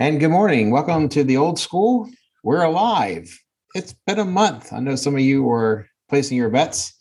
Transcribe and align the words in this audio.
And 0.00 0.18
good 0.18 0.30
morning. 0.30 0.70
Welcome 0.70 1.10
to 1.10 1.22
the 1.22 1.36
old 1.36 1.58
school. 1.58 2.08
We're 2.42 2.62
alive. 2.62 3.38
It's 3.74 3.94
been 4.06 4.18
a 4.18 4.24
month. 4.24 4.72
I 4.72 4.80
know 4.80 4.96
some 4.96 5.14
of 5.14 5.20
you 5.20 5.42
were 5.42 5.88
placing 6.08 6.38
your 6.38 6.48
bets. 6.48 6.94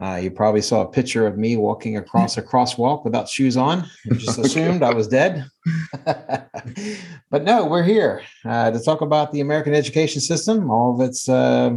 Uh, 0.00 0.18
you 0.20 0.32
probably 0.32 0.60
saw 0.60 0.80
a 0.80 0.88
picture 0.88 1.28
of 1.28 1.38
me 1.38 1.56
walking 1.56 1.96
across 1.98 2.36
a 2.36 2.42
crosswalk 2.42 3.04
without 3.04 3.28
shoes 3.28 3.56
on. 3.56 3.88
You 4.04 4.16
just 4.16 4.38
assumed 4.44 4.82
I 4.82 4.92
was 4.92 5.06
dead. 5.06 5.46
but 6.04 7.44
no, 7.44 7.64
we're 7.64 7.84
here 7.84 8.22
uh, 8.44 8.72
to 8.72 8.80
talk 8.80 9.02
about 9.02 9.30
the 9.30 9.40
American 9.40 9.72
education 9.72 10.20
system, 10.20 10.68
all 10.68 10.96
of 10.96 11.08
its, 11.08 11.28
uh, 11.28 11.76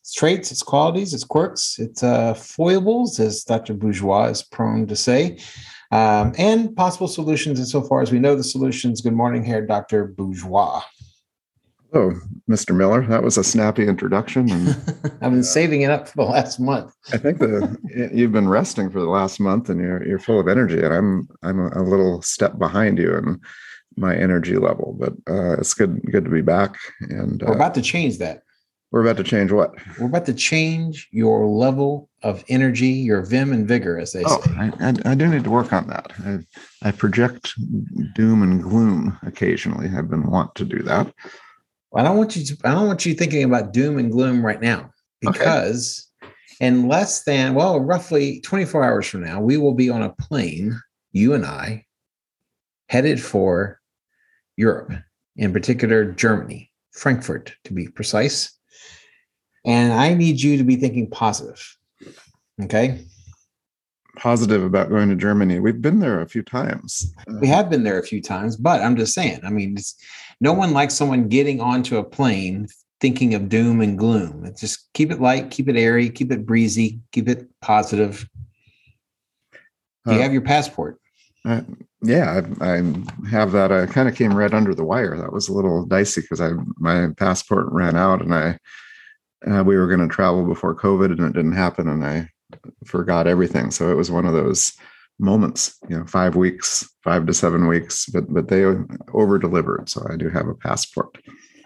its 0.00 0.12
traits, 0.12 0.50
its 0.50 0.64
qualities, 0.64 1.14
its 1.14 1.22
quirks, 1.22 1.78
its 1.78 2.02
uh, 2.02 2.34
foibles, 2.34 3.20
as 3.20 3.44
Dr. 3.44 3.74
Bourgeois 3.74 4.24
is 4.24 4.42
prone 4.42 4.88
to 4.88 4.96
say 4.96 5.38
um, 5.94 6.32
and 6.38 6.74
possible 6.74 7.06
solutions 7.06 7.60
insofar 7.60 8.02
as 8.02 8.10
we 8.10 8.18
know 8.18 8.34
the 8.34 8.42
solutions. 8.42 9.00
Good 9.00 9.12
morning, 9.12 9.44
here, 9.44 9.64
Dr. 9.64 10.06
Bourgeois. 10.06 10.82
Oh, 11.92 12.12
Mr. 12.50 12.74
Miller, 12.74 13.06
that 13.06 13.22
was 13.22 13.38
a 13.38 13.44
snappy 13.44 13.86
introduction. 13.86 14.50
And 14.50 14.68
I've 15.22 15.30
been 15.30 15.38
uh, 15.38 15.42
saving 15.42 15.82
it 15.82 15.92
up 15.92 16.08
for 16.08 16.16
the 16.16 16.30
last 16.30 16.58
month. 16.58 16.92
I 17.12 17.18
think 17.18 17.38
the 17.38 17.78
you've 18.12 18.32
been 18.32 18.48
resting 18.48 18.90
for 18.90 18.98
the 18.98 19.08
last 19.08 19.38
month, 19.38 19.70
and 19.70 19.80
you're 19.80 20.04
you're 20.04 20.18
full 20.18 20.40
of 20.40 20.48
energy. 20.48 20.82
And 20.82 20.92
I'm 20.92 21.28
I'm 21.44 21.60
a, 21.60 21.68
a 21.80 21.84
little 21.84 22.20
step 22.22 22.58
behind 22.58 22.98
you 22.98 23.16
in 23.16 23.40
my 23.96 24.16
energy 24.16 24.56
level, 24.56 24.96
but 24.98 25.12
uh, 25.32 25.52
it's 25.58 25.74
good 25.74 26.02
good 26.10 26.24
to 26.24 26.30
be 26.30 26.42
back. 26.42 26.74
And 27.02 27.40
we're 27.40 27.52
uh, 27.52 27.54
about 27.54 27.74
to 27.76 27.82
change 27.82 28.18
that. 28.18 28.42
We're 28.94 29.02
about 29.02 29.16
to 29.16 29.24
change 29.24 29.50
what? 29.50 29.74
We're 29.98 30.06
about 30.06 30.24
to 30.26 30.32
change 30.32 31.08
your 31.10 31.48
level 31.48 32.08
of 32.22 32.44
energy, 32.46 32.90
your 32.90 33.22
vim 33.22 33.52
and 33.52 33.66
vigor, 33.66 33.98
as 33.98 34.12
they 34.12 34.22
oh, 34.24 34.40
say. 34.40 34.52
I, 34.56 34.70
I, 34.78 34.94
I 35.04 35.14
do 35.16 35.26
need 35.26 35.42
to 35.42 35.50
work 35.50 35.72
on 35.72 35.88
that. 35.88 36.12
I, 36.24 36.38
I 36.80 36.92
project 36.92 37.54
doom 38.14 38.44
and 38.44 38.62
gloom 38.62 39.18
occasionally. 39.26 39.88
I've 39.88 40.08
been 40.08 40.30
want 40.30 40.54
to 40.54 40.64
do 40.64 40.80
that. 40.84 41.12
I 41.96 42.04
don't 42.04 42.16
want 42.16 42.36
you 42.36 42.44
to. 42.44 42.56
I 42.62 42.70
don't 42.70 42.86
want 42.86 43.04
you 43.04 43.14
thinking 43.14 43.42
about 43.42 43.72
doom 43.72 43.98
and 43.98 44.12
gloom 44.12 44.46
right 44.46 44.60
now 44.60 44.90
because 45.20 46.08
okay. 46.22 46.32
in 46.60 46.86
less 46.86 47.24
than 47.24 47.54
well, 47.54 47.80
roughly 47.80 48.42
24 48.42 48.84
hours 48.84 49.08
from 49.08 49.24
now, 49.24 49.40
we 49.40 49.56
will 49.56 49.74
be 49.74 49.90
on 49.90 50.02
a 50.02 50.10
plane, 50.10 50.80
you 51.10 51.34
and 51.34 51.44
I, 51.44 51.84
headed 52.88 53.20
for 53.20 53.80
Europe, 54.56 54.92
in 55.34 55.52
particular 55.52 56.04
Germany, 56.12 56.70
Frankfurt 56.92 57.56
to 57.64 57.72
be 57.72 57.88
precise. 57.88 58.56
And 59.64 59.92
I 59.92 60.14
need 60.14 60.40
you 60.40 60.56
to 60.58 60.64
be 60.64 60.76
thinking 60.76 61.08
positive. 61.08 61.76
Okay. 62.62 63.04
Positive 64.16 64.62
about 64.62 64.90
going 64.90 65.08
to 65.08 65.16
Germany. 65.16 65.58
We've 65.58 65.80
been 65.80 66.00
there 66.00 66.20
a 66.20 66.28
few 66.28 66.42
times. 66.42 67.12
We 67.40 67.48
have 67.48 67.68
been 67.68 67.82
there 67.82 67.98
a 67.98 68.02
few 68.04 68.22
times, 68.22 68.56
but 68.56 68.80
I'm 68.80 68.96
just 68.96 69.14
saying, 69.14 69.40
I 69.44 69.50
mean, 69.50 69.76
no 70.40 70.52
one 70.52 70.72
likes 70.72 70.94
someone 70.94 71.28
getting 71.28 71.60
onto 71.60 71.96
a 71.96 72.04
plane 72.04 72.68
thinking 73.00 73.34
of 73.34 73.48
doom 73.48 73.80
and 73.80 73.98
gloom. 73.98 74.44
It's 74.44 74.60
just 74.60 74.92
keep 74.94 75.10
it 75.10 75.20
light, 75.20 75.50
keep 75.50 75.68
it 75.68 75.76
airy, 75.76 76.08
keep 76.10 76.30
it 76.30 76.46
breezy, 76.46 77.00
keep 77.12 77.28
it 77.28 77.48
positive. 77.60 78.28
Do 80.06 80.12
you 80.12 80.20
uh, 80.20 80.22
have 80.22 80.32
your 80.32 80.42
passport? 80.42 81.00
Uh, 81.44 81.62
yeah, 82.02 82.40
I, 82.60 82.76
I, 82.76 82.82
have 83.30 83.52
that. 83.52 83.72
I 83.72 83.86
kind 83.86 84.08
of 84.08 84.14
came 84.14 84.34
right 84.34 84.52
under 84.52 84.74
the 84.74 84.84
wire. 84.84 85.16
That 85.16 85.32
was 85.32 85.48
a 85.48 85.52
little 85.52 85.84
dicey 85.84 86.20
because 86.20 86.40
I 86.40 86.50
my 86.76 87.08
passport 87.16 87.66
ran 87.72 87.96
out 87.96 88.22
and 88.22 88.34
I 88.34 88.58
uh, 89.50 89.62
we 89.64 89.76
were 89.76 89.86
going 89.86 90.06
to 90.06 90.14
travel 90.14 90.44
before 90.44 90.74
COVID 90.74 91.12
and 91.12 91.20
it 91.20 91.32
didn't 91.32 91.52
happen. 91.52 91.88
And 91.88 92.04
I 92.04 92.28
forgot 92.84 93.26
everything. 93.26 93.70
So 93.70 93.90
it 93.90 93.96
was 93.96 94.10
one 94.10 94.26
of 94.26 94.32
those 94.32 94.72
moments, 95.18 95.78
you 95.88 95.98
know, 95.98 96.06
five 96.06 96.36
weeks, 96.36 96.88
five 97.02 97.26
to 97.26 97.34
seven 97.34 97.66
weeks, 97.66 98.06
but, 98.06 98.32
but 98.32 98.48
they 98.48 98.64
over 99.12 99.38
delivered. 99.38 99.88
So 99.88 100.06
I 100.10 100.16
do 100.16 100.28
have 100.28 100.48
a 100.48 100.54
passport. 100.54 101.16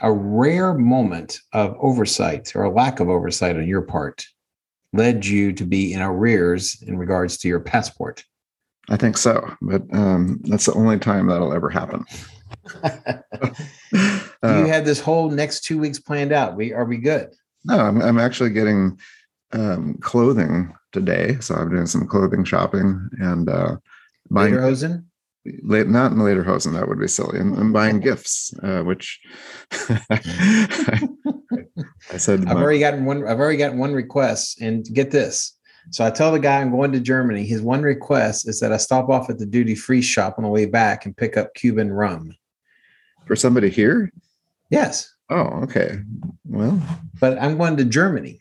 A 0.01 0.13
rare 0.13 0.75
moment 0.75 1.41
of 1.53 1.77
oversight 1.81 2.55
or 2.55 2.65
a 2.65 2.71
lack 2.71 3.01
of 3.01 3.09
oversight 3.09 3.57
on 3.57 3.67
your 3.67 3.83
part 3.83 4.25
led 4.93 5.27
you 5.27 5.53
to 5.53 5.65
be 5.65 5.93
in 5.93 6.01
arrears 6.01 6.83
in 6.83 6.97
regards 6.97 7.37
to 7.39 7.49
your 7.49 7.61
passport. 7.61 8.25
I 8.91 8.97
think 8.97 9.19
so, 9.19 9.55
but 9.61 9.83
um, 9.93 10.41
that's 10.45 10.65
the 10.65 10.73
only 10.73 10.99
time 10.99 11.27
that'll 11.27 11.53
ever 11.53 11.69
happen. 11.69 12.05
you 12.83 12.91
uh, 14.43 14.67
had 14.67 14.85
this 14.87 15.01
whole 15.01 15.31
next 15.31 15.65
two 15.65 15.79
weeks 15.79 15.99
planned 15.99 16.33
out. 16.33 16.57
We 16.57 16.73
are 16.73 16.87
we 16.87 16.97
good? 16.97 17.35
No, 17.65 17.79
I'm, 17.79 18.01
I'm 18.01 18.19
actually 18.19 18.51
getting 18.51 18.99
um, 19.53 19.99
clothing 20.01 20.73
today. 20.93 21.37
So 21.41 21.55
I'm 21.55 21.71
doing 21.71 21.87
some 21.87 22.07
clothing 22.07 22.45
shopping 22.45 23.09
and 23.21 23.49
uh, 23.49 23.77
buying. 24.31 24.55
Lederhosen? 24.55 25.05
Late, 25.63 25.87
not 25.87 26.13
in 26.13 26.19
Lederhosen. 26.19 26.75
That 26.75 26.89
would 26.89 27.01
be 27.01 27.09
silly. 27.09 27.39
I'm, 27.41 27.55
I'm 27.55 27.73
buying 27.73 28.01
gifts, 28.01 28.53
uh, 28.63 28.83
which 28.83 29.21
I, 29.73 29.89
I, 32.11 32.17
said. 32.17 32.41
I've 32.41 32.57
my, 32.57 32.63
already 32.63 32.81
gotten 32.81 33.05
one. 33.05 33.27
I've 33.27 33.39
already 33.39 33.57
gotten 33.57 33.79
one 33.79 33.95
request, 33.95 34.61
and 34.61 34.85
get 34.93 35.11
this. 35.11 35.55
So 35.91 36.05
I 36.05 36.11
tell 36.11 36.33
the 36.33 36.39
guy 36.39 36.61
I'm 36.61 36.71
going 36.71 36.93
to 36.93 37.01
Germany. 37.01 37.47
His 37.47 37.63
one 37.63 37.83
request 37.83 38.47
is 38.47 38.61
that 38.61 38.73
I 38.73 38.77
stop 38.77 39.09
off 39.09 39.31
at 39.31 39.39
the 39.39 39.47
duty 39.47 39.75
free 39.75 40.03
shop 40.03 40.35
on 40.37 40.45
the 40.45 40.51
way 40.51 40.67
back 40.67 41.07
and 41.07 41.17
pick 41.17 41.39
up 41.39 41.55
Cuban 41.55 41.91
rum. 41.91 42.35
For 43.27 43.37
somebody 43.37 43.71
here? 43.71 44.11
Yes. 44.71 45.15
Oh, 45.31 45.63
okay. 45.63 46.01
Well, 46.45 46.81
but 47.21 47.41
I'm 47.41 47.59
going 47.59 47.77
to 47.77 47.85
Germany. 47.85 48.41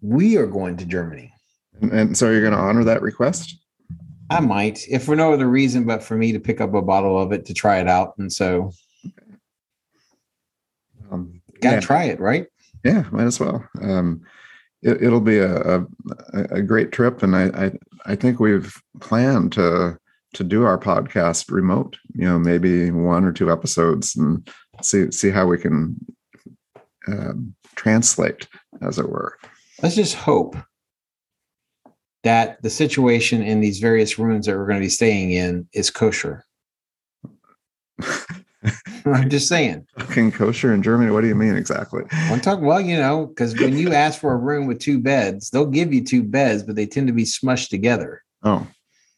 We 0.00 0.36
are 0.36 0.46
going 0.46 0.76
to 0.78 0.84
Germany. 0.84 1.32
And, 1.80 1.92
and 1.92 2.16
so 2.16 2.30
you're 2.30 2.40
going 2.40 2.52
to 2.52 2.58
honor 2.58 2.84
that 2.84 3.02
request? 3.02 3.56
I 4.30 4.40
might, 4.40 4.80
if 4.88 5.04
for 5.04 5.14
no 5.14 5.32
other 5.32 5.48
reason 5.48 5.84
but 5.84 6.02
for 6.02 6.16
me 6.16 6.32
to 6.32 6.40
pick 6.40 6.60
up 6.60 6.74
a 6.74 6.82
bottle 6.82 7.20
of 7.20 7.32
it 7.32 7.44
to 7.46 7.54
try 7.54 7.78
it 7.78 7.88
out. 7.88 8.14
And 8.18 8.32
so, 8.32 8.72
um, 11.10 11.42
gotta 11.60 11.76
yeah. 11.76 11.80
try 11.80 12.04
it, 12.04 12.20
right? 12.20 12.46
Yeah, 12.84 13.04
might 13.10 13.24
as 13.24 13.38
well. 13.38 13.66
Um, 13.80 14.22
it, 14.82 15.10
will 15.10 15.20
be 15.20 15.38
a, 15.38 15.78
a, 15.78 15.86
a 16.50 16.62
great 16.62 16.92
trip, 16.92 17.22
and 17.22 17.34
I, 17.34 17.44
I 17.66 17.72
I 18.04 18.16
think 18.16 18.38
we've 18.38 18.78
planned 19.00 19.52
to 19.52 19.98
to 20.34 20.44
do 20.44 20.64
our 20.64 20.78
podcast 20.78 21.50
remote. 21.50 21.96
You 22.14 22.26
know, 22.26 22.38
maybe 22.38 22.90
one 22.90 23.24
or 23.24 23.32
two 23.32 23.50
episodes, 23.50 24.14
and 24.14 24.46
see 24.82 25.10
see 25.10 25.30
how 25.30 25.46
we 25.46 25.56
can 25.56 25.96
um, 27.08 27.54
translate, 27.74 28.48
as 28.82 28.98
it 28.98 29.08
were. 29.08 29.36
Let's 29.82 29.96
just 29.96 30.14
hope 30.14 30.56
that 32.22 32.60
the 32.62 32.70
situation 32.70 33.42
in 33.42 33.60
these 33.60 33.78
various 33.78 34.18
rooms 34.18 34.46
that 34.46 34.56
we're 34.56 34.66
going 34.66 34.80
to 34.80 34.84
be 34.84 34.90
staying 34.90 35.32
in 35.32 35.68
is 35.72 35.90
kosher. 35.90 36.44
I'm 39.04 39.28
just 39.28 39.48
saying. 39.48 39.86
Fucking 39.98 40.32
kosher 40.32 40.72
in 40.72 40.82
Germany. 40.82 41.10
What 41.10 41.20
do 41.20 41.26
you 41.26 41.34
mean 41.34 41.54
exactly? 41.54 42.02
I'm 42.10 42.40
talking. 42.40 42.64
Well, 42.64 42.80
you 42.80 42.96
know, 42.96 43.26
because 43.26 43.54
when 43.54 43.76
you 43.76 43.92
ask 43.92 44.20
for 44.20 44.32
a 44.32 44.38
room 44.38 44.66
with 44.66 44.78
two 44.78 44.98
beds, 44.98 45.50
they'll 45.50 45.66
give 45.66 45.92
you 45.92 46.02
two 46.02 46.22
beds, 46.22 46.62
but 46.62 46.74
they 46.76 46.86
tend 46.86 47.06
to 47.08 47.12
be 47.12 47.24
smushed 47.24 47.68
together. 47.68 48.22
Oh. 48.42 48.66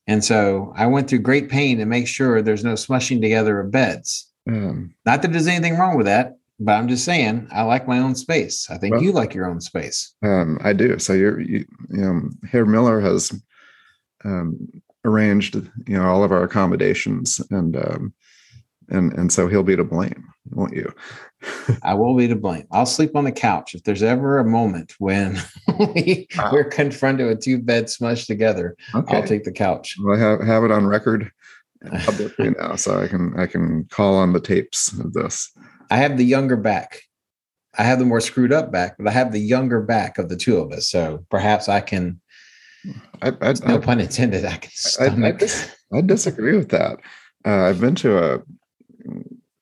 And 0.09 0.25
so 0.25 0.73
I 0.77 0.87
went 0.87 1.09
through 1.09 1.21
great 1.21 1.49
pain 1.49 1.78
to 1.78 1.84
make 1.84 2.09
sure 2.09 2.43
there's 2.43 2.65
no 2.65 2.75
smushing 2.75 3.21
together 3.21 3.61
of 3.61 3.71
beds. 3.71 4.31
Um, 4.49 4.94
Not 5.05 5.23
that 5.23 5.33
there's 5.33 5.49
anything 5.49 5.77
wrong 5.77 5.97
with 5.97 6.06
that, 6.06 6.38
but 6.59 6.72
I'm 6.72 6.89
just 6.89 7.05
saying 7.05 7.49
I 7.53 7.62
like 7.62 7.87
my 7.87 7.99
own 7.99 8.15
space. 8.15 8.69
I 8.71 8.78
think 8.78 8.94
well, 8.94 9.03
you 9.03 9.12
like 9.12 9.34
your 9.34 9.49
own 9.49 9.61
space. 9.61 10.15
Um, 10.22 10.59
I 10.62 10.72
do. 10.72 10.99
So 10.99 11.12
you're, 11.12 11.41
you, 11.41 11.65
you 11.91 12.00
know, 12.00 12.31
Herr 12.49 12.67
Miller 12.67 13.00
has 13.00 13.33
um, 14.25 14.69
arranged, 15.05 15.55
you 15.55 15.97
know, 15.97 16.05
all 16.05 16.25
of 16.25 16.33
our 16.33 16.43
accommodations, 16.43 17.41
and 17.50 17.77
um, 17.77 18.15
and 18.89 19.12
and 19.15 19.33
so 19.33 19.49
he'll 19.49 19.62
be 19.62 19.77
to 19.77 19.84
blame, 19.84 20.25
won't 20.50 20.75
you? 20.75 20.93
I 21.83 21.94
will 21.94 22.15
be 22.17 22.28
to 22.28 22.37
blame. 22.37 22.67
I'll 22.73 22.87
sleep 22.87 23.15
on 23.15 23.25
the 23.25 23.32
couch 23.32 23.75
if 23.75 23.82
there's 23.85 24.02
ever 24.02 24.38
a 24.38 24.44
moment 24.44 24.94
when 24.99 25.38
we, 25.79 26.26
wow. 26.37 26.50
we're 26.52 26.64
confronted 26.64 27.26
with 27.26 27.43
two 27.43 27.59
beds 27.59 27.99
smushed 27.99 28.26
together. 28.26 28.76
Okay. 28.94 29.17
I'll 29.17 29.26
take 29.26 29.44
the 29.44 29.52
couch. 29.52 29.97
Well, 30.02 30.17
I 30.17 30.20
have 30.20 30.41
have 30.41 30.64
it 30.64 30.70
on 30.70 30.87
record 30.87 31.31
publicly 32.05 32.50
now, 32.50 32.76
so 32.76 33.00
I 33.00 33.09
can 33.09 33.38
I 33.38 33.47
can 33.47 33.85
call 33.91 34.17
on 34.17 34.32
the 34.32 34.41
tapes 34.41 34.93
of 34.99 35.12
this. 35.12 35.52
I 35.91 35.97
have 35.97 36.17
the 36.17 36.25
younger 36.25 36.56
back. 36.56 37.03
I 37.79 37.83
have 37.83 37.99
the 37.99 38.05
more 38.05 38.21
screwed 38.21 38.53
up 38.53 38.73
back, 38.73 38.97
but 38.97 39.06
I 39.06 39.11
have 39.11 39.33
the 39.33 39.41
younger 39.41 39.81
back 39.81 40.19
of 40.19 40.29
the 40.29 40.37
two 40.37 40.56
of 40.56 40.73
us. 40.73 40.88
So 40.88 41.25
perhaps 41.31 41.69
I 41.69 41.81
can. 41.81 42.21
I, 43.21 43.29
I, 43.41 43.55
no 43.67 43.77
I, 43.77 43.79
pun 43.79 44.00
intended. 44.00 44.44
I 44.44 44.56
can 44.56 44.71
stomach. 44.73 45.43
I, 45.93 45.99
I 45.99 46.00
disagree 46.00 46.56
with 46.56 46.71
that. 46.71 46.99
Uh, 47.44 47.65
I've 47.65 47.81
been 47.81 47.94
to 47.97 48.19
a 48.19 48.43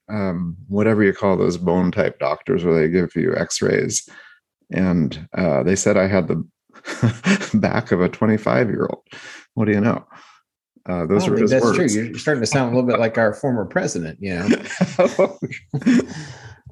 um, 0.08 0.56
whatever 0.68 1.02
you 1.02 1.12
call 1.12 1.36
those 1.36 1.56
bone 1.56 1.90
type 1.90 2.18
doctors 2.18 2.64
where 2.64 2.74
they 2.74 2.88
give 2.88 3.16
you 3.16 3.34
X-rays, 3.36 4.08
and 4.70 5.26
uh, 5.36 5.62
they 5.62 5.76
said 5.76 5.96
I 5.96 6.06
had 6.06 6.28
the 6.28 6.46
back 7.54 7.92
of 7.92 8.00
a 8.00 8.08
25 8.08 8.68
year 8.68 8.86
old. 8.90 9.02
What 9.54 9.66
do 9.66 9.72
you 9.72 9.80
know? 9.80 10.06
Uh, 10.86 11.06
those 11.06 11.26
are 11.26 11.36
his 11.36 11.50
that's 11.50 11.64
words. 11.64 11.94
true. 11.94 12.04
You're 12.04 12.18
starting 12.18 12.42
to 12.42 12.46
sound 12.46 12.72
a 12.72 12.76
little 12.76 12.88
bit 12.88 13.00
like 13.00 13.16
our 13.16 13.32
former 13.32 13.64
president. 13.64 14.18
You 14.20 14.34
know, 14.34 14.44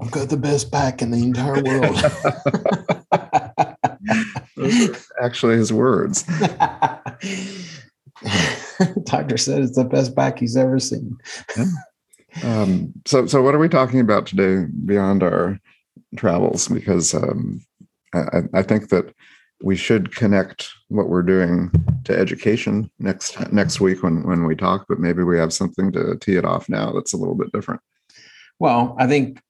I've 0.00 0.10
got 0.10 0.28
the 0.28 0.36
best 0.36 0.70
back 0.70 1.00
in 1.00 1.10
the 1.10 1.22
entire 1.22 1.62
world. 1.62 1.96
those 4.56 4.90
are 4.90 5.24
actually 5.24 5.56
his 5.56 5.72
words. 5.72 6.24
Doctor 9.04 9.38
said 9.38 9.62
it's 9.62 9.76
the 9.76 9.84
best 9.84 10.14
back 10.14 10.38
he's 10.38 10.56
ever 10.56 10.78
seen. 10.78 11.16
Yeah. 11.56 11.64
Um, 12.44 12.92
so, 13.06 13.26
so 13.26 13.42
what 13.42 13.54
are 13.54 13.58
we 13.58 13.68
talking 13.68 14.00
about 14.00 14.26
today 14.26 14.66
beyond 14.84 15.22
our 15.22 15.58
travels? 16.16 16.68
Because 16.68 17.14
um, 17.14 17.64
I, 18.14 18.42
I 18.54 18.62
think 18.62 18.90
that 18.90 19.14
we 19.62 19.76
should 19.76 20.14
connect 20.14 20.68
what 20.88 21.08
we're 21.08 21.22
doing 21.22 21.70
to 22.04 22.18
education 22.18 22.90
next 22.98 23.38
next 23.52 23.80
week 23.80 24.02
when 24.02 24.26
when 24.26 24.44
we 24.44 24.56
talk. 24.56 24.86
But 24.88 24.98
maybe 24.98 25.22
we 25.22 25.38
have 25.38 25.52
something 25.52 25.92
to 25.92 26.16
tee 26.16 26.36
it 26.36 26.44
off 26.44 26.68
now 26.68 26.92
that's 26.92 27.12
a 27.12 27.16
little 27.16 27.34
bit 27.34 27.52
different. 27.52 27.80
Well, 28.58 28.96
I 28.98 29.06
think 29.06 29.40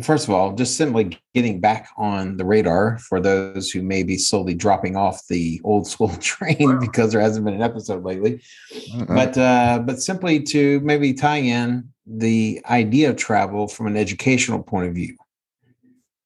first 0.00 0.26
of 0.26 0.34
all, 0.34 0.54
just 0.54 0.76
simply 0.76 1.18
getting 1.34 1.60
back 1.60 1.90
on 1.96 2.36
the 2.36 2.44
radar 2.44 2.98
for 2.98 3.20
those 3.20 3.70
who 3.70 3.82
may 3.82 4.02
be 4.02 4.16
slowly 4.16 4.54
dropping 4.54 4.96
off 4.96 5.26
the 5.28 5.60
old 5.64 5.86
school 5.86 6.08
train 6.20 6.56
wow. 6.60 6.80
because 6.80 7.12
there 7.12 7.20
hasn't 7.20 7.44
been 7.44 7.54
an 7.54 7.62
episode 7.62 8.04
lately. 8.04 8.42
Uh-uh. 8.94 9.04
But 9.06 9.38
uh, 9.38 9.78
but 9.84 10.00
simply 10.00 10.40
to 10.44 10.80
maybe 10.80 11.12
tie 11.12 11.38
in 11.38 11.88
the 12.06 12.60
idea 12.68 13.10
of 13.10 13.16
travel 13.16 13.68
from 13.68 13.86
an 13.86 13.96
educational 13.96 14.62
point 14.62 14.88
of 14.88 14.94
view. 14.94 15.16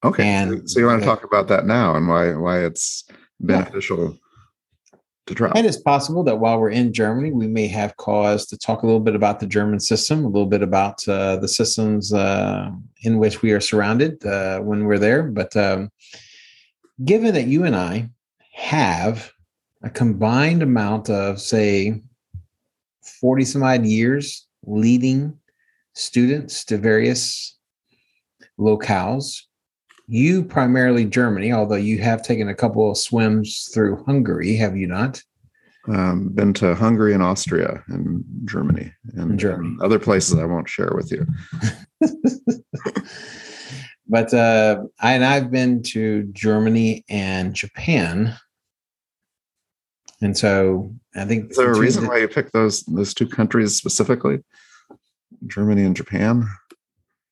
Okay. 0.05 0.25
And 0.25 0.71
so 0.71 0.79
you 0.79 0.87
want 0.87 1.01
to 1.01 1.07
talk 1.07 1.25
about 1.25 1.49
that 1.49 1.67
now 1.67 1.97
and 1.97 2.09
why 2.09 2.35
why 2.35 2.65
it's 2.65 3.05
beneficial 3.41 4.19
yeah. 4.93 4.99
to 5.27 5.35
travel. 5.35 5.57
And 5.57 5.67
it's 5.67 5.81
possible 5.81 6.23
that 6.25 6.37
while 6.37 6.59
we're 6.59 6.71
in 6.71 6.93
Germany, 6.93 7.33
we 7.33 7.47
may 7.47 7.67
have 7.69 7.97
cause 7.97 8.47
to 8.47 8.59
talk 8.59 8.83
a 8.83 8.87
little 8.87 9.01
bit 9.01 9.15
about 9.15 9.41
the 9.41 9.47
German 9.47 9.81
system, 9.81 10.25
a 10.25 10.29
little 10.29 10.47
bit 10.47 10.63
about 10.63 11.07
uh, 11.09 11.37
the 11.37 11.49
systems 11.49 12.13
uh, 12.13 12.71
in 13.03 13.19
which 13.19 13.43
we 13.43 13.53
are 13.53 13.61
surrounded 13.61 14.25
uh, 14.25 14.61
when 14.61 14.85
we're 14.85 14.99
there. 14.99 15.23
But 15.23 15.57
um, 15.57 15.91
given 17.05 17.35
that 17.35 17.47
you 17.47 17.65
and 17.65 17.77
I 17.77 18.11
have 18.53 19.33
a 19.83 19.91
combined 19.91 20.63
amount 20.63 21.11
of, 21.11 21.41
say, 21.41 22.03
40 23.21 23.45
some 23.45 23.63
odd 23.63 23.85
years 23.85 24.47
leading 24.65 25.39
students 25.95 26.65
to 26.65 26.77
various 26.77 27.57
locales 28.59 29.43
you 30.09 30.45
primarily 30.45 31.05
Germany, 31.05 31.53
although 31.53 31.75
you 31.75 31.99
have 31.99 32.23
taken 32.23 32.49
a 32.49 32.55
couple 32.55 32.91
of 32.91 32.97
swims 32.97 33.69
through 33.73 34.05
Hungary, 34.05 34.57
have 34.57 34.77
you 34.77 34.87
not? 34.87 35.23
Um, 35.89 36.31
been 36.31 36.53
to 36.55 36.75
Hungary 36.75 37.15
and 37.15 37.23
Austria 37.23 37.85
and 37.89 38.25
Germany 38.45 38.93
and 39.15 39.39
Germany. 39.39 39.77
other 39.81 40.01
places 40.01 40.37
I 40.37 40.45
won't 40.45 40.69
share 40.69 40.91
with 40.95 41.13
you. 41.13 41.25
but 44.09 44.35
uh, 44.35 44.83
I, 44.99 45.13
and 45.13 45.25
I've 45.25 45.53
been 45.53 45.83
to 45.85 46.25
Germany 46.33 47.05
and 47.09 47.55
Japan, 47.55 48.35
and 50.21 50.37
so 50.37 50.93
I 51.15 51.25
think. 51.25 51.53
Is 51.53 51.57
there 51.57 51.71
a 51.71 51.79
reason 51.79 52.09
why 52.09 52.19
you 52.19 52.27
picked 52.27 52.53
those 52.53 52.83
those 52.83 53.15
two 53.15 53.29
countries 53.29 53.77
specifically? 53.77 54.43
Germany 55.47 55.85
and 55.85 55.95
Japan. 55.95 56.49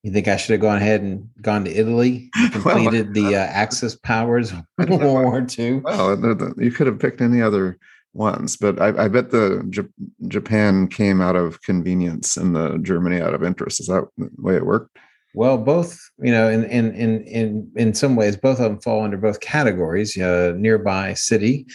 You 0.05 0.11
think 0.11 0.29
I 0.29 0.37
should 0.37 0.53
have 0.53 0.61
gone 0.61 0.77
ahead 0.77 1.01
and 1.01 1.31
gone 1.41 1.65
to 1.65 1.71
Italy, 1.71 2.29
completed 2.53 3.07
well, 3.07 3.13
the 3.15 3.37
uh, 3.37 3.47
Axis 3.47 3.97
powers 3.97 4.53
World 4.79 5.01
War 5.01 5.47
II? 5.59 5.77
Well, 5.77 6.55
you 6.59 6.71
could 6.71 6.87
have 6.87 6.99
picked 6.99 7.23
any 7.23 7.41
other 7.41 7.79
ones, 8.13 8.59
but 8.59 8.79
I, 8.83 9.05
I 9.05 9.09
bet 9.09 9.31
the 9.31 9.65
J- 9.71 9.89
Japan 10.29 10.89
came 10.89 11.23
out 11.23 11.37
of 11.37 11.63
convenience 11.63 12.37
and 12.37 12.55
the 12.55 12.77
Germany 12.83 13.23
out 13.23 13.33
of 13.33 13.43
interest. 13.43 13.81
Is 13.81 13.87
that 13.87 14.07
the 14.19 14.29
way 14.37 14.57
it 14.57 14.67
worked? 14.67 14.99
Well, 15.35 15.57
both, 15.57 15.99
you 16.19 16.31
know, 16.31 16.51
in 16.51 16.65
in 16.65 16.95
in 16.95 17.23
in 17.25 17.73
in 17.75 17.95
some 17.95 18.15
ways, 18.15 18.37
both 18.37 18.61
of 18.61 18.65
them 18.65 18.81
fall 18.83 19.05
under 19.05 19.17
both 19.17 19.41
categories. 19.41 20.19
Uh, 20.19 20.53
nearby 20.55 21.15
city 21.15 21.67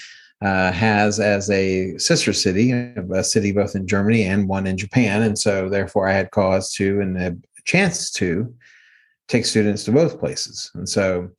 uh, 0.42 0.72
has 0.72 1.20
as 1.20 1.50
a 1.50 1.98
sister 1.98 2.32
city, 2.32 2.72
a 2.72 3.24
city 3.24 3.52
both 3.52 3.76
in 3.76 3.88
Germany 3.88 4.24
and 4.24 4.48
one 4.48 4.68
in 4.68 4.78
Japan, 4.78 5.24
and 5.24 5.38
so 5.38 5.68
therefore 5.68 6.08
I 6.08 6.14
had 6.14 6.30
cause 6.30 6.72
to 6.76 7.02
and 7.02 7.44
chance 7.70 8.12
to 8.12 8.54
take 9.28 9.46
students 9.46 9.84
to 9.84 9.92
both 9.92 10.20
places. 10.20 10.72
And 10.74 10.90
so 10.90 11.30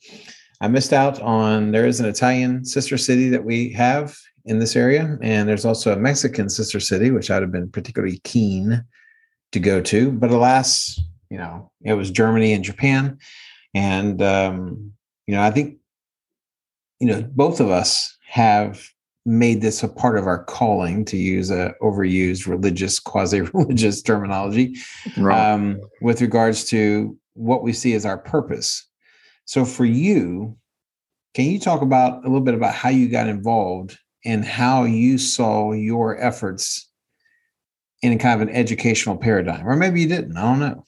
I 0.60 0.68
missed 0.68 0.92
out 0.92 1.20
on 1.20 1.72
there 1.72 1.86
is 1.86 1.98
an 1.98 2.06
Italian 2.06 2.64
sister 2.64 2.96
city 2.96 3.28
that 3.30 3.44
we 3.44 3.72
have 3.72 4.16
in 4.44 4.58
this 4.58 4.76
area, 4.76 5.18
and 5.22 5.48
there's 5.48 5.64
also 5.64 5.92
a 5.92 5.98
Mexican 5.98 6.48
sister 6.48 6.80
city, 6.80 7.10
which 7.10 7.30
I'd 7.30 7.42
have 7.42 7.52
been 7.52 7.70
particularly 7.70 8.20
keen 8.24 8.84
to 9.52 9.60
go 9.60 9.80
to. 9.80 10.12
But 10.12 10.30
alas, 10.30 11.00
you 11.30 11.38
know, 11.38 11.70
it 11.82 11.94
was 11.94 12.10
Germany 12.10 12.52
and 12.52 12.64
Japan. 12.64 13.18
And 13.74 14.22
um, 14.22 14.92
you 15.26 15.34
know, 15.34 15.42
I 15.42 15.50
think 15.50 15.78
you 17.00 17.08
know, 17.08 17.22
both 17.22 17.60
of 17.60 17.70
us 17.70 18.16
have 18.28 18.86
made 19.26 19.60
this 19.60 19.82
a 19.82 19.88
part 19.88 20.18
of 20.18 20.26
our 20.26 20.44
calling 20.44 21.04
to 21.04 21.16
use 21.16 21.50
a 21.50 21.74
overused 21.82 22.46
religious 22.46 22.98
quasi-religious 22.98 24.02
terminology 24.02 24.76
um, 25.16 25.78
with 26.00 26.20
regards 26.20 26.64
to 26.64 27.16
what 27.34 27.62
we 27.62 27.72
see 27.72 27.94
as 27.94 28.06
our 28.06 28.18
purpose. 28.18 28.86
So 29.44 29.64
for 29.64 29.84
you 29.84 30.56
can 31.34 31.44
you 31.44 31.60
talk 31.60 31.80
about 31.80 32.24
a 32.24 32.28
little 32.28 32.40
bit 32.40 32.54
about 32.54 32.74
how 32.74 32.88
you 32.88 33.08
got 33.08 33.28
involved 33.28 33.96
and 34.24 34.44
how 34.44 34.82
you 34.84 35.16
saw 35.16 35.72
your 35.72 36.20
efforts 36.20 36.88
in 38.02 38.18
kind 38.18 38.42
of 38.42 38.48
an 38.48 38.54
educational 38.54 39.16
paradigm? 39.16 39.68
Or 39.68 39.76
maybe 39.76 40.00
you 40.00 40.08
didn't 40.08 40.36
i 40.36 40.42
don't 40.42 40.58
know. 40.58 40.84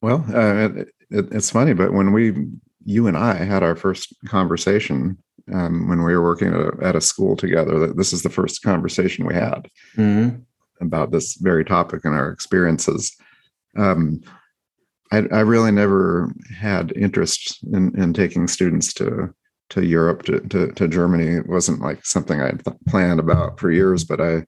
Well 0.00 0.24
uh, 0.32 0.68
it, 0.68 0.88
it, 1.10 1.32
it's 1.32 1.50
funny 1.50 1.74
but 1.74 1.92
when 1.92 2.12
we 2.12 2.46
you 2.86 3.06
and 3.06 3.16
i 3.16 3.34
had 3.34 3.62
our 3.62 3.74
first 3.74 4.14
conversation 4.26 5.16
um, 5.52 5.88
when 5.88 6.02
we 6.02 6.14
were 6.14 6.22
working 6.22 6.48
at 6.48 6.54
a, 6.54 6.72
at 6.82 6.96
a, 6.96 7.00
school 7.00 7.36
together 7.36 7.78
that 7.78 7.96
this 7.96 8.12
is 8.12 8.22
the 8.22 8.30
first 8.30 8.62
conversation 8.62 9.26
we 9.26 9.34
had 9.34 9.68
mm-hmm. 9.96 10.36
about 10.80 11.10
this 11.10 11.34
very 11.34 11.64
topic 11.64 12.04
and 12.04 12.14
our 12.14 12.30
experiences. 12.30 13.14
Um, 13.76 14.20
I, 15.12 15.24
I, 15.32 15.40
really 15.40 15.70
never 15.70 16.32
had 16.58 16.92
interest 16.96 17.58
in, 17.72 17.98
in 18.00 18.14
taking 18.14 18.48
students 18.48 18.94
to 18.94 19.34
to 19.70 19.84
Europe 19.84 20.22
to, 20.24 20.40
to, 20.40 20.72
to 20.72 20.88
Germany. 20.88 21.26
It 21.26 21.48
wasn't 21.48 21.80
like 21.80 22.04
something 22.04 22.40
I 22.40 22.50
th- 22.50 22.76
planned 22.88 23.20
about 23.20 23.58
for 23.58 23.70
years, 23.70 24.04
but 24.04 24.20
I 24.20 24.44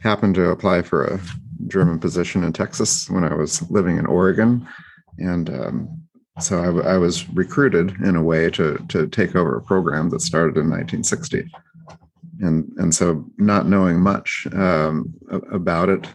happened 0.00 0.34
to 0.36 0.50
apply 0.50 0.82
for 0.82 1.04
a 1.04 1.20
German 1.66 1.98
position 1.98 2.44
in 2.44 2.52
Texas 2.52 3.10
when 3.10 3.24
I 3.24 3.34
was 3.34 3.68
living 3.70 3.98
in 3.98 4.06
Oregon, 4.06 4.66
and 5.18 5.50
um, 5.50 6.02
so 6.40 6.58
I, 6.58 6.94
I, 6.94 6.98
was 6.98 7.28
recruited 7.30 7.94
in 8.02 8.16
a 8.16 8.22
way 8.22 8.50
to 8.50 8.78
to 8.88 9.06
take 9.08 9.34
over 9.34 9.56
a 9.56 9.62
program 9.62 10.10
that 10.10 10.20
started 10.20 10.56
in 10.56 10.70
1960 10.70 11.50
and 12.40 12.72
and 12.76 12.94
so 12.94 13.24
not 13.38 13.66
knowing 13.66 14.00
much 14.00 14.46
um, 14.52 15.12
about 15.52 15.88
it 15.88 16.06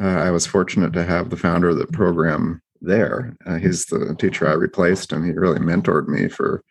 uh, 0.00 0.06
i 0.06 0.30
was 0.30 0.46
fortunate 0.46 0.92
to 0.92 1.04
have 1.04 1.30
the 1.30 1.36
founder 1.36 1.70
of 1.70 1.78
the 1.78 1.86
program 1.86 2.60
there. 2.80 3.36
Uh, 3.46 3.56
he's 3.56 3.86
the 3.86 4.14
teacher 4.18 4.48
i 4.48 4.52
replaced 4.52 5.12
and 5.12 5.24
he 5.24 5.32
really 5.32 5.58
mentored 5.58 6.08
me 6.08 6.28
for 6.28 6.62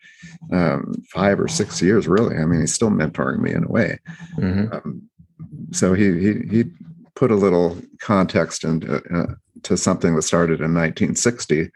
um, 0.52 0.94
five 1.12 1.40
or 1.40 1.48
six 1.48 1.82
years 1.82 2.08
really. 2.08 2.38
I 2.38 2.46
mean 2.46 2.62
he's 2.62 2.74
still 2.74 2.90
mentoring 2.90 3.40
me 3.40 3.54
in 3.54 3.64
a 3.64 3.68
way. 3.68 4.00
Mm-hmm. 4.38 4.74
um, 4.74 5.10
so 5.72 5.94
he, 5.94 6.18
he 6.20 6.34
he 6.50 6.64
put 7.16 7.32
a 7.32 7.36
little 7.36 7.78
context 8.00 8.64
into 8.64 9.02
uh, 9.14 9.36
to 9.64 9.78
something 9.78 10.16
that 10.16 10.22
started 10.22 10.62
in 10.62 10.74
1960 10.74 11.70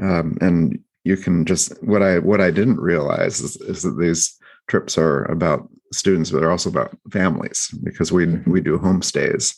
um, 0.00 0.38
and 0.40 0.78
you 1.04 1.16
can 1.16 1.44
just 1.44 1.72
what 1.82 2.02
I 2.02 2.18
what 2.18 2.40
I 2.40 2.50
didn't 2.50 2.80
realize 2.80 3.40
is, 3.40 3.56
is 3.56 3.82
that 3.82 3.98
these 3.98 4.36
trips 4.68 4.98
are 4.98 5.24
about 5.24 5.68
students, 5.92 6.30
but 6.30 6.40
they're 6.40 6.50
also 6.50 6.70
about 6.70 6.96
families 7.10 7.70
because 7.82 8.12
we 8.12 8.26
mm-hmm. 8.26 8.50
we 8.50 8.60
do 8.60 8.78
homestays. 8.78 9.56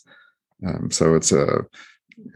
Um, 0.65 0.91
so 0.91 1.15
it's 1.15 1.31
a 1.31 1.65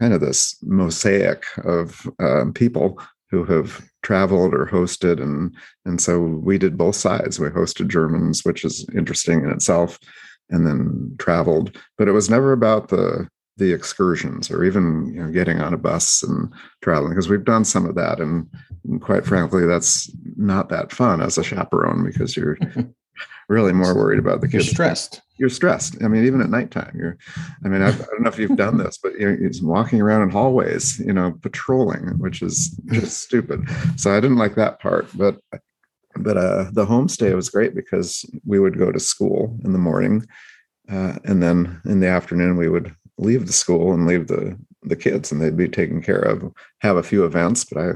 kind 0.00 0.12
of 0.12 0.20
this 0.20 0.56
mosaic 0.62 1.44
of 1.64 2.08
um, 2.18 2.52
people 2.52 3.00
who 3.30 3.44
have 3.44 3.84
traveled 4.02 4.54
or 4.54 4.66
hosted 4.66 5.20
and 5.20 5.54
and 5.84 6.00
so 6.00 6.20
we 6.20 6.58
did 6.58 6.78
both 6.78 6.94
sides 6.94 7.40
we 7.40 7.48
hosted 7.48 7.88
germans 7.88 8.44
which 8.44 8.64
is 8.64 8.86
interesting 8.94 9.44
in 9.44 9.50
itself 9.50 9.98
and 10.50 10.64
then 10.64 11.14
traveled 11.18 11.76
but 11.98 12.06
it 12.06 12.12
was 12.12 12.30
never 12.30 12.52
about 12.52 12.88
the 12.88 13.28
the 13.56 13.72
excursions 13.72 14.50
or 14.50 14.64
even 14.64 15.12
you 15.14 15.22
know 15.22 15.30
getting 15.30 15.60
on 15.60 15.72
a 15.72 15.78
bus 15.78 16.22
and 16.22 16.52
traveling 16.82 17.12
because 17.12 17.28
we've 17.28 17.44
done 17.44 17.64
some 17.64 17.86
of 17.86 17.94
that. 17.94 18.20
And, 18.20 18.48
and, 18.84 19.00
quite 19.00 19.24
frankly 19.24 19.66
that's 19.66 20.10
not 20.36 20.68
that 20.68 20.92
fun 20.92 21.20
as 21.20 21.38
a 21.38 21.42
chaperone 21.42 22.04
because 22.04 22.36
you're 22.36 22.58
really 23.48 23.72
more 23.72 23.94
worried 23.94 24.18
about 24.18 24.40
the 24.40 24.48
kids. 24.48 24.66
you're 24.66 24.74
stressed. 24.74 25.22
You're 25.38 25.48
stressed. 25.48 26.02
I 26.02 26.08
mean 26.08 26.24
even 26.24 26.40
at 26.40 26.50
nighttime 26.50 26.94
you're 26.98 27.16
i 27.64 27.68
mean 27.68 27.82
i, 27.82 27.88
I 27.88 27.92
don't 27.92 28.22
know 28.22 28.28
if 28.28 28.38
you've 28.38 28.56
done 28.56 28.76
this 28.78 28.98
but 28.98 29.18
you're, 29.18 29.38
you're 29.38 29.50
walking 29.62 30.00
around 30.00 30.22
in 30.22 30.30
hallways 30.30 30.98
you 30.98 31.12
know 31.12 31.32
patrolling 31.42 32.18
which 32.18 32.42
is 32.42 32.78
just 32.92 33.20
stupid. 33.24 33.68
So 33.96 34.14
i 34.14 34.20
didn't 34.20 34.38
like 34.38 34.54
that 34.56 34.80
part 34.80 35.08
but 35.14 35.38
but 36.18 36.36
uh 36.36 36.70
the 36.72 36.86
homestay 36.86 37.34
was 37.34 37.50
great 37.50 37.74
because 37.74 38.24
we 38.44 38.58
would 38.58 38.78
go 38.78 38.92
to 38.92 39.00
school 39.00 39.58
in 39.64 39.72
the 39.72 39.78
morning 39.78 40.26
uh, 40.88 41.18
and 41.24 41.42
then 41.42 41.80
in 41.84 41.98
the 42.00 42.08
afternoon 42.08 42.56
we 42.56 42.68
would 42.68 42.94
leave 43.18 43.46
the 43.46 43.52
school 43.52 43.92
and 43.92 44.06
leave 44.06 44.26
the 44.26 44.58
the 44.82 44.96
kids 44.96 45.32
and 45.32 45.40
they'd 45.40 45.56
be 45.56 45.68
taken 45.68 46.02
care 46.02 46.20
of 46.20 46.52
have 46.80 46.96
a 46.96 47.02
few 47.02 47.24
events 47.24 47.64
but 47.64 47.82
i 47.82 47.90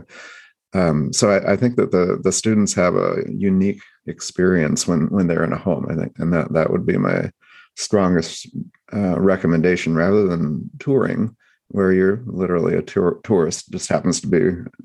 um, 0.73 1.13
so 1.13 1.31
I, 1.31 1.55
I, 1.55 1.57
think 1.57 1.75
that 1.77 1.91
the 1.91 2.21
the 2.23 2.31
students 2.31 2.73
have 2.75 2.95
a 2.95 3.25
unique 3.29 3.83
experience 4.07 4.87
when 4.87 5.09
when 5.11 5.27
they're 5.27 5.43
in 5.43 5.53
a 5.53 5.59
home 5.59 5.87
i 5.91 5.97
think 5.97 6.17
and 6.19 6.33
that 6.33 6.53
that 6.53 6.71
would 6.71 6.87
be 6.87 6.97
my 6.97 7.31
strongest 7.77 8.49
uh, 8.93 9.19
recommendation 9.19 9.95
rather 9.95 10.27
than 10.27 10.71
touring 10.79 11.37
where 11.71 11.93
you're 11.93 12.23
literally 12.27 12.77
a 12.77 12.83
tour, 12.83 13.21
tourist, 13.23 13.71
just 13.71 13.89
happens 13.89 14.21
to 14.21 14.27
be 14.27 14.39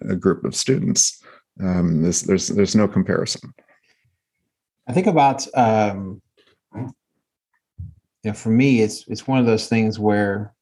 a 0.10 0.16
group 0.16 0.44
of 0.46 0.56
students. 0.56 1.22
Um, 1.62 2.04
there's, 2.04 2.22
there's, 2.22 2.48
there's 2.48 2.76
no 2.76 2.88
comparison. 2.88 3.54
I 4.88 4.94
think 4.94 5.08
about, 5.08 5.48
um, 5.58 6.22
know, 8.32 8.34
for 8.34 8.50
me, 8.50 8.82
it's 8.82 9.06
it's 9.08 9.28
one 9.28 9.40
of 9.40 9.46
those 9.46 9.68
things 9.68 10.00
where, 10.00 10.54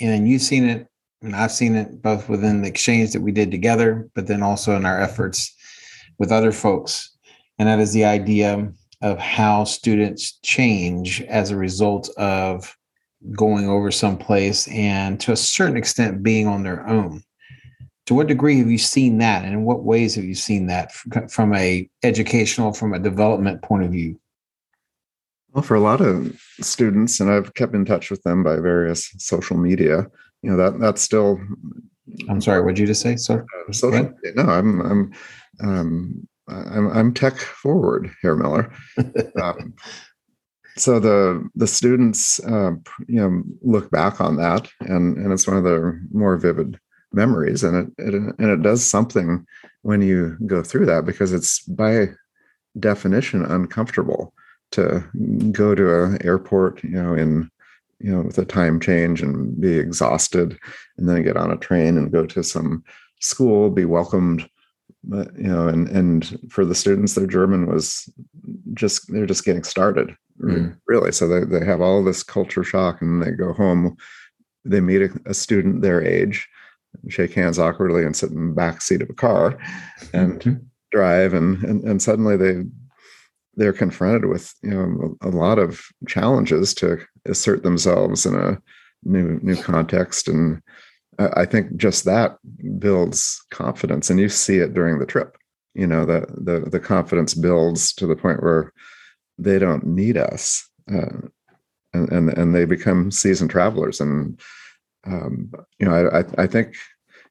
and 0.00 0.28
you've 0.28 0.42
seen 0.42 0.68
it, 0.68 0.86
and 1.22 1.36
I've 1.36 1.52
seen 1.52 1.74
it 1.74 2.02
both 2.02 2.28
within 2.28 2.62
the 2.62 2.68
exchange 2.68 3.12
that 3.12 3.22
we 3.22 3.32
did 3.32 3.50
together, 3.50 4.08
but 4.14 4.26
then 4.26 4.42
also 4.42 4.76
in 4.76 4.86
our 4.86 5.00
efforts 5.00 5.54
with 6.18 6.32
other 6.32 6.52
folks, 6.52 7.16
and 7.58 7.68
that 7.68 7.78
is 7.78 7.92
the 7.92 8.04
idea 8.04 8.72
of 9.02 9.18
how 9.18 9.64
students 9.64 10.38
change 10.42 11.20
as 11.22 11.50
a 11.50 11.56
result 11.56 12.08
of 12.16 12.74
going 13.32 13.68
over 13.68 13.90
someplace 13.90 14.68
and 14.68 15.20
to 15.20 15.32
a 15.32 15.36
certain 15.36 15.76
extent 15.76 16.22
being 16.22 16.46
on 16.46 16.62
their 16.62 16.86
own. 16.88 17.22
To 18.06 18.14
what 18.14 18.28
degree 18.28 18.58
have 18.58 18.70
you 18.70 18.78
seen 18.78 19.18
that 19.18 19.44
and 19.44 19.52
in 19.52 19.64
what 19.64 19.82
ways 19.82 20.14
have 20.14 20.24
you 20.24 20.34
seen 20.34 20.68
that 20.68 20.92
from 21.28 21.54
a 21.54 21.90
educational 22.04 22.72
from 22.72 22.94
a 22.94 22.98
development 22.98 23.62
point 23.62 23.82
of 23.82 23.90
view 23.90 24.18
well 25.56 25.62
for 25.62 25.74
a 25.74 25.80
lot 25.80 26.02
of 26.02 26.38
students 26.60 27.18
and 27.18 27.30
i've 27.30 27.54
kept 27.54 27.74
in 27.74 27.84
touch 27.84 28.10
with 28.10 28.22
them 28.22 28.44
by 28.44 28.56
various 28.56 29.10
social 29.18 29.56
media 29.56 30.06
you 30.42 30.50
know 30.50 30.56
that 30.56 30.78
that's 30.78 31.00
still 31.00 31.40
i'm 32.28 32.40
sorry 32.40 32.60
what 32.60 32.74
did 32.74 32.80
you 32.80 32.86
just 32.86 33.00
say 33.00 33.16
sir? 33.16 33.44
Uh, 33.68 33.72
social, 33.72 34.12
no 34.36 34.42
i'm 34.44 34.80
i'm 34.82 35.12
um, 35.64 36.28
I'm, 36.48 36.90
I'm 36.92 37.14
tech 37.14 37.38
forward 37.38 38.10
here, 38.20 38.36
Miller. 38.36 38.70
um, 39.42 39.74
so 40.76 41.00
the 41.00 41.48
the 41.54 41.66
students, 41.66 42.38
uh, 42.44 42.72
you 43.08 43.20
know, 43.20 43.42
look 43.62 43.90
back 43.90 44.20
on 44.20 44.36
that, 44.36 44.68
and 44.80 45.16
and 45.16 45.32
it's 45.32 45.48
one 45.48 45.56
of 45.56 45.64
their 45.64 45.98
more 46.12 46.36
vivid 46.36 46.78
memories, 47.10 47.64
and 47.64 47.76
it, 47.98 48.04
it 48.04 48.14
and 48.14 48.50
it 48.50 48.62
does 48.62 48.84
something 48.84 49.46
when 49.80 50.02
you 50.02 50.36
go 50.46 50.62
through 50.62 50.86
that 50.86 51.06
because 51.06 51.32
it's 51.32 51.60
by 51.60 52.10
definition 52.78 53.44
uncomfortable 53.46 54.34
to 54.76 55.04
go 55.52 55.74
to 55.74 56.04
an 56.04 56.24
airport, 56.24 56.82
you 56.84 56.90
know, 57.02 57.14
in 57.14 57.50
you 57.98 58.12
know 58.12 58.22
with 58.22 58.38
a 58.38 58.44
time 58.44 58.78
change 58.80 59.22
and 59.22 59.60
be 59.60 59.78
exhausted, 59.78 60.58
and 60.96 61.08
then 61.08 61.22
get 61.22 61.36
on 61.36 61.50
a 61.50 61.56
train 61.56 61.96
and 61.98 62.12
go 62.12 62.26
to 62.26 62.42
some 62.42 62.84
school, 63.20 63.70
be 63.70 63.84
welcomed 63.84 64.48
you 65.10 65.48
know 65.48 65.68
and 65.68 65.88
and 65.88 66.38
for 66.50 66.64
the 66.64 66.74
students 66.74 67.14
their 67.14 67.26
german 67.26 67.66
was 67.66 68.10
just 68.74 69.10
they're 69.12 69.26
just 69.26 69.44
getting 69.44 69.62
started 69.62 70.14
mm. 70.42 70.76
really 70.86 71.12
so 71.12 71.28
they, 71.28 71.44
they 71.44 71.64
have 71.64 71.80
all 71.80 72.02
this 72.02 72.22
culture 72.22 72.64
shock 72.64 73.00
and 73.00 73.22
they 73.22 73.30
go 73.30 73.52
home 73.52 73.96
they 74.64 74.80
meet 74.80 75.02
a, 75.02 75.10
a, 75.26 75.34
student 75.34 75.82
their 75.82 76.02
age 76.02 76.48
shake 77.08 77.34
hands 77.34 77.58
awkwardly 77.58 78.04
and 78.04 78.16
sit 78.16 78.30
in 78.30 78.48
the 78.48 78.54
back 78.54 78.82
seat 78.82 79.02
of 79.02 79.08
a 79.08 79.14
car 79.14 79.56
and 80.12 80.40
mm-hmm. 80.40 80.62
drive 80.90 81.34
and, 81.34 81.62
and 81.62 81.84
and 81.84 82.02
suddenly 82.02 82.36
they 82.36 82.64
they're 83.56 83.72
confronted 83.72 84.26
with 84.26 84.52
you 84.62 84.70
know 84.70 85.16
a, 85.22 85.30
lot 85.30 85.58
of 85.58 85.82
challenges 86.06 86.74
to 86.74 86.98
assert 87.24 87.62
themselves 87.62 88.26
in 88.26 88.34
a 88.34 88.58
new 89.04 89.38
new 89.42 89.56
context 89.56 90.28
and 90.28 90.62
I 91.18 91.46
think 91.46 91.76
just 91.76 92.04
that 92.04 92.36
builds 92.78 93.42
confidence, 93.50 94.10
and 94.10 94.20
you 94.20 94.28
see 94.28 94.58
it 94.58 94.74
during 94.74 94.98
the 94.98 95.06
trip. 95.06 95.36
You 95.74 95.86
know, 95.86 96.04
the 96.04 96.26
the 96.36 96.68
the 96.70 96.80
confidence 96.80 97.34
builds 97.34 97.92
to 97.94 98.06
the 98.06 98.16
point 98.16 98.42
where 98.42 98.72
they 99.38 99.58
don't 99.58 99.86
need 99.86 100.16
us, 100.16 100.68
uh, 100.92 101.26
and, 101.94 102.12
and 102.12 102.28
and 102.30 102.54
they 102.54 102.64
become 102.64 103.10
seasoned 103.10 103.50
travelers. 103.50 104.00
And 104.00 104.38
um, 105.06 105.52
you 105.78 105.86
know, 105.86 106.08
I 106.12 106.42
I 106.42 106.46
think 106.46 106.74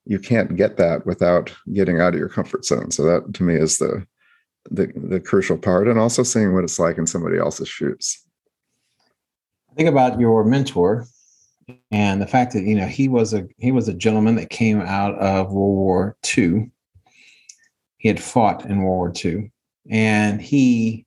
you 0.05 0.19
can't 0.19 0.55
get 0.55 0.77
that 0.77 1.05
without 1.05 1.53
getting 1.73 1.99
out 1.99 2.13
of 2.13 2.19
your 2.19 2.29
comfort 2.29 2.65
zone. 2.65 2.91
So 2.91 3.03
that 3.03 3.33
to 3.35 3.43
me 3.43 3.55
is 3.55 3.77
the 3.77 4.05
the 4.69 4.91
the 4.95 5.19
crucial 5.19 5.57
part, 5.57 5.87
and 5.87 5.99
also 5.99 6.23
seeing 6.23 6.53
what 6.53 6.63
it's 6.63 6.79
like 6.79 6.97
in 6.97 7.07
somebody 7.07 7.37
else's 7.37 7.69
shoes. 7.69 8.21
Think 9.75 9.89
about 9.89 10.19
your 10.19 10.43
mentor 10.45 11.05
and 11.91 12.21
the 12.21 12.27
fact 12.27 12.53
that 12.53 12.63
you 12.63 12.75
know 12.75 12.87
he 12.87 13.07
was 13.07 13.33
a 13.33 13.47
he 13.57 13.71
was 13.71 13.87
a 13.87 13.93
gentleman 13.93 14.35
that 14.35 14.49
came 14.49 14.81
out 14.81 15.15
of 15.15 15.51
World 15.51 15.75
War 15.75 16.17
II. 16.37 16.71
He 17.97 18.07
had 18.07 18.21
fought 18.21 18.65
in 18.65 18.81
World 18.81 18.97
War 18.97 19.13
II, 19.23 19.51
and 19.89 20.41
he 20.41 21.05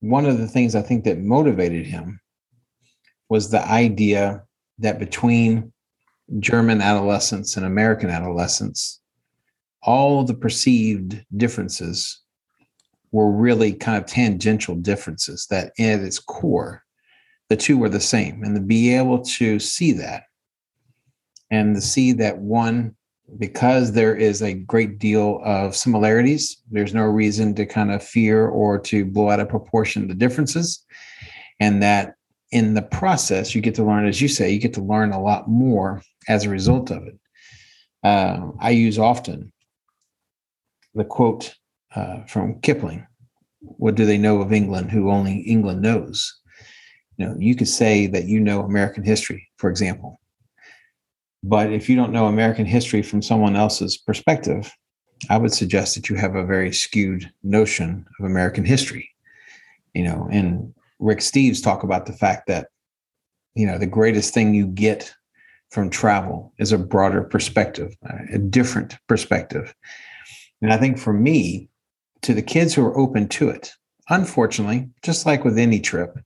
one 0.00 0.26
of 0.26 0.38
the 0.38 0.48
things 0.48 0.74
I 0.74 0.82
think 0.82 1.04
that 1.04 1.18
motivated 1.18 1.86
him 1.86 2.20
was 3.30 3.50
the 3.50 3.66
idea 3.66 4.42
that 4.78 4.98
between 4.98 5.72
German 6.40 6.80
adolescence 6.80 7.56
and 7.56 7.64
American 7.64 8.10
adolescence, 8.10 9.00
all 9.84 10.24
the 10.24 10.34
perceived 10.34 11.24
differences 11.36 12.20
were 13.12 13.30
really 13.30 13.72
kind 13.72 14.02
of 14.02 14.06
tangential 14.08 14.74
differences 14.74 15.46
that 15.50 15.72
at 15.78 16.00
its 16.00 16.18
core 16.18 16.82
the 17.50 17.56
two 17.56 17.76
were 17.76 17.90
the 17.90 18.00
same. 18.00 18.42
And 18.42 18.56
to 18.56 18.60
be 18.60 18.94
able 18.94 19.22
to 19.22 19.60
see 19.60 19.92
that 19.92 20.24
and 21.50 21.74
to 21.74 21.80
see 21.80 22.12
that 22.12 22.38
one 22.38 22.96
because 23.38 23.92
there 23.92 24.16
is 24.16 24.42
a 24.42 24.54
great 24.54 24.98
deal 24.98 25.40
of 25.44 25.74
similarities 25.74 26.58
there's 26.70 26.92
no 26.92 27.04
reason 27.04 27.54
to 27.54 27.64
kind 27.64 27.90
of 27.90 28.02
fear 28.02 28.48
or 28.48 28.78
to 28.78 29.06
blow 29.06 29.30
out 29.30 29.40
of 29.40 29.48
proportion 29.48 30.06
the 30.06 30.14
differences 30.14 30.84
and 31.60 31.82
that 31.82 32.16
in 32.50 32.74
the 32.74 32.82
process 32.82 33.54
you 33.54 33.62
get 33.62 33.74
to 33.74 33.84
learn 33.84 34.06
as 34.06 34.20
you 34.20 34.28
say 34.28 34.50
you 34.50 34.60
get 34.60 34.74
to 34.74 34.82
learn 34.82 35.12
a 35.12 35.20
lot 35.20 35.48
more 35.48 36.02
as 36.28 36.44
a 36.44 36.50
result 36.50 36.90
of 36.90 37.02
it. 37.06 37.18
Uh, 38.02 38.50
i 38.60 38.68
use 38.68 38.98
often 38.98 39.50
the 40.94 41.04
quote 41.04 41.54
uh, 41.94 42.24
from 42.24 42.60
kipling 42.60 43.06
what 43.60 43.94
do 43.94 44.04
they 44.04 44.18
know 44.18 44.40
of 44.40 44.52
england 44.52 44.90
who 44.90 45.10
only 45.10 45.38
england 45.40 45.82
knows? 45.82 46.40
You 47.16 47.26
know 47.26 47.36
you 47.38 47.54
could 47.54 47.68
say 47.68 48.06
that 48.08 48.24
you 48.24 48.40
know 48.40 48.62
american 48.62 49.04
history 49.04 49.48
for 49.56 49.70
example. 49.70 50.20
But 51.42 51.72
if 51.72 51.88
you 51.88 51.96
don't 51.96 52.12
know 52.12 52.26
american 52.26 52.66
history 52.66 53.02
from 53.02 53.22
someone 53.22 53.56
else's 53.56 53.96
perspective 53.96 54.72
i 55.30 55.36
would 55.36 55.52
suggest 55.52 55.94
that 55.94 56.08
you 56.08 56.16
have 56.16 56.34
a 56.34 56.44
very 56.44 56.72
skewed 56.72 57.30
notion 57.42 58.06
of 58.18 58.26
american 58.26 58.64
history. 58.64 59.08
You 59.94 60.04
know 60.04 60.28
and 60.30 60.74
rick 60.98 61.18
steves 61.18 61.62
talk 61.62 61.82
about 61.82 62.06
the 62.06 62.12
fact 62.12 62.46
that 62.48 62.68
you 63.54 63.66
know 63.66 63.78
the 63.78 63.86
greatest 63.86 64.34
thing 64.34 64.54
you 64.54 64.66
get 64.66 65.14
from 65.70 65.90
travel 65.90 66.52
is 66.58 66.72
a 66.72 66.78
broader 66.78 67.22
perspective 67.22 67.94
a 68.32 68.38
different 68.38 68.96
perspective 69.08 69.74
and 70.64 70.72
i 70.72 70.76
think 70.76 70.98
for 70.98 71.12
me 71.12 71.68
to 72.22 72.34
the 72.34 72.42
kids 72.42 72.74
who 72.74 72.84
are 72.84 72.98
open 72.98 73.28
to 73.28 73.48
it 73.48 73.70
unfortunately 74.08 74.88
just 75.02 75.24
like 75.24 75.44
with 75.44 75.58
any 75.58 75.78
trip 75.78 76.18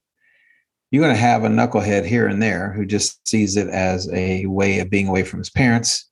you're 0.91 1.03
going 1.03 1.15
to 1.15 1.21
have 1.21 1.43
a 1.43 1.49
knucklehead 1.49 2.05
here 2.05 2.27
and 2.27 2.41
there 2.41 2.71
who 2.71 2.85
just 2.85 3.27
sees 3.27 3.55
it 3.55 3.67
as 3.67 4.11
a 4.11 4.45
way 4.47 4.79
of 4.79 4.89
being 4.89 5.07
away 5.07 5.23
from 5.23 5.39
his 5.39 5.49
parents 5.49 6.09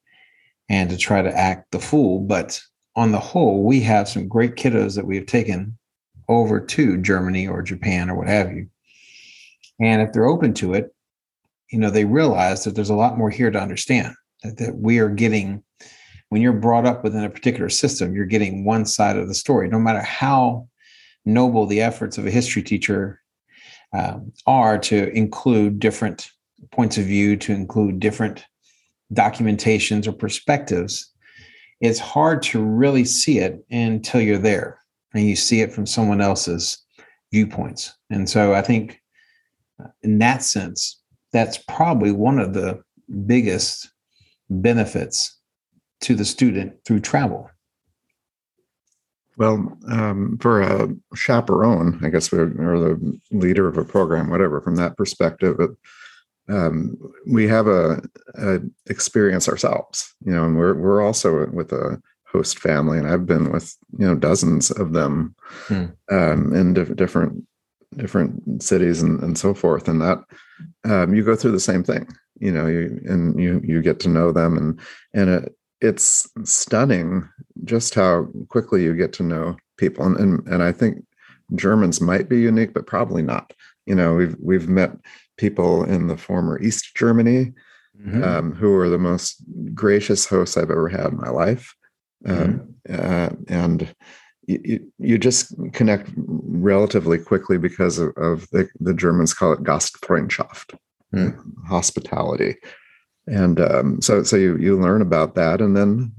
and 0.70 0.90
to 0.90 0.98
try 0.98 1.22
to 1.22 1.36
act 1.36 1.72
the 1.72 1.80
fool. 1.80 2.20
But 2.20 2.62
on 2.96 3.12
the 3.12 3.20
whole, 3.20 3.64
we 3.64 3.80
have 3.82 4.10
some 4.10 4.28
great 4.28 4.56
kiddos 4.56 4.96
that 4.96 5.06
we 5.06 5.16
have 5.16 5.26
taken 5.26 5.78
over 6.28 6.60
to 6.60 6.98
Germany 6.98 7.48
or 7.48 7.62
Japan 7.62 8.10
or 8.10 8.16
what 8.16 8.28
have 8.28 8.52
you. 8.52 8.68
And 9.80 10.02
if 10.02 10.12
they're 10.12 10.26
open 10.26 10.54
to 10.56 10.74
it, 10.74 10.94
you 11.72 11.80
know, 11.80 11.90
they 11.90 12.06
realize 12.06 12.64
that 12.64 12.76
there's 12.76 12.90
a 12.90 12.96
lot 12.96 13.18
more 13.18 13.30
here 13.30 13.52
to 13.52 13.60
understand 13.60 14.14
that, 14.44 14.58
that 14.58 14.76
we 14.76 15.00
are 15.00 15.10
getting, 15.10 15.64
when 16.30 16.42
you're 16.42 16.54
brought 16.54 16.86
up 16.86 17.04
within 17.04 17.24
a 17.24 17.30
particular 17.30 17.70
system, 17.70 18.14
you're 18.14 18.26
getting 18.26 18.66
one 18.66 18.86
side 18.86 19.18
of 19.18 19.28
the 19.28 19.34
story, 19.34 19.70
no 19.70 19.80
matter 19.80 20.02
how 20.02 20.68
noble 21.26 21.66
the 21.66 21.82
efforts 21.82 22.18
of 22.18 22.26
a 22.26 22.32
history 22.32 22.64
teacher 22.64 23.22
um, 23.94 24.32
are 24.46 24.78
to 24.78 25.10
include 25.12 25.80
different 25.80 26.30
points 26.72 26.98
of 26.98 27.06
view, 27.06 27.38
to 27.38 27.54
include 27.54 28.00
different 28.00 28.46
documentations 29.14 30.08
or 30.08 30.12
perspectives, 30.12 31.12
it's 31.80 32.00
hard 32.00 32.42
to 32.42 32.64
really 32.64 33.06
see 33.06 33.40
it 33.40 33.64
until 33.70 34.22
you're 34.22 34.38
there 34.38 34.80
and 35.14 35.26
you 35.26 35.36
see 35.36 35.62
it 35.62 35.72
from 35.72 35.86
someone 35.86 36.22
else's 36.22 36.80
viewpoints. 37.32 37.96
And 38.10 38.30
so 38.30 38.54
I 38.54 38.62
think 38.62 39.00
uh, 39.82 39.88
in 40.02 40.20
that 40.20 40.44
sense, 40.44 41.02
that's 41.32 41.58
probably 41.58 42.12
one 42.12 42.40
of 42.40 42.54
the 42.54 42.82
biggest 43.26 43.90
benefits 44.50 45.37
to 46.01 46.16
the 46.16 46.25
student 46.25 46.74
through 46.86 47.01
travel. 47.01 47.50
Well, 49.38 49.77
um, 49.89 50.38
for 50.42 50.62
a 50.62 50.89
chaperone, 51.16 52.00
I 52.04 52.10
guess, 52.10 52.34
or, 52.34 52.48
the 52.48 53.20
leader 53.32 53.68
of 53.68 53.77
a 53.77 53.86
program, 53.86 54.30
whatever, 54.30 54.62
from 54.62 54.75
that 54.77 54.98
perspective, 54.98 55.58
um, 56.50 56.98
we 57.27 57.48
have 57.48 57.68
a, 57.68 58.01
a, 58.36 58.60
experience 58.88 59.48
ourselves, 59.48 60.16
you 60.25 60.32
know, 60.32 60.46
and 60.46 60.58
we're 60.58 60.74
we're 60.74 61.06
also 61.06 61.46
with 61.48 61.72
a 61.72 62.01
host 62.25 62.58
family, 62.58 62.98
and 62.98 63.08
I've 63.08 63.25
been 63.25 63.51
with 63.51 63.75
you 64.00 64.08
know 64.08 64.16
dozens 64.16 64.72
of 64.72 64.94
them 64.94 65.36
hmm. 65.68 65.86
um, 66.10 66.56
in 66.56 66.74
diff- 66.74 66.96
different 66.96 67.46
different 67.96 68.63
cities 68.63 69.01
and, 69.01 69.22
and 69.24 69.38
so 69.38 69.54
forth 69.54 69.88
and 69.88 70.01
that 70.01 70.20
um, 70.84 71.13
you 71.13 71.24
go 71.24 71.36
through 71.36 71.51
the 71.51 71.60
same 71.60 71.84
thing 71.84 72.08
you 72.39 72.51
know 72.51 72.68
you 72.68 73.00
and 73.06 73.39
you 73.39 73.62
you 73.63 73.82
get 73.82 74.00
to 74.00 74.10
know 74.10 74.32
them 74.32 74.58
and 74.58 74.80
and 75.13 75.30
it, 75.30 75.56
it's 75.82 76.30
stunning 76.44 77.28
just 77.64 77.94
how 77.94 78.28
quickly 78.50 78.84
you 78.84 78.96
get 78.96 79.14
to 79.14 79.24
know 79.24 79.56
people 79.78 80.06
and, 80.06 80.18
and 80.18 80.48
and 80.48 80.64
i 80.64 80.72
think 80.72 81.04
germans 81.56 82.02
might 82.02 82.28
be 82.28 82.40
unique 82.40 82.74
but 82.74 82.88
probably 82.88 83.22
not 83.22 83.54
you 83.86 83.96
know 83.96 84.14
we've 84.14 84.36
we've 84.40 84.68
met 84.68 84.92
people 85.38 85.84
in 85.84 86.08
the 86.08 86.18
former 86.18 86.62
east 86.62 86.96
germany 86.96 87.54
mm-hmm. 88.00 88.24
um, 88.24 88.54
who 88.54 88.76
are 88.76 88.90
the 88.90 88.98
most 88.98 89.44
gracious 89.74 90.26
hosts 90.26 90.58
i've 90.58 90.72
ever 90.72 90.90
had 90.90 91.08
in 91.08 91.18
my 91.18 91.30
life 91.30 91.76
um, 92.26 92.76
mm-hmm. 92.88 92.96
uh, 93.00 93.30
and 93.48 93.96
you, 94.48 94.92
you 94.98 95.18
just 95.18 95.54
connect 95.74 96.10
relatively 96.16 97.18
quickly 97.18 97.58
because 97.58 98.00
of, 98.00 98.14
of 98.18 98.50
the, 98.52 98.68
the 98.80 98.94
Germans 98.94 99.34
call 99.34 99.54
it 99.54 99.64
Gastfreundschaft, 99.64 100.78
mm. 101.14 101.38
hospitality. 101.68 102.56
And 103.28 103.60
um, 103.60 104.02
so, 104.02 104.24
so 104.24 104.36
you, 104.36 104.58
you 104.58 104.80
learn 104.80 105.02
about 105.02 105.36
that. 105.36 105.62
And 105.62 105.76
then 105.76 106.14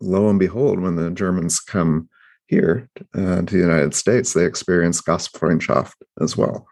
lo 0.00 0.28
and 0.28 0.38
behold, 0.38 0.80
when 0.80 0.96
the 0.96 1.10
Germans 1.10 1.60
come 1.60 2.08
here 2.46 2.88
uh, 3.14 3.42
to 3.42 3.42
the 3.42 3.58
United 3.58 3.94
States, 3.94 4.32
they 4.32 4.44
experience 4.44 5.00
Gastfreundschaft 5.00 5.94
as 6.20 6.36
well. 6.36 6.66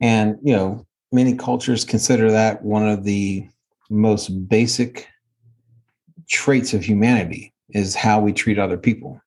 And, 0.00 0.38
you 0.42 0.54
know, 0.54 0.86
many 1.10 1.36
cultures 1.36 1.84
consider 1.84 2.30
that 2.30 2.62
one 2.62 2.88
of 2.88 3.04
the 3.04 3.48
most 3.90 4.28
basic 4.48 5.08
traits 6.28 6.74
of 6.74 6.84
humanity 6.84 7.52
is 7.70 7.94
how 7.94 8.20
we 8.20 8.32
treat 8.32 8.58
other 8.58 8.76
people 8.76 9.20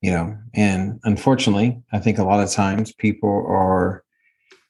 you 0.00 0.10
know 0.10 0.36
and 0.54 0.98
unfortunately 1.04 1.80
i 1.92 1.98
think 1.98 2.18
a 2.18 2.24
lot 2.24 2.42
of 2.42 2.50
times 2.50 2.92
people 2.92 3.44
are 3.48 4.04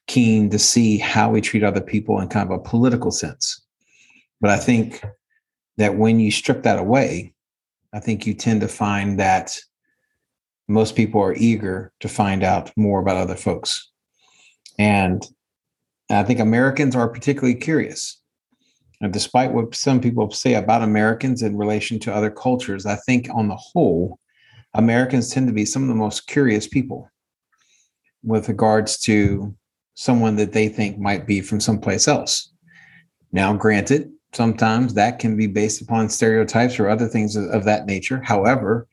keen 0.08 0.50
to 0.50 0.58
see 0.58 0.98
how 0.98 1.30
we 1.30 1.40
treat 1.40 1.62
other 1.62 1.80
people 1.80 2.18
in 2.18 2.28
kind 2.28 2.50
of 2.50 2.58
a 2.58 2.62
political 2.62 3.10
sense. 3.12 3.60
But 4.40 4.50
i 4.50 4.56
think 4.56 5.04
that 5.76 5.96
when 5.96 6.18
you 6.18 6.30
strip 6.30 6.64
that 6.64 6.78
away 6.78 7.34
i 7.92 8.00
think 8.00 8.26
you 8.26 8.34
tend 8.34 8.60
to 8.62 8.68
find 8.68 9.20
that 9.20 9.56
most 10.66 10.96
people 10.96 11.20
are 11.22 11.34
eager 11.34 11.92
to 12.00 12.08
find 12.08 12.42
out 12.42 12.70
more 12.76 13.00
about 13.00 13.16
other 13.16 13.36
folks. 13.36 13.90
And 14.78 15.24
i 16.10 16.22
think 16.22 16.40
americans 16.40 16.96
are 16.96 17.08
particularly 17.08 17.54
curious. 17.54 18.20
And 19.00 19.12
despite 19.12 19.52
what 19.52 19.74
some 19.74 20.00
people 20.00 20.30
say 20.32 20.54
about 20.54 20.82
Americans 20.82 21.42
in 21.42 21.56
relation 21.56 22.00
to 22.00 22.12
other 22.12 22.30
cultures, 22.30 22.84
I 22.84 22.96
think 22.96 23.28
on 23.32 23.46
the 23.46 23.54
whole, 23.54 24.18
Americans 24.74 25.30
tend 25.30 25.46
to 25.46 25.52
be 25.52 25.64
some 25.64 25.82
of 25.82 25.88
the 25.88 25.94
most 25.94 26.26
curious 26.26 26.66
people 26.66 27.08
with 28.24 28.48
regards 28.48 28.98
to 29.02 29.54
someone 29.99 30.37
that 30.37 30.52
they 30.52 30.69
think 30.69 30.97
might 30.97 31.26
be 31.26 31.40
from 31.40 31.59
someplace 31.59 32.07
else. 32.07 32.52
Now, 33.33 33.52
granted, 33.52 34.12
sometimes 34.33 34.95
that 34.95 35.19
can 35.19 35.37
be 35.37 35.49
based 35.49 35.83
upon 35.83 36.09
stereotypes 36.09 36.78
or 36.78 36.88
other 36.88 37.09
things 37.09 37.35
of 37.35 37.64
that 37.64 37.87
nature. 37.87 38.23
However, 38.23 38.87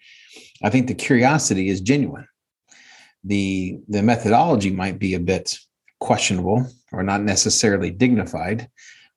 I 0.64 0.72
think 0.72 0.88
the 0.88 0.96
curiosity 0.96 1.70
is 1.70 1.80
genuine. 1.80 2.28
The, 3.24 3.78
the 3.88 4.02
methodology 4.02 4.72
might 4.72 4.98
be 4.98 5.14
a 5.14 5.20
bit 5.20 5.60
questionable 6.00 6.66
or 6.92 7.04
not 7.04 7.22
necessarily 7.22 7.92
dignified, 7.92 8.68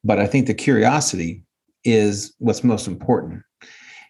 but 0.04 0.18
I 0.18 0.26
think 0.26 0.46
the 0.46 0.52
curiosity 0.52 1.42
is 1.84 2.34
what's 2.36 2.62
most 2.62 2.86
important. 2.86 3.42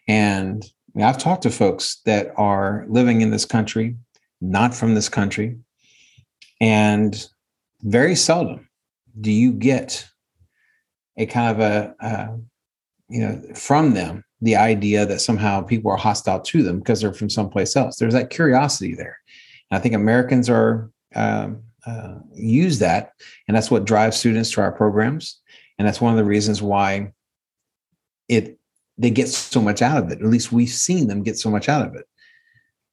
And 0.05 0.65
I've 1.01 1.17
talked 1.17 1.43
to 1.43 1.49
folks 1.49 2.01
that 2.05 2.33
are 2.35 2.83
living 2.89 3.21
in 3.21 3.31
this 3.31 3.45
country, 3.45 3.95
not 4.41 4.75
from 4.75 4.95
this 4.95 5.07
country, 5.07 5.59
and 6.59 7.25
very 7.81 8.15
seldom 8.15 8.69
do 9.19 9.31
you 9.31 9.51
get 9.51 10.07
a 11.17 11.25
kind 11.25 11.51
of 11.51 11.59
a, 11.59 11.95
a 11.99 12.37
you 13.09 13.19
know 13.21 13.41
from 13.55 13.93
them 13.93 14.23
the 14.41 14.55
idea 14.55 15.05
that 15.05 15.19
somehow 15.19 15.61
people 15.61 15.91
are 15.91 15.97
hostile 15.97 16.39
to 16.39 16.63
them 16.63 16.79
because 16.79 17.01
they're 17.01 17.11
from 17.11 17.29
someplace 17.29 17.75
else. 17.75 17.97
There's 17.97 18.13
that 18.13 18.29
curiosity 18.29 18.95
there. 18.95 19.17
And 19.69 19.77
I 19.77 19.81
think 19.81 19.93
Americans 19.93 20.49
are 20.49 20.89
um, 21.13 21.61
uh, 21.85 22.15
use 22.33 22.79
that, 22.79 23.11
and 23.49 23.57
that's 23.57 23.69
what 23.69 23.83
drives 23.83 24.15
students 24.15 24.51
to 24.51 24.61
our 24.61 24.71
programs 24.71 25.41
and 25.79 25.87
that's 25.87 26.01
one 26.01 26.11
of 26.11 26.17
the 26.17 26.25
reasons 26.25 26.61
why 26.61 27.13
it 28.27 28.59
they 28.97 29.09
get 29.09 29.29
so 29.29 29.61
much 29.61 29.81
out 29.81 30.03
of 30.03 30.11
it. 30.11 30.19
At 30.19 30.27
least 30.27 30.51
we've 30.51 30.69
seen 30.69 31.07
them 31.07 31.23
get 31.23 31.39
so 31.39 31.49
much 31.49 31.69
out 31.69 31.87
of 31.87 31.95
it. 31.95 32.05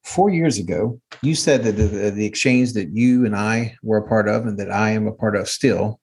Four 0.07 0.29
years 0.29 0.57
ago, 0.57 1.01
you 1.21 1.35
said 1.35 1.63
that 1.63 1.73
the, 1.73 2.11
the 2.11 2.25
exchange 2.25 2.71
that 2.73 2.95
you 2.95 3.25
and 3.25 3.35
I 3.35 3.75
were 3.83 3.97
a 3.97 4.07
part 4.07 4.29
of, 4.29 4.47
and 4.47 4.57
that 4.57 4.71
I 4.71 4.91
am 4.91 5.05
a 5.05 5.11
part 5.11 5.35
of 5.35 5.49
still, 5.49 5.99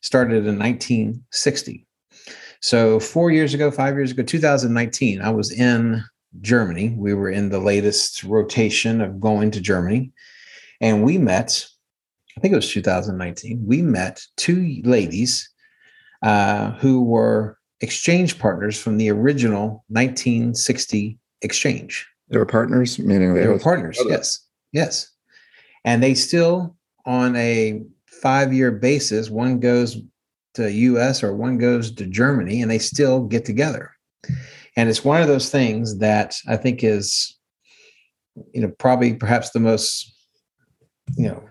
started 0.00 0.46
in 0.46 0.58
1960. 0.58 1.86
So 2.60 2.98
four 2.98 3.30
years 3.30 3.52
ago, 3.52 3.70
five 3.70 3.94
years 3.94 4.10
ago, 4.10 4.22
2019, 4.22 5.20
I 5.20 5.28
was 5.28 5.52
in 5.52 6.02
Germany. 6.40 6.94
We 6.96 7.12
were 7.12 7.28
in 7.28 7.50
the 7.50 7.58
latest 7.58 8.24
rotation 8.24 9.02
of 9.02 9.20
going 9.20 9.50
to 9.50 9.60
Germany, 9.60 10.12
and 10.80 11.04
we 11.04 11.18
met. 11.18 11.66
I 12.38 12.40
think 12.40 12.52
it 12.52 12.56
was 12.56 12.72
2019. 12.72 13.62
We 13.66 13.82
met 13.82 14.22
two 14.38 14.80
ladies 14.82 15.46
uh, 16.22 16.70
who 16.72 17.04
were 17.04 17.58
exchange 17.82 18.38
partners 18.38 18.80
from 18.80 18.96
the 18.96 19.10
original 19.10 19.84
1960 19.88 21.18
exchange. 21.42 22.08
They 22.32 22.38
were 22.38 22.46
partners, 22.46 22.98
meaning 22.98 23.34
they, 23.34 23.42
they 23.42 23.48
were 23.48 23.58
partners. 23.58 24.00
Yes, 24.06 24.40
yes, 24.72 25.08
and 25.84 26.02
they 26.02 26.14
still 26.14 26.76
on 27.04 27.36
a 27.36 27.82
five-year 28.06 28.72
basis. 28.72 29.28
One 29.30 29.60
goes 29.60 29.98
to 30.54 30.72
U.S. 30.72 31.22
or 31.22 31.36
one 31.36 31.58
goes 31.58 31.92
to 31.92 32.06
Germany, 32.06 32.62
and 32.62 32.70
they 32.70 32.78
still 32.78 33.24
get 33.24 33.44
together. 33.44 33.92
And 34.76 34.88
it's 34.88 35.04
one 35.04 35.20
of 35.20 35.28
those 35.28 35.50
things 35.50 35.98
that 35.98 36.34
I 36.48 36.56
think 36.56 36.82
is, 36.82 37.38
you 38.54 38.62
know, 38.62 38.72
probably 38.78 39.14
perhaps 39.14 39.50
the 39.50 39.60
most, 39.60 40.10
you 41.16 41.28
know, 41.28 41.42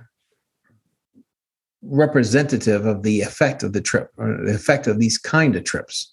representative 1.83 2.85
of 2.85 3.03
the 3.03 3.21
effect 3.21 3.61
of 3.63 3.73
the 3.73 3.81
trip 3.81 4.09
or 4.17 4.37
the 4.43 4.55
effect 4.55 4.87
of 4.87 4.99
these 4.99 5.17
kind 5.17 5.55
of 5.55 5.63
trips. 5.63 6.11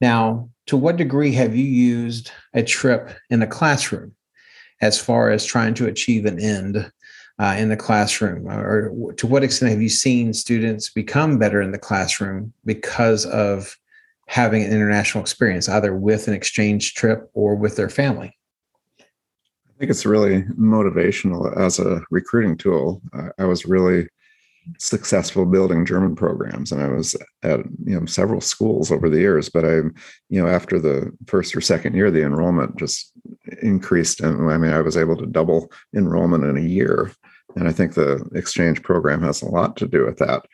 Now, 0.00 0.50
to 0.68 0.76
what 0.76 0.96
degree 0.96 1.32
have 1.32 1.56
you 1.56 1.64
used 1.64 2.30
a 2.54 2.62
trip 2.62 3.10
in 3.30 3.40
the 3.40 3.46
classroom 3.46 4.14
as 4.80 5.00
far 5.00 5.30
as 5.30 5.44
trying 5.44 5.74
to 5.74 5.86
achieve 5.86 6.26
an 6.26 6.38
end 6.38 6.92
uh, 7.38 7.56
in 7.58 7.70
the 7.70 7.76
classroom? 7.76 8.46
Or 8.46 9.12
to 9.14 9.26
what 9.26 9.42
extent 9.42 9.72
have 9.72 9.82
you 9.82 9.88
seen 9.88 10.34
students 10.34 10.90
become 10.90 11.38
better 11.38 11.62
in 11.62 11.72
the 11.72 11.78
classroom 11.78 12.52
because 12.64 13.24
of 13.26 13.76
having 14.26 14.62
an 14.62 14.70
international 14.70 15.22
experience, 15.22 15.70
either 15.70 15.96
with 15.96 16.28
an 16.28 16.34
exchange 16.34 16.94
trip 16.94 17.30
or 17.32 17.54
with 17.54 17.76
their 17.76 17.88
family? 17.88 18.36
I 19.00 19.78
think 19.78 19.90
it's 19.90 20.04
really 20.04 20.42
motivational 20.58 21.56
as 21.56 21.78
a 21.78 22.02
recruiting 22.10 22.58
tool. 22.58 23.00
I 23.38 23.44
was 23.46 23.64
really 23.64 24.08
successful 24.78 25.46
building 25.46 25.86
German 25.86 26.14
programs, 26.14 26.72
and 26.72 26.82
I 26.82 26.88
was 26.88 27.14
at 27.42 27.60
you 27.84 27.98
know 27.98 28.06
several 28.06 28.40
schools 28.40 28.92
over 28.92 29.08
the 29.08 29.18
years. 29.18 29.48
But 29.48 29.64
I, 29.64 29.74
you 30.28 30.42
know, 30.42 30.46
after 30.46 30.78
the 30.78 31.12
first 31.26 31.56
or 31.56 31.60
second 31.60 31.94
year, 31.94 32.10
the 32.10 32.22
enrollment 32.22 32.76
just 32.76 33.12
increased, 33.62 34.20
and 34.20 34.50
I 34.50 34.58
mean, 34.58 34.72
I 34.72 34.80
was 34.80 34.96
able 34.96 35.16
to 35.16 35.26
double 35.26 35.70
enrollment 35.94 36.44
in 36.44 36.56
a 36.56 36.68
year. 36.68 37.12
And 37.56 37.66
I 37.66 37.72
think 37.72 37.94
the 37.94 38.28
exchange 38.34 38.82
program 38.82 39.22
has 39.22 39.42
a 39.42 39.48
lot 39.48 39.76
to 39.78 39.88
do 39.88 40.04
with 40.04 40.18
that. 40.18 40.44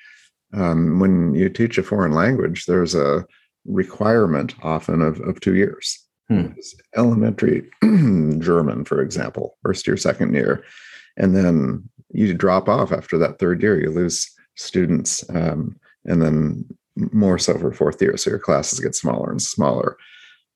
Um, 0.55 1.01
when 1.01 1.35
you 1.35 1.49
teach 1.49 1.77
a 1.77 1.83
foreign 1.83 2.13
language, 2.13 2.67
there's 2.67 2.95
a 2.95 3.27
requirement 3.67 4.55
often 4.63 5.03
of, 5.03 5.21
of 5.21 5.41
two 5.41 5.57
years. 5.57 6.01
Hmm. 6.29 6.49
Elementary 6.97 7.69
German, 7.83 8.85
for 8.85 9.03
example, 9.03 9.59
first 9.63 9.87
year, 9.87 9.97
second 9.97 10.35
year. 10.35 10.65
And 11.17 11.37
then 11.37 11.89
you 12.11 12.35
drop 12.35 12.69
off 12.69 12.93
after 12.93 13.19
that 13.19 13.39
third 13.39 13.63
year. 13.63 13.81
You 13.81 13.91
lose 13.91 14.31
students, 14.57 15.25
um, 15.31 15.77
and 16.05 16.23
then 16.23 16.65
more 17.13 17.39
so 17.39 17.59
for 17.59 17.73
fourth 17.73 18.01
year. 18.01 18.17
So 18.17 18.31
your 18.31 18.39
classes 18.39 18.81
get 18.81 18.95
smaller 18.95 19.31
and 19.31 19.43
smaller. 19.43 19.97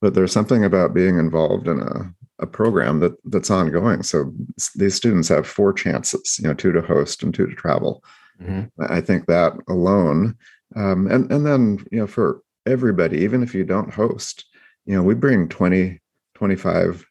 But 0.01 0.15
there's 0.15 0.33
something 0.33 0.65
about 0.65 0.95
being 0.95 1.19
involved 1.19 1.67
in 1.67 1.81
a, 1.81 2.15
a 2.39 2.47
program 2.47 3.01
that 3.01 3.13
that's 3.25 3.51
ongoing. 3.51 4.03
So 4.03 4.33
these 4.77 4.95
students 4.95 5.29
have 5.29 5.47
four 5.47 5.73
chances, 5.73 6.39
you 6.41 6.47
know, 6.47 6.55
two 6.55 6.73
to 6.73 6.83
host 6.83 7.23
and 7.23 7.35
two 7.35 7.47
to 7.47 7.55
travel. 7.55 8.05
Mm-hmm. 8.41 8.93
I 8.93 9.01
think 9.01 9.27
that 9.27 9.55
alone, 9.69 10.37
um, 10.77 11.11
and 11.11 11.31
and 11.33 11.45
then 11.45 11.85
you 11.91 11.99
know 11.99 12.07
for 12.07 12.43
everybody, 12.67 13.19
even 13.19 13.43
if 13.43 13.55
you 13.55 13.65
don't 13.65 13.93
host, 13.93 14.45
you 14.87 14.95
know, 14.95 15.03
we 15.03 15.15
bring 15.15 15.49
20, 15.49 16.01
25 16.35 17.05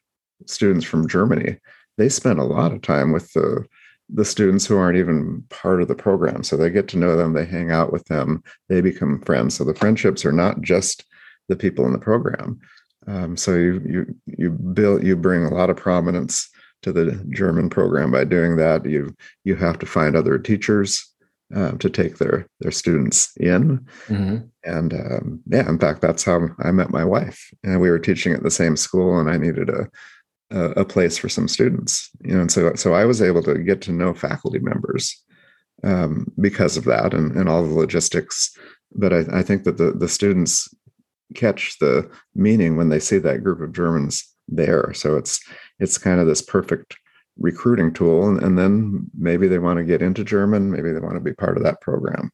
students 0.46 0.84
from 0.84 1.08
Germany. 1.08 1.58
They 1.98 2.08
spend 2.08 2.38
a 2.38 2.44
lot 2.44 2.72
of 2.72 2.80
time 2.82 3.12
with 3.12 3.32
the 3.32 3.66
the 4.10 4.24
students 4.24 4.64
who 4.64 4.78
aren't 4.78 4.96
even 4.96 5.44
part 5.50 5.82
of 5.82 5.88
the 5.88 5.94
program. 5.94 6.42
So 6.42 6.56
they 6.56 6.70
get 6.70 6.88
to 6.88 6.98
know 6.98 7.14
them, 7.14 7.34
they 7.34 7.44
hang 7.44 7.70
out 7.70 7.92
with 7.92 8.06
them, 8.06 8.42
they 8.70 8.80
become 8.80 9.20
friends. 9.20 9.56
So 9.56 9.64
the 9.64 9.74
friendships 9.74 10.24
are 10.24 10.32
not 10.32 10.62
just 10.62 11.04
the 11.50 11.56
people 11.56 11.84
in 11.84 11.92
the 11.92 11.98
program. 11.98 12.58
Um, 13.06 13.36
so 13.36 13.54
you 13.54 13.82
you 13.86 14.14
you 14.26 14.50
build 14.50 15.02
you 15.02 15.16
bring 15.16 15.44
a 15.44 15.54
lot 15.54 15.70
of 15.70 15.76
prominence 15.76 16.48
to 16.82 16.92
the 16.92 17.12
German 17.30 17.70
program 17.70 18.10
by 18.12 18.24
doing 18.24 18.56
that. 18.56 18.84
You 18.84 19.14
you 19.44 19.56
have 19.56 19.78
to 19.80 19.86
find 19.86 20.14
other 20.14 20.38
teachers 20.38 21.04
uh, 21.54 21.72
to 21.72 21.88
take 21.88 22.18
their 22.18 22.46
their 22.60 22.70
students 22.70 23.32
in, 23.38 23.78
mm-hmm. 24.08 24.38
and 24.64 24.92
um, 24.92 25.40
yeah, 25.46 25.66
in 25.68 25.78
fact, 25.78 26.02
that's 26.02 26.24
how 26.24 26.48
I 26.62 26.70
met 26.70 26.90
my 26.90 27.04
wife. 27.04 27.50
And 27.64 27.80
we 27.80 27.88
were 27.88 27.98
teaching 27.98 28.34
at 28.34 28.42
the 28.42 28.50
same 28.50 28.76
school, 28.76 29.18
and 29.18 29.30
I 29.30 29.38
needed 29.38 29.70
a 29.70 29.88
a, 30.50 30.70
a 30.70 30.84
place 30.84 31.16
for 31.16 31.28
some 31.28 31.48
students. 31.48 32.10
You 32.22 32.34
know, 32.34 32.40
and 32.42 32.52
so 32.52 32.74
so 32.74 32.94
I 32.94 33.04
was 33.04 33.22
able 33.22 33.42
to 33.44 33.58
get 33.58 33.80
to 33.82 33.92
know 33.92 34.14
faculty 34.14 34.58
members 34.58 35.22
um, 35.84 36.32
because 36.40 36.76
of 36.76 36.84
that 36.84 37.14
and, 37.14 37.36
and 37.36 37.48
all 37.48 37.62
the 37.62 37.74
logistics. 37.74 38.56
But 38.92 39.12
I, 39.12 39.24
I 39.32 39.42
think 39.42 39.64
that 39.64 39.76
the 39.78 39.92
the 39.92 40.08
students 40.08 40.68
catch 41.34 41.78
the 41.78 42.10
meaning 42.34 42.76
when 42.76 42.88
they 42.88 43.00
see 43.00 43.18
that 43.18 43.44
group 43.44 43.60
of 43.60 43.72
Germans 43.72 44.26
there. 44.48 44.92
So 44.94 45.16
it's 45.16 45.40
it's 45.78 45.98
kind 45.98 46.20
of 46.20 46.26
this 46.26 46.42
perfect 46.42 46.96
recruiting 47.38 47.92
tool. 47.92 48.28
And, 48.28 48.42
and 48.42 48.58
then 48.58 49.10
maybe 49.16 49.46
they 49.46 49.58
want 49.58 49.78
to 49.78 49.84
get 49.84 50.02
into 50.02 50.24
German, 50.24 50.70
maybe 50.70 50.90
they 50.90 51.00
want 51.00 51.14
to 51.14 51.20
be 51.20 51.32
part 51.32 51.56
of 51.56 51.62
that 51.62 51.80
program. 51.80 52.30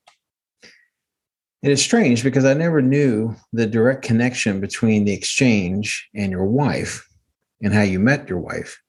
It 1.62 1.70
is 1.70 1.82
strange 1.82 2.22
because 2.22 2.44
I 2.44 2.52
never 2.52 2.82
knew 2.82 3.34
the 3.52 3.66
direct 3.66 4.02
connection 4.02 4.60
between 4.60 5.04
the 5.04 5.14
exchange 5.14 6.08
and 6.14 6.30
your 6.30 6.44
wife 6.44 7.06
and 7.64 7.74
how 7.74 7.82
you 7.82 7.98
met 7.98 8.28
your 8.28 8.38
wife. 8.38 8.80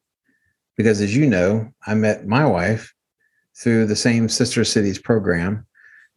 Because 0.75 1.01
as 1.01 1.15
you 1.15 1.25
know, 1.25 1.71
I 1.87 1.95
met 1.95 2.27
my 2.27 2.45
wife 2.45 2.93
through 3.57 3.85
the 3.85 3.95
same 3.95 4.27
Sister 4.27 4.65
Cities 4.65 4.99
program 4.99 5.65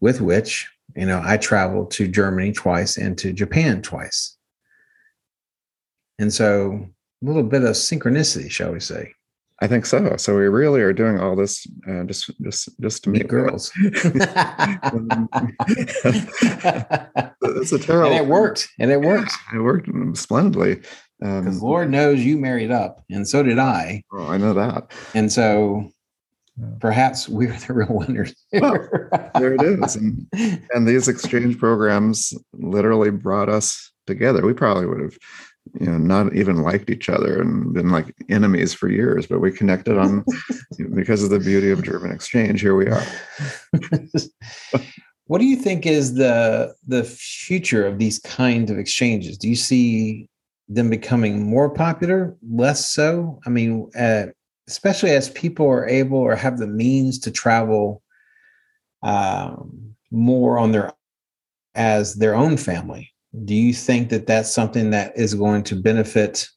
with 0.00 0.20
which, 0.20 0.68
you 0.96 1.06
know, 1.06 1.22
I 1.24 1.36
traveled 1.36 1.92
to 1.92 2.08
Germany 2.08 2.52
twice 2.52 2.96
and 2.98 3.16
to 3.18 3.32
Japan 3.32 3.80
twice. 3.80 4.36
And 6.18 6.34
so 6.34 6.88
a 7.22 7.24
little 7.24 7.44
bit 7.44 7.62
of 7.62 7.76
synchronicity, 7.76 8.50
shall 8.50 8.72
we 8.72 8.80
say. 8.80 9.12
I 9.60 9.66
think 9.66 9.86
so. 9.86 10.16
So 10.16 10.36
we 10.36 10.46
really 10.46 10.80
are 10.82 10.92
doing 10.92 11.18
all 11.18 11.34
this 11.34 11.66
uh, 11.88 12.04
just 12.04 12.30
just 12.42 12.68
just 12.80 13.02
to 13.04 13.10
meet, 13.10 13.22
meet 13.22 13.28
girls. 13.28 13.72
it's 13.82 14.04
a 17.72 17.78
terrible. 17.80 18.12
And 18.12 18.24
it 18.24 18.26
worked. 18.26 18.68
And 18.78 18.92
it 18.92 19.00
worked. 19.00 19.32
Yeah, 19.52 19.58
it 19.58 19.62
worked 19.62 19.88
splendidly. 20.16 20.80
Because 21.20 21.56
um, 21.56 21.60
Lord 21.60 21.90
knows 21.90 22.20
you 22.20 22.38
married 22.38 22.70
up, 22.70 23.02
and 23.10 23.26
so 23.26 23.42
did 23.42 23.58
I. 23.58 24.02
Oh, 24.12 24.26
I 24.26 24.36
know 24.36 24.54
that. 24.54 24.92
And 25.14 25.32
so 25.32 25.90
perhaps 26.80 27.28
we're 27.28 27.52
the 27.66 27.72
real 27.72 27.88
winners. 27.90 28.34
well, 28.52 28.88
there 29.34 29.54
it 29.54 29.62
is. 29.62 29.96
And, 29.96 30.26
and 30.72 30.86
these 30.86 31.08
exchange 31.08 31.58
programs 31.58 32.32
literally 32.52 33.10
brought 33.10 33.48
us 33.48 33.90
together. 34.06 34.44
We 34.44 34.54
probably 34.54 34.86
would 34.86 35.00
have 35.00 35.18
you 35.80 35.86
know 35.86 35.98
not 35.98 36.34
even 36.34 36.62
liked 36.62 36.90
each 36.90 37.08
other 37.08 37.40
and 37.40 37.72
been 37.72 37.90
like 37.90 38.14
enemies 38.28 38.72
for 38.72 38.88
years 38.88 39.26
but 39.26 39.40
we 39.40 39.52
connected 39.52 39.98
on 39.98 40.24
because 40.94 41.22
of 41.22 41.30
the 41.30 41.38
beauty 41.38 41.70
of 41.70 41.82
german 41.82 42.10
exchange 42.10 42.60
here 42.60 42.74
we 42.74 42.86
are 42.88 43.04
what 45.26 45.38
do 45.38 45.44
you 45.44 45.56
think 45.56 45.84
is 45.84 46.14
the 46.14 46.74
the 46.86 47.04
future 47.04 47.86
of 47.86 47.98
these 47.98 48.18
kinds 48.20 48.70
of 48.70 48.78
exchanges 48.78 49.36
do 49.36 49.48
you 49.48 49.56
see 49.56 50.28
them 50.68 50.90
becoming 50.90 51.48
more 51.48 51.70
popular 51.70 52.36
less 52.48 52.92
so. 52.92 53.40
I 53.46 53.50
mean 53.50 53.90
uh, 53.98 54.26
especially 54.68 55.10
as 55.10 55.30
people 55.30 55.66
are 55.66 55.88
able 55.88 56.18
or 56.18 56.36
have 56.36 56.58
the 56.58 56.66
means 56.66 57.18
to 57.20 57.30
travel 57.30 58.02
um, 59.02 59.94
more 60.10 60.58
on 60.58 60.72
their 60.72 60.92
as 61.74 62.16
their 62.16 62.34
own 62.34 62.56
family. 62.56 63.12
Do 63.44 63.54
you 63.54 63.72
think 63.72 64.10
that 64.10 64.26
that's 64.26 64.52
something 64.52 64.90
that 64.90 65.16
is 65.16 65.34
going 65.34 65.62
to 65.64 65.76
benefit 65.76 66.48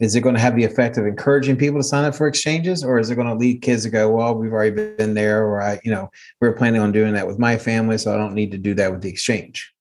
is 0.00 0.14
it 0.16 0.22
going 0.22 0.34
to 0.34 0.40
have 0.40 0.56
the 0.56 0.64
effect 0.64 0.98
of 0.98 1.06
encouraging 1.06 1.56
people 1.56 1.78
to 1.78 1.84
sign 1.84 2.04
up 2.04 2.14
for 2.14 2.26
exchanges 2.26 2.82
or 2.82 2.98
is 2.98 3.10
it 3.10 3.14
going 3.14 3.28
to 3.28 3.34
lead 3.34 3.62
kids 3.62 3.84
to 3.84 3.90
go 3.90 4.10
well 4.10 4.34
we've 4.34 4.52
already 4.52 4.94
been 4.96 5.14
there 5.14 5.44
or 5.44 5.62
i 5.62 5.80
you 5.84 5.90
know 5.90 6.10
we're 6.40 6.52
planning 6.52 6.80
on 6.80 6.92
doing 6.92 7.14
that 7.14 7.26
with 7.26 7.38
my 7.38 7.56
family 7.56 7.96
so 7.96 8.12
i 8.12 8.16
don't 8.16 8.34
need 8.34 8.50
to 8.50 8.58
do 8.58 8.74
that 8.74 8.90
with 8.90 9.02
the 9.02 9.08
exchange 9.08 9.72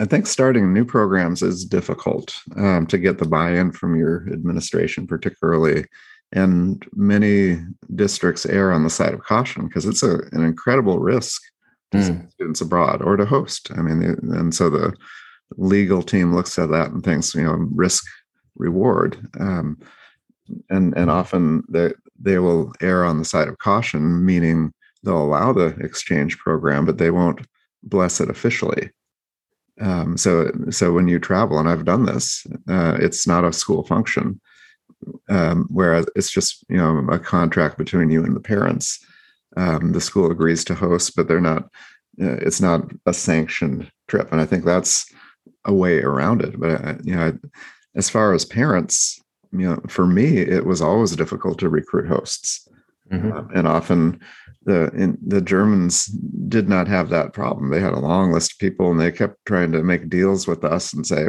i 0.00 0.04
think 0.04 0.26
starting 0.26 0.72
new 0.72 0.84
programs 0.84 1.42
is 1.42 1.64
difficult 1.64 2.34
um, 2.56 2.86
to 2.86 2.98
get 2.98 3.18
the 3.18 3.28
buy-in 3.28 3.72
from 3.72 3.96
your 3.96 4.26
administration 4.32 5.06
particularly 5.06 5.84
and 6.32 6.84
many 6.94 7.58
districts 7.94 8.46
err 8.46 8.72
on 8.72 8.84
the 8.84 8.90
side 8.90 9.14
of 9.14 9.22
caution 9.22 9.66
because 9.66 9.86
it's 9.86 10.02
a, 10.02 10.18
an 10.32 10.42
incredible 10.42 10.98
risk 10.98 11.42
to 11.92 11.98
mm. 11.98 12.32
students 12.32 12.60
abroad 12.60 13.02
or 13.02 13.16
to 13.16 13.24
host. 13.24 13.70
I 13.76 13.82
mean, 13.82 14.02
and 14.02 14.54
so 14.54 14.70
the 14.70 14.94
legal 15.56 16.02
team 16.02 16.34
looks 16.34 16.58
at 16.58 16.70
that 16.70 16.90
and 16.90 17.02
thinks, 17.04 17.34
you 17.34 17.44
know, 17.44 17.68
risk 17.72 18.04
reward. 18.56 19.16
Um, 19.38 19.78
and 20.70 20.96
and 20.96 21.10
often 21.10 21.64
they 21.68 21.92
they 22.18 22.38
will 22.38 22.72
err 22.80 23.04
on 23.04 23.18
the 23.18 23.24
side 23.24 23.48
of 23.48 23.58
caution, 23.58 24.24
meaning 24.24 24.72
they'll 25.02 25.22
allow 25.22 25.52
the 25.52 25.68
exchange 25.80 26.38
program, 26.38 26.84
but 26.84 26.98
they 26.98 27.10
won't 27.10 27.40
bless 27.82 28.20
it 28.20 28.30
officially. 28.30 28.90
Um, 29.80 30.16
so 30.16 30.50
so 30.70 30.92
when 30.92 31.08
you 31.08 31.18
travel, 31.18 31.58
and 31.58 31.68
I've 31.68 31.84
done 31.84 32.06
this, 32.06 32.46
uh, 32.68 32.96
it's 33.00 33.26
not 33.26 33.44
a 33.44 33.52
school 33.52 33.84
function, 33.84 34.40
um, 35.28 35.66
whereas 35.70 36.06
it's 36.16 36.30
just 36.30 36.64
you 36.68 36.78
know 36.78 37.06
a 37.10 37.18
contract 37.18 37.76
between 37.76 38.10
you 38.10 38.24
and 38.24 38.34
the 38.34 38.40
parents 38.40 39.04
um, 39.56 39.92
the 39.92 40.00
school 40.00 40.30
agrees 40.30 40.64
to 40.64 40.74
host, 40.74 41.16
but 41.16 41.28
they're 41.28 41.40
not. 41.40 41.64
Uh, 42.20 42.36
it's 42.40 42.60
not 42.60 42.90
a 43.04 43.12
sanctioned 43.12 43.90
trip, 44.08 44.32
and 44.32 44.40
I 44.40 44.46
think 44.46 44.64
that's 44.64 45.06
a 45.64 45.74
way 45.74 46.00
around 46.00 46.42
it. 46.42 46.58
But 46.58 46.84
uh, 46.84 46.94
you 47.02 47.14
know, 47.14 47.38
as 47.94 48.08
far 48.08 48.32
as 48.32 48.44
parents, 48.44 49.20
you 49.52 49.68
know, 49.68 49.80
for 49.88 50.06
me, 50.06 50.38
it 50.38 50.64
was 50.64 50.80
always 50.80 51.14
difficult 51.16 51.58
to 51.58 51.68
recruit 51.68 52.08
hosts, 52.08 52.68
mm-hmm. 53.10 53.32
uh, 53.32 53.44
and 53.54 53.66
often 53.66 54.20
the 54.66 54.90
in, 54.94 55.16
the 55.24 55.40
Germans 55.40 56.06
did 56.06 56.68
not 56.68 56.88
have 56.88 57.08
that 57.08 57.32
problem. 57.32 57.70
They 57.70 57.80
had 57.80 57.94
a 57.94 58.00
long 58.00 58.32
list 58.32 58.52
of 58.52 58.58
people, 58.58 58.90
and 58.90 59.00
they 59.00 59.12
kept 59.12 59.46
trying 59.46 59.72
to 59.72 59.82
make 59.82 60.10
deals 60.10 60.46
with 60.46 60.64
us 60.64 60.92
and 60.92 61.06
say, 61.06 61.26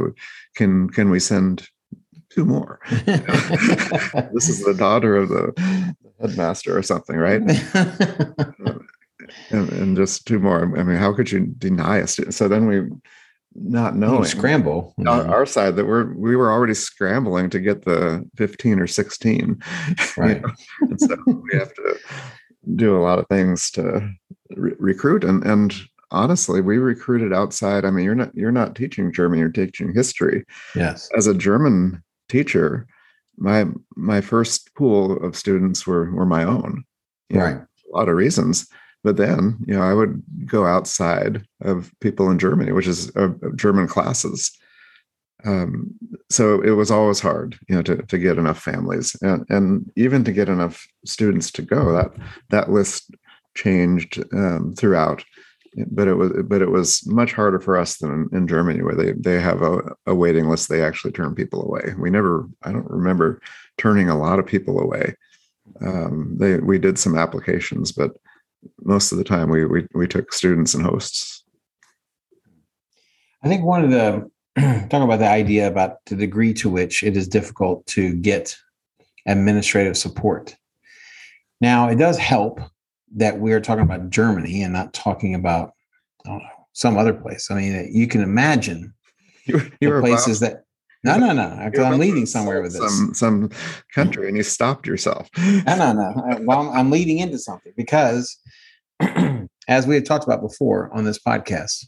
"Can 0.56 0.90
can 0.90 1.10
we 1.10 1.20
send 1.20 1.68
two 2.30 2.46
more?" 2.46 2.80
this 3.06 4.50
is 4.50 4.64
the 4.64 4.76
daughter 4.78 5.16
of 5.16 5.30
the 5.30 5.96
headmaster 6.20 6.76
or 6.76 6.82
something, 6.82 7.16
right? 7.16 7.42
and, 9.52 9.72
and, 9.72 9.96
just 9.96 10.26
two 10.26 10.40
more. 10.40 10.64
I 10.78 10.84
mean, 10.84 10.98
how 10.98 11.14
could 11.14 11.32
you 11.32 11.46
deny 11.46 12.02
us? 12.02 12.20
So 12.32 12.48
then 12.48 12.66
we, 12.66 12.88
not 13.54 13.96
knowing, 13.96 14.26
scramble 14.26 14.96
on 14.98 15.08
our 15.08 15.44
mm-hmm. 15.44 15.46
side 15.46 15.76
that 15.76 15.86
we're 15.86 16.12
we 16.16 16.36
were 16.36 16.52
already 16.52 16.74
scrambling 16.74 17.52
to 17.52 17.60
get 17.60 17.86
the 17.86 18.28
fifteen 18.36 18.80
or 18.80 18.88
sixteen, 18.88 19.62
right? 20.18 20.38
You 20.38 20.42
know? 20.42 20.54
and 20.82 21.00
so 21.00 21.18
we 21.28 21.58
have 21.58 21.74
to 21.76 22.00
do 22.76 22.98
a 22.98 23.04
lot 23.04 23.20
of 23.20 23.28
things 23.28 23.72
to 23.72 24.10
re- 24.56 24.76
recruit 24.80 25.24
and 25.24 25.44
and 25.46 25.74
honestly 26.12 26.62
we 26.62 26.78
recruited 26.78 27.34
outside 27.34 27.84
i 27.86 27.92
mean 27.92 28.06
you're 28.06 28.16
not 28.16 28.34
you're 28.36 28.52
not 28.52 28.76
teaching 28.76 29.12
german 29.12 29.40
you're 29.40 29.50
teaching 29.50 29.94
history. 29.94 30.46
Yes. 30.76 31.10
As 31.16 31.28
a 31.28 31.34
german 31.34 32.04
teacher 32.30 32.88
my 33.38 33.66
my 33.96 34.22
first 34.22 34.74
pool 34.76 35.24
of 35.24 35.36
students 35.36 35.86
were 35.86 36.12
were 36.12 36.26
my 36.26 36.44
own 36.44 36.84
right 37.32 37.56
know, 37.56 37.66
a 37.94 37.98
lot 37.98 38.10
of 38.10 38.16
reasons. 38.16 38.68
But 39.04 39.18
then 39.18 39.58
you 39.66 39.74
know 39.74 39.82
i 39.82 39.94
would 39.94 40.22
go 40.46 40.66
outside 40.66 41.46
of 41.62 41.92
people 42.02 42.30
in 42.30 42.40
germany 42.40 42.74
which 42.74 42.88
is 42.88 43.16
uh, 43.16 43.30
german 43.56 43.88
classes 43.88 44.52
um, 45.46 45.94
so 46.30 46.62
it 46.62 46.72
was 46.72 46.90
always 46.90 47.20
hard 47.20 47.58
you 47.70 47.76
know 47.76 47.82
to, 47.84 47.98
to 47.98 48.18
get 48.18 48.38
enough 48.38 48.62
families 48.62 49.16
and 49.22 49.46
and 49.50 49.92
even 49.96 50.24
to 50.24 50.32
get 50.32 50.50
enough 50.50 50.88
students 51.06 51.52
to 51.52 51.62
go 51.62 51.92
that 51.94 52.12
that 52.50 52.72
list 52.72 53.12
changed 53.58 54.24
um, 54.34 54.74
throughout. 54.76 55.24
But 55.92 56.08
it 56.08 56.16
was 56.16 56.32
but 56.46 56.62
it 56.62 56.72
was 56.72 57.06
much 57.06 57.34
harder 57.34 57.60
for 57.60 57.78
us 57.78 57.98
than 57.98 58.30
in, 58.32 58.48
Germany 58.48 58.82
where 58.82 58.96
they 58.96 59.12
they 59.12 59.40
have 59.40 59.62
a, 59.62 59.80
a, 60.08 60.16
waiting 60.16 60.50
list. 60.50 60.70
They 60.70 60.82
actually 60.82 61.12
turn 61.12 61.36
people 61.36 61.62
away. 61.62 61.94
We 62.00 62.10
never 62.10 62.48
I 62.64 62.72
don't 62.72 62.90
remember 62.90 63.42
turning 63.78 64.10
a 64.10 64.18
lot 64.18 64.40
of 64.40 64.48
people 64.48 64.80
away. 64.80 65.16
Um, 65.82 66.36
they 66.40 66.58
we 66.58 66.80
did 66.80 66.98
some 66.98 67.16
applications 67.16 67.92
but 67.92 68.14
most 68.82 69.12
of 69.12 69.20
the 69.20 69.24
time 69.24 69.50
we 69.50 69.66
we, 69.66 69.88
we 69.94 70.08
took 70.08 70.34
students 70.34 70.74
and 70.74 70.84
hosts. 70.84 71.44
I 73.44 73.48
think 73.48 73.64
one 73.64 73.84
of 73.84 73.92
the 73.92 74.32
talking 74.90 75.04
about 75.04 75.20
the 75.20 75.28
idea 75.28 75.68
about 75.68 76.04
the 76.06 76.16
degree 76.16 76.54
to 76.54 76.70
which 76.70 77.04
it 77.04 77.16
is 77.16 77.28
difficult 77.28 77.86
to 77.86 78.16
get 78.16 78.58
administrative 79.28 79.98
support 79.98 80.56
now 81.62 81.90
it 81.90 81.96
does 81.96 82.18
help 82.18 82.60
that 83.16 83.40
we're 83.40 83.62
talking 83.62 83.84
about 83.84 84.10
Germany 84.10 84.64
and 84.64 84.74
not 84.74 84.94
talking 84.94 85.34
about 85.34 85.74
know, 86.26 86.40
some 86.74 86.98
other 86.98 87.14
place. 87.14 87.50
I 87.50 87.56
mean, 87.56 87.90
you 87.92 88.08
can 88.08 88.22
imagine 88.22 88.94
you, 89.46 89.72
you 89.80 90.00
places 90.00 90.40
that. 90.42 90.64
No, 91.04 91.18
no, 91.18 91.32
no. 91.32 91.44
I'm 91.44 92.00
leading 92.00 92.26
somewhere 92.26 92.62
with 92.62 92.74
this. 92.74 92.98
Some 92.98 93.14
some 93.14 93.52
country, 93.94 94.28
and 94.28 94.36
you 94.36 94.44
stopped 94.44 94.88
yourself. 94.88 95.30
no, 95.38 95.76
no, 95.76 95.94
no. 95.94 96.40
Well, 96.42 96.70
I'm 96.70 96.92
leading 96.92 97.20
into 97.20 97.38
something 97.38 97.72
because, 97.78 98.38
as 99.68 99.88
we 99.88 99.96
had 99.96 100.06
talked 100.06 100.26
about 100.26 100.42
before 100.42 100.92
on 100.94 101.06
this 101.06 101.20
podcast, 101.20 101.86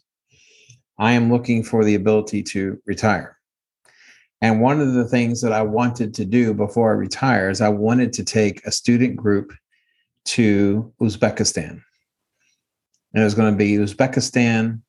I 1.00 1.14
am 1.14 1.32
looking 1.32 1.64
for 1.64 1.84
the 1.84 1.96
ability 1.96 2.44
to 2.44 2.82
retire. 2.86 3.38
And 4.42 4.62
one 4.62 4.80
of 4.80 4.94
the 4.94 5.06
things 5.06 5.42
that 5.42 5.52
I 5.52 5.62
wanted 5.62 6.14
to 6.16 6.26
do 6.26 6.54
before 6.54 6.92
I 6.92 6.96
retire 6.96 7.50
is 7.50 7.62
I 7.62 7.70
wanted 7.70 8.14
to 8.14 8.24
take 8.24 8.66
a 8.66 8.72
student 8.72 9.16
group 9.16 9.52
to 10.26 10.94
Uzbekistan. 11.02 11.82
And 13.14 13.22
it 13.22 13.24
was 13.24 13.34
going 13.34 13.52
to 13.52 13.58
be 13.58 13.74
Uzbekistan, 13.74 14.82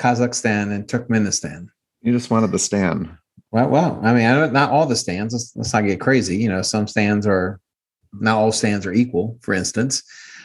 Kazakhstan, 0.00 0.72
and 0.72 0.86
Turkmenistan. 0.86 1.68
You 2.00 2.12
just 2.12 2.30
wanted 2.30 2.52
the 2.52 2.58
stand. 2.58 3.10
Well, 3.52 3.68
well, 3.68 4.00
I 4.02 4.14
mean, 4.14 4.26
I 4.26 4.34
don't, 4.34 4.52
not 4.52 4.70
all 4.70 4.86
the 4.86 4.96
stands. 4.96 5.34
Let's, 5.34 5.52
let's 5.56 5.72
not 5.72 5.84
get 5.84 6.00
crazy. 6.00 6.36
You 6.36 6.48
know, 6.48 6.62
some 6.62 6.86
stands 6.86 7.26
are 7.26 7.60
not 8.12 8.38
all 8.38 8.52
stands 8.52 8.86
are 8.86 8.92
equal, 8.92 9.38
for 9.42 9.54
instance. 9.54 10.02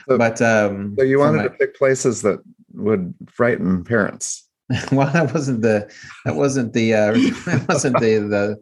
So, 0.08 0.18
but 0.18 0.42
um, 0.42 0.96
so 0.98 1.04
you 1.04 1.20
wanted 1.20 1.44
to 1.44 1.50
pick 1.52 1.76
places 1.76 2.22
that 2.24 2.40
would 2.74 3.14
frighten 3.32 3.84
parents. 3.84 4.45
well, 4.92 5.12
that 5.14 5.34
wasn't 5.34 5.62
the 5.62 5.92
that 6.26 6.36
wasn't 6.36 6.74
the 6.74 6.94
uh, 6.94 7.12
that 7.46 7.66
wasn't 7.68 8.00
the 8.00 8.18
the 8.18 8.58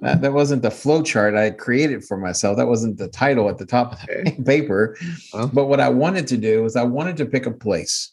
that, 0.00 0.22
that 0.22 0.32
wasn't 0.32 0.62
the 0.62 0.70
flow 0.70 1.02
chart 1.02 1.34
I 1.34 1.50
created 1.50 2.04
for 2.04 2.16
myself. 2.16 2.56
That 2.56 2.68
wasn't 2.68 2.96
the 2.96 3.08
title 3.08 3.48
at 3.48 3.58
the 3.58 3.66
top 3.66 3.92
of 3.92 4.00
the 4.00 4.42
paper. 4.46 4.96
Well, 5.32 5.50
but 5.52 5.66
what 5.66 5.80
I 5.80 5.90
wanted 5.90 6.26
to 6.28 6.38
do 6.38 6.62
was 6.62 6.74
I 6.74 6.84
wanted 6.84 7.16
to 7.18 7.26
pick 7.26 7.46
a 7.46 7.50
place 7.50 8.12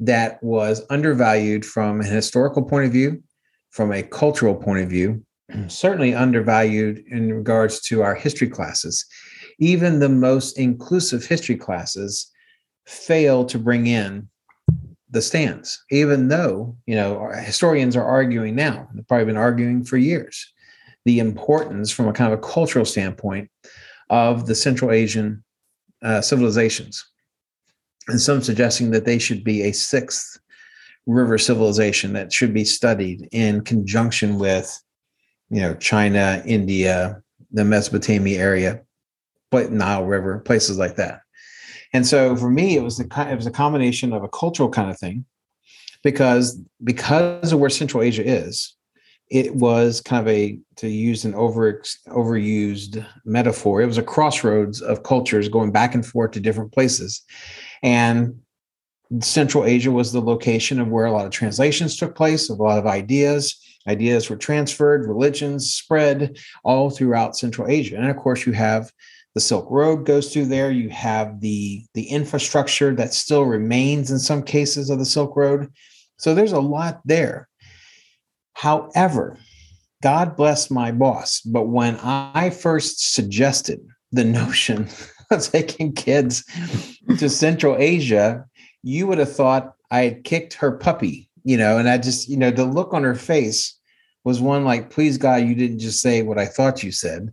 that 0.00 0.42
was 0.42 0.82
undervalued 0.90 1.64
from 1.64 2.00
a 2.00 2.06
historical 2.06 2.62
point 2.62 2.86
of 2.86 2.92
view, 2.92 3.22
from 3.70 3.92
a 3.92 4.02
cultural 4.02 4.54
point 4.54 4.82
of 4.82 4.88
view, 4.88 5.24
certainly 5.68 6.14
undervalued 6.14 7.04
in 7.10 7.32
regards 7.32 7.80
to 7.82 8.02
our 8.02 8.14
history 8.14 8.48
classes. 8.48 9.04
Even 9.58 10.00
the 10.00 10.08
most 10.08 10.58
inclusive 10.58 11.24
history 11.24 11.56
classes 11.56 12.30
fail 12.86 13.44
to 13.44 13.58
bring 13.58 13.86
in 13.86 14.28
the 15.12 15.22
stands, 15.22 15.84
even 15.90 16.28
though, 16.28 16.76
you 16.86 16.96
know, 16.96 17.30
historians 17.44 17.96
are 17.96 18.04
arguing 18.04 18.54
now, 18.54 18.88
they've 18.94 19.06
probably 19.06 19.26
been 19.26 19.36
arguing 19.36 19.84
for 19.84 19.98
years, 19.98 20.52
the 21.04 21.18
importance 21.18 21.90
from 21.90 22.08
a 22.08 22.12
kind 22.12 22.32
of 22.32 22.38
a 22.38 22.42
cultural 22.42 22.86
standpoint 22.86 23.50
of 24.08 24.46
the 24.46 24.54
Central 24.54 24.90
Asian 24.90 25.44
uh, 26.02 26.22
civilizations. 26.22 27.04
And 28.08 28.20
some 28.20 28.42
suggesting 28.42 28.90
that 28.92 29.04
they 29.04 29.18
should 29.18 29.44
be 29.44 29.62
a 29.62 29.72
sixth 29.72 30.40
river 31.06 31.36
civilization 31.36 32.14
that 32.14 32.32
should 32.32 32.54
be 32.54 32.64
studied 32.64 33.28
in 33.32 33.60
conjunction 33.62 34.38
with, 34.38 34.82
you 35.50 35.60
know, 35.60 35.74
China, 35.74 36.42
India, 36.46 37.22
the 37.52 37.64
Mesopotamia 37.64 38.40
area, 38.40 38.80
but 39.50 39.70
Nile 39.70 40.04
River, 40.04 40.38
places 40.38 40.78
like 40.78 40.96
that. 40.96 41.20
And 41.92 42.06
so 42.06 42.34
for 42.36 42.50
me, 42.50 42.76
it 42.76 42.82
was 42.82 42.96
the 42.96 43.04
it 43.30 43.36
was 43.36 43.46
a 43.46 43.50
combination 43.50 44.12
of 44.12 44.22
a 44.22 44.28
cultural 44.28 44.70
kind 44.70 44.90
of 44.90 44.98
thing, 44.98 45.24
because 46.02 46.58
because 46.82 47.52
of 47.52 47.60
where 47.60 47.70
Central 47.70 48.02
Asia 48.02 48.24
is, 48.24 48.74
it 49.30 49.54
was 49.54 50.00
kind 50.00 50.26
of 50.26 50.32
a 50.32 50.58
to 50.76 50.88
use 50.88 51.24
an 51.24 51.34
over 51.34 51.82
overused 52.08 53.04
metaphor. 53.24 53.82
It 53.82 53.86
was 53.86 53.98
a 53.98 54.02
crossroads 54.02 54.80
of 54.80 55.02
cultures 55.02 55.48
going 55.48 55.72
back 55.72 55.94
and 55.94 56.04
forth 56.04 56.32
to 56.32 56.40
different 56.40 56.72
places, 56.72 57.22
and 57.82 58.40
Central 59.20 59.66
Asia 59.66 59.90
was 59.90 60.12
the 60.12 60.22
location 60.22 60.80
of 60.80 60.88
where 60.88 61.04
a 61.04 61.12
lot 61.12 61.26
of 61.26 61.32
translations 61.32 61.98
took 61.98 62.14
place, 62.14 62.48
of 62.48 62.58
a 62.58 62.62
lot 62.62 62.78
of 62.78 62.86
ideas. 62.86 63.58
Ideas 63.86 64.30
were 64.30 64.36
transferred, 64.36 65.08
religions 65.08 65.72
spread 65.72 66.38
all 66.64 66.88
throughout 66.88 67.36
Central 67.36 67.68
Asia. 67.68 67.96
And 67.96 68.08
of 68.08 68.16
course, 68.16 68.46
you 68.46 68.52
have 68.52 68.92
the 69.34 69.40
Silk 69.40 69.66
Road 69.70 70.04
goes 70.04 70.32
through 70.32 70.46
there. 70.46 70.70
You 70.70 70.90
have 70.90 71.40
the 71.40 71.84
the 71.94 72.04
infrastructure 72.04 72.94
that 72.94 73.14
still 73.14 73.44
remains 73.44 74.10
in 74.10 74.18
some 74.18 74.42
cases 74.42 74.90
of 74.90 74.98
the 74.98 75.04
Silk 75.04 75.36
Road. 75.36 75.72
So 76.18 76.34
there's 76.34 76.52
a 76.52 76.60
lot 76.60 77.00
there. 77.04 77.48
However, 78.54 79.38
God 80.02 80.36
bless 80.36 80.70
my 80.70 80.92
boss, 80.92 81.40
but 81.40 81.68
when 81.68 81.96
I 81.96 82.50
first 82.50 83.14
suggested 83.14 83.80
the 84.10 84.24
notion 84.40 84.88
of 85.30 85.42
taking 85.42 85.94
kids 85.94 86.44
to 87.18 87.28
Central 87.28 87.76
Asia, 87.78 88.44
you 88.82 89.06
would 89.06 89.18
have 89.18 89.34
thought 89.34 89.74
I 89.90 90.02
had 90.02 90.24
kicked 90.24 90.54
her 90.54 90.72
puppy, 90.72 91.30
you 91.44 91.56
know, 91.56 91.78
and 91.78 91.88
I 91.88 91.98
just, 91.98 92.28
you 92.28 92.36
know, 92.36 92.50
the 92.50 92.64
look 92.64 92.92
on 92.92 93.04
her 93.04 93.14
face 93.14 93.78
was 94.24 94.40
one 94.40 94.64
like, 94.64 94.90
please 94.90 95.18
God, 95.18 95.42
you 95.42 95.54
didn't 95.54 95.78
just 95.78 96.00
say 96.00 96.22
what 96.22 96.38
I 96.38 96.46
thought 96.46 96.82
you 96.82 96.92
said. 96.92 97.32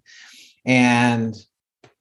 And 0.66 1.36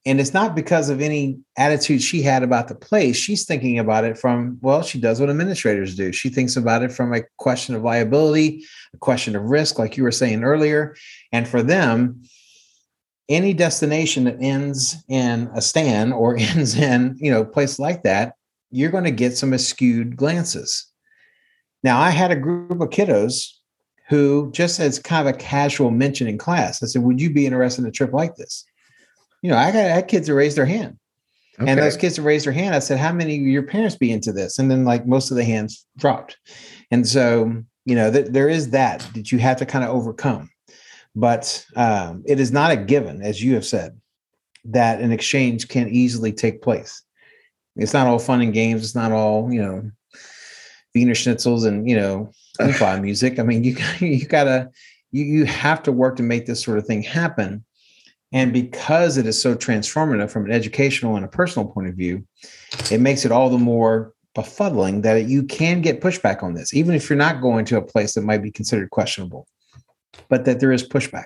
and 0.05 0.19
it's 0.19 0.33
not 0.33 0.55
because 0.55 0.89
of 0.89 1.01
any 1.01 1.39
attitude 1.57 2.01
she 2.01 2.21
had 2.21 2.41
about 2.41 2.67
the 2.69 2.75
place. 2.75 3.17
She's 3.17 3.45
thinking 3.45 3.79
about 3.79 4.05
it 4.05 4.17
from, 4.17 4.57
well, 4.61 4.81
she 4.81 4.99
does 4.99 5.19
what 5.19 5.29
administrators 5.29 5.95
do. 5.95 6.13
She 6.13 6.29
thinks 6.29 6.55
about 6.55 6.83
it 6.83 6.91
from 6.91 7.13
a 7.13 7.23
question 7.37 7.75
of 7.75 7.83
liability, 7.83 8.63
a 8.93 8.97
question 8.97 9.35
of 9.35 9.43
risk, 9.43 9.77
like 9.77 9.97
you 9.97 10.03
were 10.03 10.11
saying 10.11 10.43
earlier. 10.43 10.95
And 11.33 11.47
for 11.47 11.61
them, 11.61 12.23
any 13.27 13.53
destination 13.53 14.23
that 14.23 14.37
ends 14.39 14.95
in 15.09 15.49
a 15.53 15.61
stand 15.61 16.13
or 16.13 16.37
ends 16.39 16.75
in, 16.75 17.17
you 17.19 17.29
know, 17.29 17.43
place 17.43 17.77
like 17.77 18.03
that, 18.03 18.35
you're 18.71 18.91
going 18.91 19.03
to 19.03 19.11
get 19.11 19.35
some 19.35 19.51
askewed 19.51 20.15
glances. 20.15 20.87
Now, 21.83 21.99
I 21.99 22.09
had 22.09 22.31
a 22.31 22.35
group 22.35 22.81
of 22.81 22.89
kiddos 22.89 23.51
who, 24.07 24.51
just 24.51 24.79
as 24.79 24.97
kind 24.97 25.27
of 25.27 25.35
a 25.35 25.37
casual 25.37 25.91
mention 25.91 26.27
in 26.27 26.37
class, 26.37 26.81
I 26.81 26.87
said, 26.87 27.03
Would 27.03 27.21
you 27.21 27.31
be 27.31 27.45
interested 27.45 27.83
in 27.83 27.87
a 27.87 27.91
trip 27.91 28.11
like 28.11 28.35
this? 28.35 28.65
You 29.41 29.49
know, 29.49 29.57
I 29.57 29.71
got 29.71 29.85
I 29.85 29.89
had 29.89 30.07
kids 30.07 30.27
that 30.27 30.33
raised 30.33 30.57
their 30.57 30.65
hand. 30.65 30.97
Okay. 31.59 31.69
And 31.69 31.79
those 31.79 31.97
kids 31.97 32.15
that 32.15 32.21
raised 32.21 32.45
their 32.45 32.53
hand, 32.53 32.73
I 32.73 32.79
said, 32.79 32.99
How 32.99 33.11
many 33.11 33.35
of 33.35 33.41
your 33.41 33.63
parents 33.63 33.95
be 33.95 34.11
into 34.11 34.31
this? 34.31 34.59
And 34.59 34.71
then 34.71 34.85
like 34.85 35.05
most 35.05 35.29
of 35.31 35.37
the 35.37 35.43
hands 35.43 35.85
dropped. 35.97 36.37
And 36.91 37.07
so, 37.07 37.63
you 37.85 37.95
know, 37.95 38.11
th- 38.11 38.27
there 38.27 38.49
is 38.49 38.69
that 38.69 39.07
that 39.13 39.31
you 39.31 39.39
have 39.39 39.57
to 39.57 39.65
kind 39.65 39.83
of 39.83 39.91
overcome. 39.91 40.49
But 41.15 41.65
um, 41.75 42.23
it 42.25 42.39
is 42.39 42.51
not 42.51 42.71
a 42.71 42.77
given, 42.77 43.21
as 43.21 43.43
you 43.43 43.55
have 43.55 43.65
said, 43.65 43.99
that 44.65 45.01
an 45.01 45.11
exchange 45.11 45.67
can 45.67 45.89
easily 45.89 46.31
take 46.31 46.61
place. 46.61 47.01
It's 47.75 47.93
not 47.93 48.07
all 48.07 48.19
fun 48.19 48.41
and 48.41 48.53
games. 48.53 48.83
It's 48.83 48.95
not 48.95 49.11
all, 49.11 49.51
you 49.51 49.61
know, 49.61 49.91
Wiener 50.95 51.13
schnitzels 51.13 51.65
and, 51.65 51.89
you 51.89 51.95
know, 51.95 52.31
music. 53.01 53.39
I 53.39 53.43
mean, 53.43 53.63
you 53.63 53.77
you 53.99 54.25
gotta 54.25 54.69
you 55.11 55.23
you 55.23 55.45
have 55.45 55.83
to 55.83 55.91
work 55.91 56.15
to 56.17 56.23
make 56.23 56.45
this 56.45 56.63
sort 56.63 56.77
of 56.77 56.85
thing 56.85 57.01
happen. 57.01 57.63
And 58.31 58.53
because 58.53 59.17
it 59.17 59.25
is 59.25 59.41
so 59.41 59.55
transformative 59.55 60.29
from 60.29 60.45
an 60.45 60.51
educational 60.51 61.15
and 61.15 61.25
a 61.25 61.29
personal 61.29 61.67
point 61.67 61.87
of 61.87 61.95
view, 61.95 62.23
it 62.91 62.99
makes 62.99 63.25
it 63.25 63.31
all 63.31 63.49
the 63.49 63.57
more 63.57 64.13
befuddling 64.35 65.01
that 65.01 65.25
you 65.25 65.43
can 65.43 65.81
get 65.81 66.01
pushback 66.01 66.43
on 66.43 66.53
this, 66.53 66.73
even 66.73 66.93
if 66.93 67.09
you're 67.09 67.17
not 67.17 67.41
going 67.41 67.65
to 67.65 67.77
a 67.77 67.81
place 67.81 68.13
that 68.13 68.21
might 68.21 68.43
be 68.43 68.51
considered 68.51 68.91
questionable, 68.91 69.47
but 70.29 70.45
that 70.45 70.59
there 70.59 70.71
is 70.71 70.87
pushback. 70.87 71.25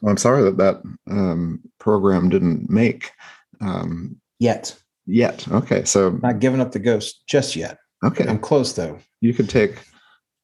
Well, 0.00 0.10
I'm 0.10 0.16
sorry 0.16 0.42
that 0.42 0.56
that 0.56 0.82
um, 1.10 1.60
program 1.78 2.28
didn't 2.28 2.70
make 2.70 3.10
um, 3.60 4.20
yet. 4.38 4.76
Yet, 5.06 5.46
okay. 5.48 5.84
So 5.84 6.18
not 6.22 6.40
giving 6.40 6.60
up 6.60 6.72
the 6.72 6.80
ghost 6.80 7.22
just 7.26 7.54
yet. 7.54 7.78
Okay, 8.04 8.26
I'm 8.26 8.38
close 8.38 8.72
though. 8.72 8.98
You 9.20 9.32
could 9.32 9.48
take 9.48 9.78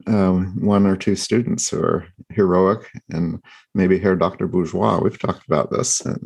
um, 0.06 0.56
one 0.60 0.86
or 0.86 0.96
two 0.96 1.16
students 1.16 1.70
who 1.70 1.80
are 1.80 2.06
heroic 2.30 2.90
and 3.10 3.42
maybe 3.74 3.98
Herr 3.98 4.16
Dr. 4.16 4.46
Bourgeois. 4.46 5.00
We've 5.02 5.18
talked 5.18 5.46
about 5.46 5.70
this, 5.70 6.04
uh, 6.04 6.16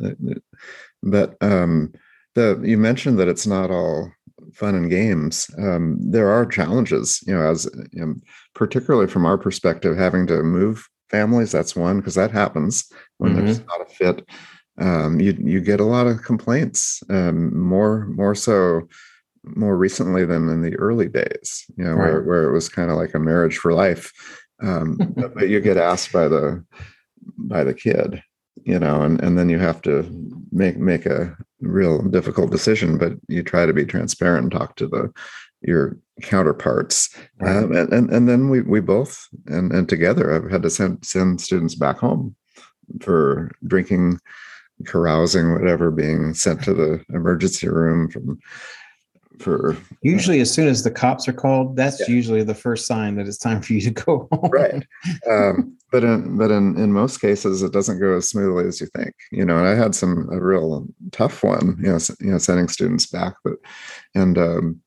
but 1.03 1.35
um, 1.41 1.93
the 2.35 2.59
you 2.63 2.77
mentioned 2.77 3.19
that 3.19 3.27
it's 3.27 3.47
not 3.47 3.71
all 3.71 4.11
fun 4.53 4.75
and 4.75 4.89
games. 4.89 5.49
Um, 5.57 5.97
there 5.99 6.29
are 6.29 6.45
challenges, 6.45 7.23
you 7.27 7.35
know, 7.35 7.49
as 7.49 7.69
you 7.91 8.05
know, 8.05 8.15
particularly 8.53 9.07
from 9.07 9.25
our 9.25 9.37
perspective, 9.37 9.97
having 9.97 10.27
to 10.27 10.43
move 10.43 10.87
families. 11.09 11.51
That's 11.51 11.75
one 11.75 11.99
because 11.99 12.15
that 12.15 12.31
happens 12.31 12.89
when 13.17 13.33
mm-hmm. 13.33 13.45
there's 13.45 13.59
not 13.59 13.81
a 13.81 13.85
fit. 13.85 14.27
Um, 14.79 15.19
you 15.19 15.35
you 15.39 15.59
get 15.61 15.79
a 15.79 15.85
lot 15.85 16.07
of 16.07 16.23
complaints, 16.23 17.01
um, 17.09 17.57
more 17.57 18.05
more 18.07 18.35
so 18.35 18.87
more 19.55 19.77
recently 19.77 20.25
than 20.25 20.49
in 20.49 20.61
the 20.61 20.75
early 20.77 21.07
days, 21.07 21.65
you 21.77 21.83
know, 21.83 21.93
right. 21.93 22.11
where, 22.11 22.21
where 22.23 22.43
it 22.43 22.53
was 22.53 22.69
kind 22.69 22.91
of 22.91 22.97
like 22.97 23.13
a 23.13 23.19
marriage 23.19 23.57
for 23.57 23.73
life. 23.73 24.11
Um, 24.61 24.97
but, 25.35 25.49
you 25.49 25.59
get 25.59 25.77
asked 25.77 26.11
by 26.11 26.27
the 26.27 26.63
by 27.37 27.63
the 27.63 27.73
kid, 27.73 28.21
you 28.63 28.79
know, 28.79 29.01
and, 29.01 29.21
and 29.21 29.37
then 29.37 29.49
you 29.49 29.59
have 29.59 29.81
to 29.83 30.05
make 30.51 30.77
make 30.77 31.05
a 31.05 31.35
real 31.61 32.01
difficult 32.01 32.51
decision, 32.51 32.97
but 32.97 33.13
you 33.27 33.43
try 33.43 33.65
to 33.65 33.73
be 33.73 33.85
transparent 33.85 34.43
and 34.43 34.51
talk 34.51 34.75
to 34.77 34.87
the 34.87 35.11
your 35.61 35.97
counterparts. 36.21 37.15
Right. 37.39 37.57
Um, 37.57 37.75
and, 37.75 37.93
and 37.93 38.09
and 38.11 38.29
then 38.29 38.49
we 38.49 38.61
we 38.61 38.79
both 38.79 39.27
and 39.47 39.71
and 39.71 39.87
together 39.87 40.33
I've 40.33 40.49
had 40.49 40.63
to 40.63 40.69
send 40.69 41.05
send 41.05 41.41
students 41.41 41.75
back 41.75 41.97
home 41.97 42.35
for 43.01 43.51
drinking 43.65 44.19
carousing 44.85 45.53
whatever 45.53 45.89
being 45.91 46.33
sent 46.33 46.63
to 46.63 46.73
the 46.73 47.03
emergency 47.09 47.67
room 47.67 48.09
from 48.09 48.39
for 49.39 49.77
usually 50.01 50.39
as 50.39 50.53
soon 50.53 50.67
as 50.67 50.83
the 50.83 50.91
cops 50.91 51.27
are 51.27 51.33
called 51.33 51.75
that's 51.75 51.99
yeah. 52.01 52.15
usually 52.15 52.43
the 52.43 52.55
first 52.55 52.85
sign 52.85 53.15
that 53.15 53.27
it's 53.27 53.37
time 53.37 53.61
for 53.61 53.73
you 53.73 53.81
to 53.81 53.91
go 53.91 54.27
home. 54.31 54.49
right 54.51 54.85
um, 55.29 55.77
but 55.91 56.03
in 56.03 56.37
but 56.37 56.51
in 56.51 56.77
in 56.77 56.91
most 56.91 57.19
cases 57.19 57.61
it 57.61 57.71
doesn't 57.71 57.99
go 57.99 58.15
as 58.15 58.29
smoothly 58.29 58.65
as 58.65 58.79
you 58.81 58.87
think 58.95 59.13
you 59.31 59.45
know 59.45 59.57
and 59.57 59.67
i 59.67 59.75
had 59.75 59.95
some 59.95 60.27
a 60.31 60.39
real 60.39 60.87
tough 61.11 61.43
one 61.43 61.77
you 61.79 61.91
know 61.91 61.99
you 62.19 62.31
know 62.31 62.37
sending 62.37 62.67
students 62.67 63.05
back 63.05 63.35
but 63.43 63.55
and 64.15 64.37
um, 64.37 64.81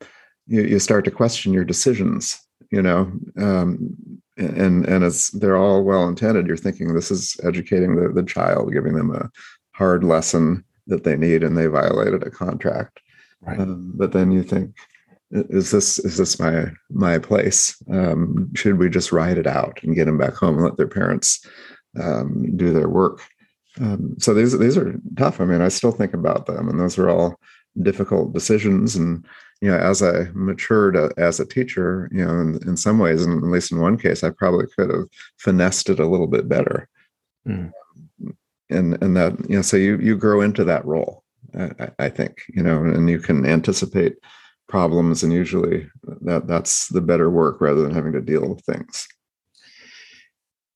you, 0.47 0.63
you 0.63 0.79
start 0.79 1.05
to 1.05 1.11
question 1.11 1.53
your 1.53 1.65
decisions 1.65 2.41
you 2.71 2.83
know 2.83 3.13
um, 3.39 3.97
and 4.37 4.87
and 4.87 5.05
it's 5.05 5.31
they're 5.31 5.57
all 5.57 5.83
well 5.83 6.09
intended 6.09 6.47
you're 6.47 6.57
thinking 6.57 6.95
this 6.95 7.11
is 7.11 7.39
educating 7.45 7.97
the, 7.97 8.09
the 8.09 8.27
child 8.27 8.73
giving 8.73 8.95
them 8.95 9.15
a 9.15 9.31
hard 9.73 10.05
lesson 10.05 10.65
that 10.87 11.05
they 11.05 11.17
need 11.17 11.43
and 11.43 11.57
they 11.57 11.67
violated 11.67 12.23
a 12.23 12.31
contract 12.31 13.01
right. 13.43 13.59
um, 13.59 13.93
but 13.95 14.13
then 14.13 14.31
you 14.31 14.43
think 14.43 14.75
is 15.31 15.71
this 15.71 15.99
is 16.01 16.17
this 16.17 16.41
my 16.41 16.67
my 16.91 17.19
place? 17.19 17.81
Um, 17.91 18.51
should 18.55 18.79
we 18.79 18.89
just 18.89 19.13
ride 19.13 19.39
it 19.39 19.47
out 19.47 19.81
and 19.83 19.95
get 19.95 20.07
them 20.07 20.19
back 20.19 20.35
home 20.35 20.57
and 20.57 20.65
let 20.65 20.77
their 20.77 20.89
parents 20.89 21.47
um, 22.01 22.57
do 22.57 22.73
their 22.73 22.89
work? 22.89 23.23
Um, 23.81 24.17
so 24.19 24.35
these 24.35 24.59
these 24.59 24.77
are 24.77 24.99
tough. 25.17 25.41
I 25.41 25.45
mean 25.45 25.61
i 25.61 25.69
still 25.69 25.93
think 25.93 26.15
about 26.15 26.47
them 26.47 26.69
and 26.69 26.81
those 26.81 26.99
are 26.99 27.09
all 27.09 27.39
difficult 27.81 28.33
decisions. 28.33 28.97
And 28.97 29.25
you 29.61 29.71
know 29.71 29.77
as 29.77 30.03
i 30.03 30.27
matured 30.33 30.97
uh, 30.97 31.11
as 31.17 31.39
a 31.39 31.47
teacher 31.47 32.09
you 32.13 32.25
know 32.25 32.41
in, 32.41 32.59
in 32.67 32.77
some 32.77 32.99
ways 32.99 33.25
and 33.25 33.45
at 33.45 33.51
least 33.51 33.71
in 33.71 33.79
one 33.79 33.99
case 33.99 34.25
i 34.25 34.31
probably 34.31 34.67
could 34.75 34.91
have 34.91 35.05
finessed 35.37 35.91
it 35.91 36.01
a 36.01 36.07
little 36.07 36.27
bit 36.27 36.49
better. 36.49 36.89
Mm. 37.47 37.73
and 38.69 39.03
and 39.03 39.17
that 39.17 39.39
you 39.49 39.57
know 39.57 39.63
so 39.63 39.77
you 39.77 39.99
you 39.99 40.17
grow 40.17 40.41
into 40.41 40.65
that 40.65 40.85
role 40.85 41.25
I, 41.99 42.09
think 42.09 42.43
you 42.49 42.63
know 42.63 42.85
and 42.85 43.09
you 43.11 43.19
can 43.19 43.47
anticipate 43.47 44.17
problems 44.69 45.23
and 45.23 45.33
usually 45.33 45.89
that 46.23 46.47
that's 46.47 46.89
the 46.89 47.01
better 47.01 47.29
work 47.29 47.61
rather 47.61 47.83
than 47.83 47.95
having 47.95 48.13
to 48.13 48.21
deal 48.21 48.49
with 48.49 48.65
things 48.65 49.09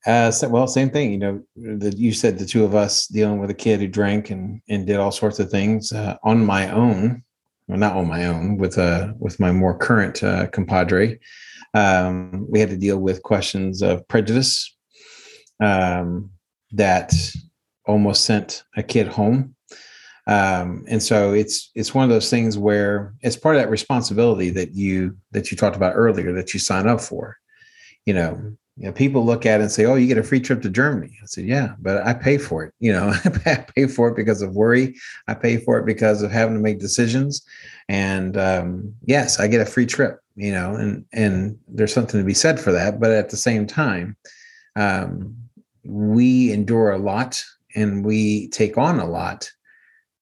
uh, 0.06 0.30
so, 0.30 0.48
well, 0.48 0.66
same 0.66 0.90
thing. 0.90 1.12
You 1.12 1.18
know, 1.18 1.42
that 1.56 1.96
you 1.96 2.12
said 2.12 2.38
the 2.38 2.44
two 2.44 2.64
of 2.64 2.74
us 2.74 3.06
dealing 3.06 3.40
with 3.40 3.50
a 3.50 3.54
kid 3.54 3.80
who 3.80 3.88
drank 3.88 4.30
and 4.30 4.60
and 4.68 4.86
did 4.86 4.96
all 4.96 5.12
sorts 5.12 5.38
of 5.38 5.50
things 5.50 5.92
uh, 5.92 6.16
on 6.22 6.44
my 6.44 6.70
own, 6.70 7.22
well, 7.68 7.78
not 7.78 7.96
on 7.96 8.06
my 8.06 8.26
own, 8.26 8.58
with 8.58 8.76
uh 8.76 9.14
with 9.18 9.40
my 9.40 9.50
more 9.50 9.76
current 9.76 10.22
uh, 10.22 10.46
compadre. 10.48 11.18
Um, 11.72 12.46
we 12.50 12.60
had 12.60 12.68
to 12.68 12.76
deal 12.76 12.98
with 12.98 13.22
questions 13.22 13.82
of 13.82 14.06
prejudice 14.06 14.76
um, 15.60 16.30
that 16.72 17.12
almost 17.86 18.24
sent 18.24 18.62
a 18.76 18.82
kid 18.82 19.08
home 19.08 19.53
um, 20.26 20.84
and 20.88 21.02
so 21.02 21.32
it's 21.32 21.70
it's 21.74 21.94
one 21.94 22.04
of 22.04 22.10
those 22.10 22.30
things 22.30 22.56
where 22.56 23.12
it's 23.20 23.36
part 23.36 23.56
of 23.56 23.62
that 23.62 23.70
responsibility 23.70 24.50
that 24.50 24.74
you 24.74 25.16
that 25.32 25.50
you 25.50 25.56
talked 25.56 25.76
about 25.76 25.94
earlier 25.94 26.32
that 26.32 26.54
you 26.54 26.60
sign 26.60 26.86
up 26.86 27.00
for. 27.00 27.36
You 28.06 28.14
know 28.14 28.56
you 28.76 28.86
know 28.86 28.92
people 28.92 29.24
look 29.24 29.46
at 29.46 29.60
it 29.60 29.64
and 29.64 29.72
say 29.72 29.84
oh 29.84 29.94
you 29.94 30.06
get 30.06 30.18
a 30.18 30.22
free 30.22 30.40
trip 30.40 30.62
to 30.62 30.70
germany. 30.70 31.16
I 31.22 31.26
said 31.26 31.44
yeah 31.44 31.74
but 31.78 32.06
i 32.06 32.14
pay 32.14 32.38
for 32.38 32.64
it. 32.64 32.72
You 32.80 32.92
know 32.92 33.08
i 33.46 33.64
pay 33.74 33.86
for 33.86 34.08
it 34.08 34.16
because 34.16 34.40
of 34.40 34.54
worry. 34.54 34.94
I 35.28 35.34
pay 35.34 35.58
for 35.58 35.78
it 35.78 35.86
because 35.86 36.22
of 36.22 36.30
having 36.30 36.54
to 36.54 36.60
make 36.60 36.78
decisions. 36.78 37.44
And 37.88 38.38
um, 38.38 38.94
yes 39.04 39.40
i 39.40 39.46
get 39.46 39.60
a 39.60 39.66
free 39.66 39.86
trip 39.86 40.20
you 40.36 40.52
know 40.52 40.74
and 40.74 41.04
and 41.12 41.58
there's 41.68 41.92
something 41.92 42.18
to 42.18 42.24
be 42.24 42.34
said 42.34 42.58
for 42.58 42.72
that. 42.72 42.98
But 42.98 43.10
at 43.10 43.28
the 43.28 43.36
same 43.36 43.66
time 43.66 44.16
um, 44.74 45.36
we 45.84 46.50
endure 46.50 46.92
a 46.92 46.98
lot 46.98 47.44
and 47.76 48.04
we 48.06 48.48
take 48.48 48.78
on 48.78 48.98
a 48.98 49.06
lot 49.06 49.50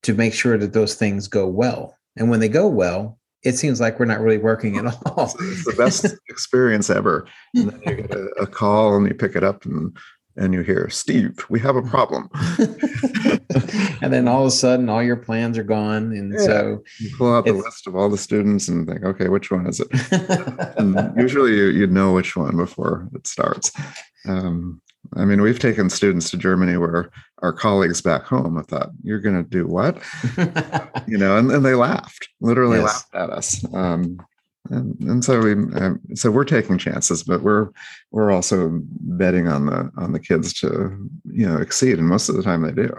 to 0.03 0.15
make 0.15 0.35
sure 0.35 0.59
that 0.59 0.73
those 0.73 0.95
things 0.95 1.29
go 1.29 1.47
well. 1.47 1.97
And 2.17 2.31
when 2.31 2.41
they 2.41 2.49
go 2.49 2.69
well, 2.69 3.19
it 3.43 3.57
seems 3.57 3.81
like 3.81 3.99
we're 3.99 4.07
not 4.07 4.21
really 4.21 4.39
working 4.39 4.77
at 4.77 4.87
all. 5.07 5.33
it's 5.41 5.65
the 5.65 5.75
best 5.77 6.07
experience 6.29 6.91
ever. 6.91 7.27
And 7.55 7.71
then 7.71 7.81
you 7.87 7.97
get 8.03 8.11
a, 8.13 8.27
a, 8.41 8.47
call 8.47 8.97
and 8.97 9.07
you 9.07 9.15
pick 9.15 9.37
it 9.37 9.45
up 9.45 9.65
and 9.65 9.97
and 10.35 10.55
you 10.55 10.63
hear, 10.63 10.89
Steve, 10.89 11.45
we 11.51 11.61
have 11.61 11.77
a 11.77 11.83
problem. 11.83 12.31
and 14.01 14.11
then 14.11 14.27
all 14.27 14.41
of 14.41 14.47
a 14.47 14.51
sudden 14.51 14.89
all 14.89 15.03
your 15.03 15.17
plans 15.17 15.59
are 15.59 15.63
gone. 15.63 16.13
And 16.13 16.33
yeah. 16.33 16.39
so 16.39 16.83
you 16.99 17.15
pull 17.19 17.35
out 17.35 17.45
the 17.45 17.53
list 17.53 17.87
of 17.87 17.95
all 17.95 18.09
the 18.09 18.17
students 18.17 18.67
and 18.69 18.89
think, 18.89 19.05
okay, 19.05 19.29
which 19.29 19.51
one 19.51 19.67
is 19.67 19.81
it? 19.81 19.89
and 20.79 21.13
usually 21.19 21.55
you, 21.55 21.67
you 21.67 21.87
know 21.87 22.15
which 22.15 22.35
one 22.35 22.57
before 22.57 23.11
it 23.15 23.27
starts. 23.27 23.73
Um, 24.27 24.81
I 25.17 25.25
mean, 25.25 25.43
we've 25.43 25.59
taken 25.59 25.91
students 25.91 26.31
to 26.31 26.37
Germany 26.37 26.77
where 26.77 27.11
our 27.43 27.53
colleagues 27.53 28.01
back 28.01 28.23
home 28.23 28.57
I 28.57 28.63
thought, 28.63 28.91
you're 29.03 29.21
going 29.21 29.43
to 29.43 29.49
do 29.49 29.67
what? 29.67 29.99
you 31.07 31.19
know, 31.19 31.37
and, 31.37 31.51
and 31.51 31.65
they 31.65 31.75
laughed, 31.75 32.29
literally 32.41 32.79
yes. 32.79 32.87
laughed 32.87 33.15
at 33.15 33.31
us. 33.31 33.75
Um, 33.75 34.19
and, 34.71 34.99
and 35.01 35.25
so 35.25 35.41
we, 35.41 35.53
um, 35.53 36.01
so 36.15 36.31
we're 36.31 36.45
taking 36.45 36.79
chances, 36.79 37.23
but 37.23 37.43
we're, 37.43 37.69
we're 38.11 38.31
also 38.31 38.81
betting 39.01 39.49
on 39.49 39.67
the, 39.67 39.91
on 39.97 40.13
the 40.13 40.21
kids 40.21 40.53
to, 40.61 41.11
you 41.25 41.47
know, 41.47 41.57
exceed. 41.57 41.99
And 41.99 42.09
most 42.09 42.29
of 42.29 42.37
the 42.37 42.43
time 42.43 42.63
they 42.63 42.73
do. 42.73 42.95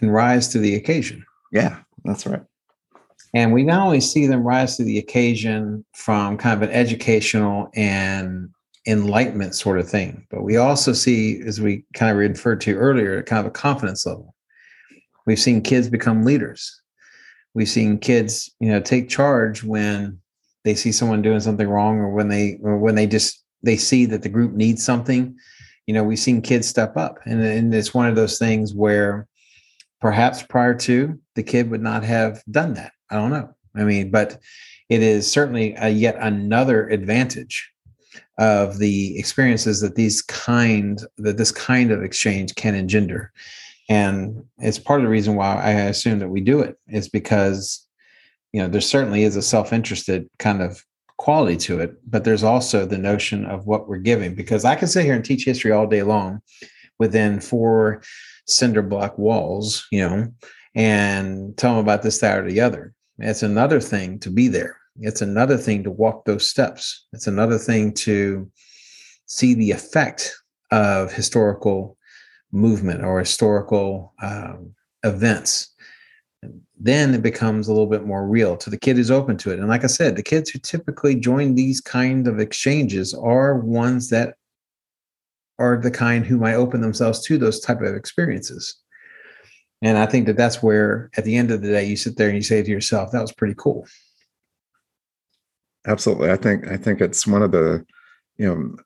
And 0.00 0.12
rise 0.12 0.48
to 0.48 0.58
the 0.58 0.74
occasion. 0.74 1.24
Yeah, 1.52 1.78
that's 2.04 2.26
right. 2.26 2.42
And 3.32 3.52
we 3.52 3.64
not 3.64 3.84
only 3.84 4.00
see 4.00 4.26
them 4.26 4.44
rise 4.44 4.76
to 4.76 4.84
the 4.84 4.98
occasion 4.98 5.84
from 5.92 6.36
kind 6.36 6.62
of 6.62 6.68
an 6.68 6.74
educational 6.74 7.68
and 7.74 8.50
enlightenment 8.86 9.54
sort 9.54 9.78
of 9.78 9.88
thing. 9.88 10.26
But 10.30 10.42
we 10.42 10.56
also 10.56 10.92
see, 10.92 11.40
as 11.42 11.60
we 11.60 11.84
kind 11.94 12.10
of 12.10 12.18
referred 12.18 12.60
to 12.62 12.76
earlier, 12.76 13.22
kind 13.22 13.40
of 13.40 13.46
a 13.46 13.50
confidence 13.50 14.04
level. 14.06 14.34
We've 15.26 15.38
seen 15.38 15.62
kids 15.62 15.88
become 15.88 16.22
leaders. 16.22 16.80
We've 17.54 17.68
seen 17.68 17.98
kids, 17.98 18.50
you 18.60 18.68
know, 18.68 18.80
take 18.80 19.08
charge 19.08 19.62
when 19.62 20.20
they 20.64 20.74
see 20.74 20.92
someone 20.92 21.22
doing 21.22 21.40
something 21.40 21.68
wrong 21.68 21.98
or 21.98 22.10
when 22.10 22.28
they 22.28 22.58
or 22.62 22.78
when 22.78 22.94
they 22.94 23.06
just 23.06 23.42
they 23.62 23.76
see 23.76 24.06
that 24.06 24.22
the 24.22 24.28
group 24.28 24.52
needs 24.52 24.84
something. 24.84 25.36
You 25.86 25.94
know, 25.94 26.04
we've 26.04 26.18
seen 26.18 26.42
kids 26.42 26.68
step 26.68 26.96
up. 26.96 27.18
And, 27.24 27.42
and 27.42 27.74
it's 27.74 27.94
one 27.94 28.08
of 28.08 28.16
those 28.16 28.38
things 28.38 28.74
where 28.74 29.26
perhaps 30.00 30.42
prior 30.42 30.74
to 30.74 31.18
the 31.34 31.42
kid 31.42 31.70
would 31.70 31.82
not 31.82 32.04
have 32.04 32.42
done 32.50 32.74
that. 32.74 32.92
I 33.10 33.16
don't 33.16 33.30
know. 33.30 33.54
I 33.74 33.84
mean, 33.84 34.10
but 34.10 34.38
it 34.88 35.02
is 35.02 35.30
certainly 35.30 35.74
a 35.78 35.88
yet 35.88 36.16
another 36.18 36.88
advantage 36.88 37.70
of 38.38 38.78
the 38.78 39.18
experiences 39.18 39.80
that 39.80 39.94
these 39.94 40.22
kind 40.22 41.00
that 41.18 41.36
this 41.36 41.52
kind 41.52 41.90
of 41.90 42.02
exchange 42.02 42.54
can 42.54 42.74
engender. 42.74 43.32
And 43.88 44.44
it's 44.58 44.78
part 44.78 45.00
of 45.00 45.04
the 45.04 45.10
reason 45.10 45.34
why 45.36 45.56
i 45.56 45.70
assume 45.70 46.18
that 46.18 46.30
we 46.30 46.40
do 46.40 46.60
it 46.60 46.78
is 46.88 47.08
because 47.08 47.86
you 48.52 48.62
know 48.62 48.68
there 48.68 48.80
certainly 48.80 49.24
is 49.24 49.36
a 49.36 49.42
self-interested 49.42 50.28
kind 50.38 50.62
of 50.62 50.82
quality 51.18 51.56
to 51.56 51.80
it 51.80 51.94
but 52.08 52.24
there's 52.24 52.42
also 52.42 52.86
the 52.86 52.98
notion 52.98 53.44
of 53.44 53.66
what 53.66 53.86
we're 53.86 53.98
giving 53.98 54.34
because 54.34 54.64
i 54.64 54.74
can 54.74 54.88
sit 54.88 55.04
here 55.04 55.14
and 55.14 55.24
teach 55.24 55.44
history 55.44 55.70
all 55.70 55.86
day 55.86 56.02
long 56.02 56.40
within 56.98 57.40
four 57.40 58.02
cinder 58.46 58.82
block 58.82 59.16
walls 59.18 59.86
you 59.92 60.00
know 60.00 60.26
and 60.74 61.56
tell 61.56 61.74
them 61.74 61.84
about 61.84 62.02
this 62.02 62.18
that 62.18 62.38
or 62.38 62.50
the 62.50 62.60
other. 62.60 62.94
It's 63.18 63.42
another 63.42 63.80
thing 63.80 64.18
to 64.20 64.30
be 64.30 64.48
there 64.48 64.76
it's 65.00 65.22
another 65.22 65.56
thing 65.56 65.82
to 65.84 65.90
walk 65.90 66.24
those 66.24 66.48
steps. 66.48 67.06
It's 67.12 67.26
another 67.26 67.58
thing 67.58 67.92
to 67.94 68.50
see 69.26 69.54
the 69.54 69.70
effect 69.70 70.34
of 70.70 71.12
historical 71.12 71.96
movement 72.52 73.04
or 73.04 73.18
historical 73.18 74.14
um, 74.22 74.74
events. 75.02 75.70
Then 76.78 77.14
it 77.14 77.22
becomes 77.22 77.66
a 77.66 77.72
little 77.72 77.86
bit 77.86 78.04
more 78.04 78.26
real 78.26 78.56
to 78.58 78.70
the 78.70 78.78
kid 78.78 78.96
who's 78.96 79.10
open 79.10 79.36
to 79.38 79.50
it. 79.50 79.58
And 79.58 79.68
like 79.68 79.84
I 79.84 79.88
said, 79.88 80.16
the 80.16 80.22
kids 80.22 80.50
who 80.50 80.58
typically 80.58 81.14
join 81.14 81.54
these 81.54 81.80
kind 81.80 82.28
of 82.28 82.38
exchanges 82.38 83.14
are 83.14 83.58
ones 83.58 84.10
that 84.10 84.34
are 85.58 85.80
the 85.80 85.90
kind 85.90 86.26
who 86.26 86.36
might 86.36 86.54
open 86.54 86.80
themselves 86.80 87.22
to 87.22 87.38
those 87.38 87.60
type 87.60 87.80
of 87.80 87.94
experiences. 87.94 88.76
And 89.82 89.98
I 89.98 90.06
think 90.06 90.26
that 90.26 90.36
that's 90.36 90.62
where, 90.62 91.10
at 91.16 91.24
the 91.24 91.36
end 91.36 91.50
of 91.50 91.62
the 91.62 91.68
day, 91.68 91.84
you 91.84 91.96
sit 91.96 92.16
there 92.16 92.28
and 92.28 92.36
you 92.36 92.42
say 92.42 92.62
to 92.62 92.70
yourself, 92.70 93.12
"That 93.12 93.20
was 93.20 93.32
pretty 93.32 93.54
cool." 93.56 93.86
Absolutely. 95.86 96.30
I 96.30 96.36
think 96.36 96.68
I 96.68 96.76
think 96.76 97.00
it's 97.00 97.26
one 97.26 97.42
of 97.42 97.52
the, 97.52 97.84
you 98.36 98.46
know, 98.46 98.76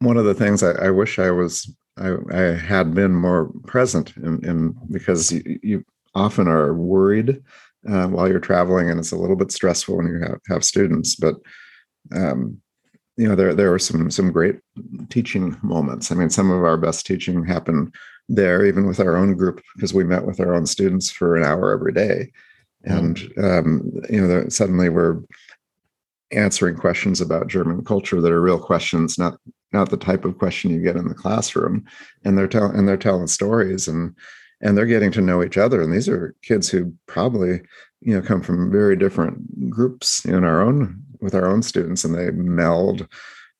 one 0.00 0.16
of 0.16 0.24
the 0.24 0.34
things 0.34 0.62
I, 0.62 0.72
I 0.72 0.90
wish 0.90 1.18
I 1.18 1.30
was 1.30 1.70
I, 1.96 2.14
I, 2.32 2.40
had 2.54 2.94
been 2.94 3.14
more 3.14 3.50
present 3.66 4.16
in, 4.16 4.44
in 4.44 4.76
because 4.90 5.30
you, 5.30 5.60
you, 5.62 5.84
often 6.16 6.46
are 6.46 6.74
worried 6.74 7.42
uh, 7.88 8.06
while 8.06 8.28
you're 8.28 8.38
traveling, 8.38 8.88
and 8.88 9.00
it's 9.00 9.12
a 9.12 9.16
little 9.16 9.36
bit 9.36 9.50
stressful 9.50 9.96
when 9.96 10.06
you 10.06 10.20
have, 10.20 10.38
have 10.48 10.64
students. 10.64 11.16
But 11.16 11.36
um, 12.14 12.60
you 13.16 13.28
know, 13.28 13.34
there 13.34 13.54
there 13.54 13.70
were 13.70 13.78
some 13.78 14.10
some 14.10 14.32
great 14.32 14.58
teaching 15.08 15.56
moments. 15.62 16.10
I 16.10 16.14
mean, 16.14 16.30
some 16.30 16.50
of 16.50 16.64
our 16.64 16.76
best 16.76 17.06
teaching 17.06 17.44
happened 17.44 17.94
there, 18.28 18.64
even 18.64 18.86
with 18.86 19.00
our 19.00 19.16
own 19.16 19.36
group, 19.36 19.60
because 19.74 19.94
we 19.94 20.04
met 20.04 20.24
with 20.24 20.40
our 20.40 20.54
own 20.54 20.66
students 20.66 21.10
for 21.10 21.36
an 21.36 21.44
hour 21.44 21.72
every 21.72 21.92
day, 21.92 22.30
and 22.84 23.20
um, 23.38 23.90
you 24.10 24.26
know, 24.26 24.48
suddenly 24.48 24.88
we're 24.88 25.20
answering 26.34 26.76
questions 26.76 27.20
about 27.20 27.48
German 27.48 27.84
culture 27.84 28.20
that 28.20 28.32
are 28.32 28.40
real 28.40 28.58
questions, 28.58 29.18
not 29.18 29.38
not 29.72 29.90
the 29.90 29.96
type 29.96 30.24
of 30.24 30.38
question 30.38 30.70
you 30.70 30.80
get 30.80 30.96
in 30.96 31.08
the 31.08 31.14
classroom. 31.14 31.84
And 32.24 32.38
they're 32.38 32.48
telling 32.48 32.76
and 32.76 32.88
they're 32.88 32.96
telling 32.96 33.26
stories 33.26 33.88
and 33.88 34.14
and 34.60 34.76
they're 34.76 34.86
getting 34.86 35.12
to 35.12 35.20
know 35.20 35.42
each 35.42 35.58
other. 35.58 35.82
And 35.82 35.92
these 35.92 36.08
are 36.08 36.34
kids 36.42 36.68
who 36.68 36.94
probably 37.06 37.60
you 38.00 38.14
know 38.14 38.22
come 38.22 38.42
from 38.42 38.70
very 38.70 38.96
different 38.96 39.70
groups 39.70 40.24
in 40.24 40.44
our 40.44 40.62
own 40.62 41.02
with 41.20 41.34
our 41.34 41.46
own 41.46 41.62
students, 41.62 42.04
and 42.04 42.14
they 42.14 42.30
meld. 42.30 43.06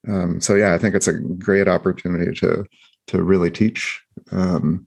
Um, 0.06 0.40
so 0.40 0.54
yeah, 0.54 0.74
I 0.74 0.78
think 0.78 0.94
it's 0.94 1.08
a 1.08 1.18
great 1.18 1.68
opportunity 1.68 2.32
to 2.40 2.64
to 3.08 3.22
really 3.22 3.50
teach. 3.50 4.02
Um, 4.32 4.86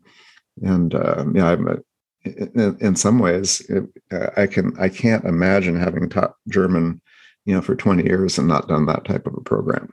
and 0.64 0.96
uh, 0.96 1.26
yeah, 1.34 1.50
I'm 1.50 1.68
a, 1.68 1.78
in, 2.26 2.78
in, 2.82 2.96
some 2.96 3.20
ways, 3.20 3.62
it, 3.70 3.84
I 4.38 4.48
can 4.48 4.78
I 4.80 4.90
can't 4.90 5.26
imagine 5.26 5.80
having 5.80 6.10
taught 6.10 6.34
German 6.50 7.02
you 7.48 7.56
know, 7.56 7.62
for 7.62 7.76
20 7.76 8.04
years 8.04 8.38
and 8.38 8.48
not 8.48 8.68
done 8.68 8.86
that 8.86 9.06
type 9.06 9.26
of 9.26 9.34
a 9.34 9.42
program. 9.42 9.90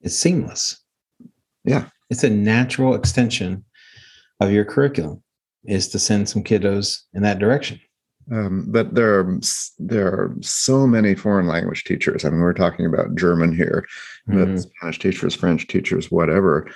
It's 0.00 0.16
seamless. 0.16 0.76
Yeah. 1.64 1.86
It's 2.10 2.24
a 2.24 2.30
natural 2.30 2.94
extension 2.94 3.64
of 4.40 4.50
your 4.50 4.64
curriculum 4.64 5.22
is 5.64 5.88
to 5.88 6.00
send 6.00 6.28
some 6.28 6.42
kiddos 6.42 7.02
in 7.14 7.22
that 7.22 7.38
direction. 7.38 7.80
Um, 8.32 8.66
but 8.68 8.94
there 8.94 9.20
are 9.20 9.38
there 9.78 10.08
are 10.08 10.34
so 10.40 10.86
many 10.86 11.14
foreign 11.14 11.46
language 11.46 11.84
teachers. 11.84 12.24
I 12.24 12.30
mean, 12.30 12.40
we're 12.40 12.54
talking 12.54 12.86
about 12.86 13.14
German 13.14 13.54
here, 13.54 13.86
mm-hmm. 14.28 14.56
Spanish 14.56 14.98
teachers, 14.98 15.34
French 15.34 15.68
teachers, 15.68 16.10
whatever, 16.10 16.66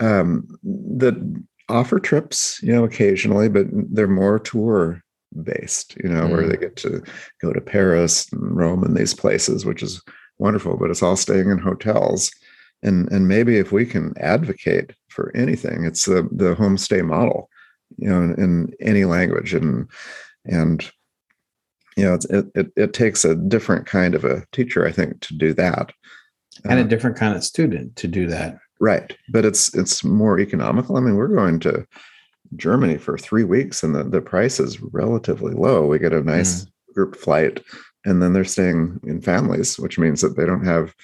um, 0.00 0.48
that 0.62 1.44
offer 1.68 2.00
trips, 2.00 2.60
you 2.62 2.72
know, 2.72 2.84
occasionally, 2.84 3.48
but 3.48 3.66
they're 3.70 4.08
more 4.08 4.38
tour 4.38 5.03
based, 5.42 5.96
you 6.02 6.08
know, 6.08 6.22
mm-hmm. 6.22 6.32
where 6.32 6.48
they 6.48 6.56
get 6.56 6.76
to 6.76 7.02
go 7.40 7.52
to 7.52 7.60
Paris 7.60 8.30
and 8.32 8.56
Rome 8.56 8.82
and 8.82 8.96
these 8.96 9.14
places, 9.14 9.64
which 9.64 9.82
is 9.82 10.02
wonderful. 10.38 10.76
But 10.76 10.90
it's 10.90 11.02
all 11.02 11.16
staying 11.16 11.50
in 11.50 11.58
hotels, 11.58 12.30
and 12.82 13.10
and 13.10 13.28
maybe 13.28 13.58
if 13.58 13.72
we 13.72 13.86
can 13.86 14.14
advocate 14.18 14.92
for 15.08 15.32
anything, 15.34 15.84
it's 15.84 16.04
the 16.04 16.28
the 16.32 16.54
homestay 16.54 17.04
model, 17.04 17.48
you 17.96 18.08
know, 18.08 18.22
in, 18.22 18.34
in 18.34 18.72
any 18.80 19.04
language 19.04 19.54
and 19.54 19.88
and 20.44 20.90
you 21.96 22.04
know 22.04 22.14
it, 22.14 22.46
it 22.54 22.72
it 22.76 22.92
takes 22.92 23.24
a 23.24 23.34
different 23.34 23.86
kind 23.86 24.14
of 24.14 24.24
a 24.24 24.44
teacher 24.52 24.86
i 24.86 24.92
think 24.92 25.20
to 25.20 25.34
do 25.34 25.52
that 25.52 25.92
and 26.64 26.78
uh, 26.78 26.82
a 26.82 26.88
different 26.88 27.16
kind 27.16 27.36
of 27.36 27.44
student 27.44 27.94
to 27.96 28.08
do 28.08 28.26
that 28.26 28.58
right 28.80 29.16
but 29.28 29.44
it's 29.44 29.74
it's 29.74 30.04
more 30.04 30.38
economical 30.38 30.96
i 30.96 31.00
mean 31.00 31.16
we're 31.16 31.28
going 31.28 31.58
to 31.60 31.86
germany 32.56 32.96
for 32.96 33.16
three 33.18 33.44
weeks 33.44 33.82
and 33.82 33.94
the, 33.94 34.04
the 34.04 34.20
price 34.20 34.60
is 34.60 34.80
relatively 34.80 35.52
low 35.52 35.86
we 35.86 35.98
get 35.98 36.12
a 36.12 36.22
nice 36.22 36.64
mm. 36.64 36.94
group 36.94 37.16
flight 37.16 37.62
and 38.04 38.22
then 38.22 38.32
they're 38.32 38.44
staying 38.44 39.00
in 39.04 39.20
families 39.20 39.78
which 39.78 39.98
means 39.98 40.20
that 40.20 40.36
they 40.36 40.46
don't 40.46 40.64
have 40.64 40.94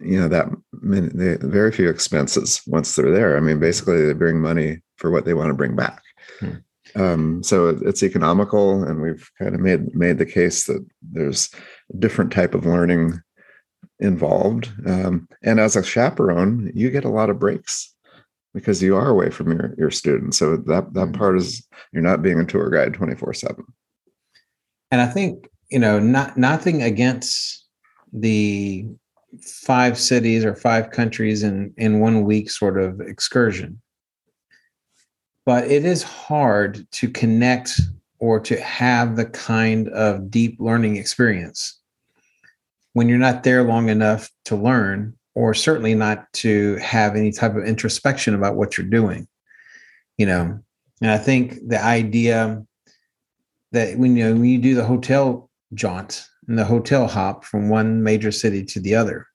you 0.00 0.18
know 0.18 0.28
that 0.28 0.48
many, 0.80 1.08
they, 1.08 1.36
very 1.36 1.72
few 1.72 1.88
expenses 1.88 2.60
once 2.66 2.94
they're 2.94 3.12
there 3.12 3.36
i 3.36 3.40
mean 3.40 3.58
basically 3.58 4.04
they 4.04 4.12
bring 4.12 4.40
money 4.40 4.80
for 4.96 5.10
what 5.10 5.24
they 5.24 5.34
want 5.34 5.48
to 5.48 5.54
bring 5.54 5.76
back 5.76 6.02
mm. 6.40 6.62
Um, 6.96 7.42
so 7.42 7.68
it's 7.68 8.02
economical, 8.02 8.82
and 8.82 9.00
we've 9.00 9.30
kind 9.38 9.54
of 9.54 9.60
made 9.60 9.94
made 9.94 10.18
the 10.18 10.26
case 10.26 10.64
that 10.64 10.84
there's 11.02 11.50
a 11.92 11.96
different 11.96 12.32
type 12.32 12.54
of 12.54 12.66
learning 12.66 13.20
involved. 13.98 14.70
Um, 14.86 15.28
and 15.42 15.60
as 15.60 15.76
a 15.76 15.84
chaperone, 15.84 16.72
you 16.74 16.90
get 16.90 17.04
a 17.04 17.10
lot 17.10 17.30
of 17.30 17.38
breaks 17.38 17.89
because 18.54 18.82
you 18.82 18.96
are 18.96 19.08
away 19.08 19.30
from 19.30 19.52
your 19.52 19.74
your 19.78 19.90
students. 19.90 20.38
So 20.38 20.56
that 20.56 20.66
that 20.66 21.00
mm-hmm. 21.00 21.12
part 21.12 21.36
is 21.36 21.66
you're 21.92 22.02
not 22.02 22.22
being 22.22 22.40
a 22.40 22.44
tour 22.44 22.70
guide 22.70 22.94
twenty 22.94 23.14
four 23.14 23.32
seven. 23.32 23.64
And 24.90 25.00
I 25.00 25.06
think 25.06 25.48
you 25.70 25.78
know, 25.78 25.98
not 25.98 26.36
nothing 26.36 26.82
against 26.82 27.64
the 28.12 28.86
five 29.40 29.96
cities 29.96 30.44
or 30.44 30.54
five 30.54 30.90
countries 30.90 31.42
in 31.42 31.72
in 31.76 32.00
one 32.00 32.24
week 32.24 32.50
sort 32.50 32.78
of 32.78 33.00
excursion 33.00 33.80
but 35.46 35.64
it 35.70 35.84
is 35.84 36.02
hard 36.02 36.86
to 36.92 37.08
connect 37.08 37.80
or 38.18 38.38
to 38.38 38.60
have 38.60 39.16
the 39.16 39.24
kind 39.24 39.88
of 39.88 40.30
deep 40.30 40.56
learning 40.60 40.96
experience 40.96 41.80
when 42.92 43.08
you're 43.08 43.18
not 43.18 43.42
there 43.42 43.62
long 43.62 43.88
enough 43.88 44.30
to 44.44 44.56
learn 44.56 45.12
or 45.34 45.54
certainly 45.54 45.94
not 45.94 46.30
to 46.32 46.76
have 46.76 47.16
any 47.16 47.30
type 47.32 47.54
of 47.54 47.64
introspection 47.64 48.34
about 48.34 48.56
what 48.56 48.76
you're 48.76 48.86
doing 48.86 49.26
you 50.18 50.26
know 50.26 50.58
and 51.00 51.10
i 51.10 51.18
think 51.18 51.58
the 51.68 51.82
idea 51.82 52.64
that 53.72 53.96
when 53.98 54.16
you 54.16 54.24
know 54.24 54.32
when 54.32 54.44
you 54.44 54.58
do 54.58 54.74
the 54.74 54.84
hotel 54.84 55.50
jaunt 55.74 56.26
and 56.48 56.58
the 56.58 56.64
hotel 56.64 57.06
hop 57.06 57.44
from 57.44 57.68
one 57.68 58.02
major 58.02 58.32
city 58.32 58.64
to 58.64 58.80
the 58.80 58.94
other 58.94 59.26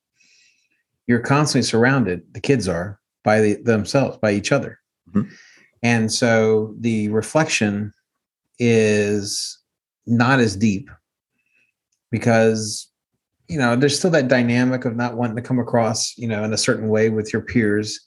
you're 1.06 1.20
constantly 1.20 1.62
surrounded 1.62 2.22
the 2.32 2.40
kids 2.40 2.68
are 2.68 3.00
by 3.24 3.40
the, 3.40 3.54
themselves 3.62 4.16
by 4.18 4.32
each 4.32 4.52
other 4.52 4.78
mm-hmm. 5.10 5.28
And 5.82 6.12
so 6.12 6.74
the 6.80 7.08
reflection 7.10 7.92
is 8.58 9.58
not 10.06 10.40
as 10.40 10.56
deep 10.56 10.90
because 12.10 12.88
you 13.48 13.58
know 13.58 13.76
there's 13.76 13.98
still 13.98 14.10
that 14.10 14.28
dynamic 14.28 14.84
of 14.84 14.96
not 14.96 15.16
wanting 15.16 15.36
to 15.36 15.42
come 15.42 15.58
across 15.58 16.16
you 16.16 16.28
know 16.28 16.44
in 16.44 16.52
a 16.52 16.58
certain 16.58 16.88
way 16.88 17.08
with 17.08 17.32
your 17.32 17.42
peers 17.42 18.00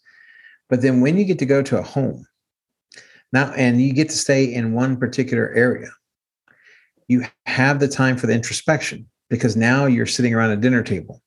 but 0.70 0.82
then 0.82 1.02
when 1.02 1.18
you 1.18 1.26
get 1.26 1.40
to 1.40 1.46
go 1.46 1.62
to 1.62 1.78
a 1.78 1.84
home 1.84 2.26
now 3.32 3.52
and 3.54 3.82
you 3.82 3.94
get 3.94 4.10
to 4.10 4.18
stay 4.18 4.44
in 4.46 4.74
one 4.74 4.98
particular 4.98 5.52
area 5.54 5.90
you 7.08 7.24
have 7.46 7.80
the 7.80 7.88
time 7.88 8.18
for 8.18 8.28
the 8.28 8.34
introspection 8.34 9.08
because 9.30 9.56
now 9.56 9.86
you're 9.86 10.06
sitting 10.06 10.34
around 10.34 10.52
a 10.52 10.58
dinner 10.58 10.84
table 10.84 11.22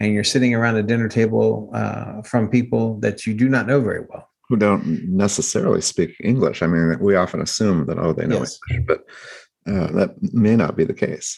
and 0.00 0.12
you're 0.12 0.24
sitting 0.24 0.54
around 0.54 0.76
a 0.76 0.82
dinner 0.82 1.08
table 1.08 1.70
uh, 1.72 2.22
from 2.22 2.48
people 2.48 2.98
that 3.00 3.26
you 3.26 3.34
do 3.34 3.48
not 3.48 3.66
know 3.66 3.80
very 3.80 4.04
well 4.08 4.28
who 4.48 4.56
don't 4.56 5.08
necessarily 5.08 5.80
speak 5.80 6.14
English. 6.20 6.62
I 6.62 6.66
mean, 6.66 6.98
we 7.00 7.16
often 7.16 7.40
assume 7.40 7.86
that, 7.86 7.98
oh, 7.98 8.12
they 8.12 8.26
know 8.26 8.38
yes. 8.38 8.58
English, 8.70 8.86
but 8.86 9.72
uh, 9.72 9.92
that 9.92 10.14
may 10.32 10.54
not 10.54 10.76
be 10.76 10.84
the 10.84 10.94
case. 10.94 11.36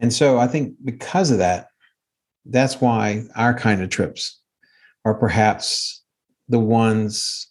And 0.00 0.12
so 0.12 0.38
I 0.38 0.46
think 0.46 0.74
because 0.84 1.30
of 1.30 1.38
that, 1.38 1.68
that's 2.46 2.80
why 2.80 3.24
our 3.36 3.54
kind 3.54 3.82
of 3.82 3.90
trips 3.90 4.40
are 5.04 5.14
perhaps 5.14 6.02
the 6.48 6.58
ones 6.58 7.48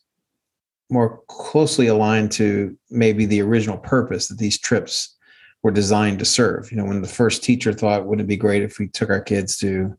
more 0.89 1.21
closely 1.27 1.87
aligned 1.87 2.31
to 2.33 2.75
maybe 2.89 3.25
the 3.25 3.41
original 3.41 3.77
purpose 3.77 4.27
that 4.27 4.39
these 4.39 4.59
trips 4.59 5.15
were 5.61 5.71
designed 5.71 6.19
to 6.19 6.25
serve. 6.25 6.71
You 6.71 6.77
know, 6.77 6.85
when 6.85 7.01
the 7.01 7.07
first 7.07 7.43
teacher 7.43 7.71
thought, 7.71 8.05
wouldn't 8.05 8.25
it 8.25 8.27
be 8.27 8.37
great 8.37 8.63
if 8.63 8.79
we 8.79 8.87
took 8.87 9.09
our 9.09 9.21
kids 9.21 9.57
to 9.57 9.95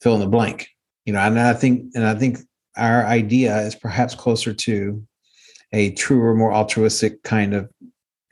fill 0.00 0.14
in 0.14 0.20
the 0.20 0.26
blank? 0.26 0.68
You 1.04 1.12
know, 1.12 1.20
and 1.20 1.38
I 1.38 1.52
think, 1.52 1.92
and 1.94 2.04
I 2.06 2.14
think 2.14 2.38
our 2.76 3.04
idea 3.04 3.58
is 3.60 3.74
perhaps 3.74 4.14
closer 4.14 4.54
to 4.54 5.06
a 5.72 5.90
truer, 5.92 6.34
more 6.34 6.54
altruistic 6.54 7.22
kind 7.22 7.54
of 7.54 7.70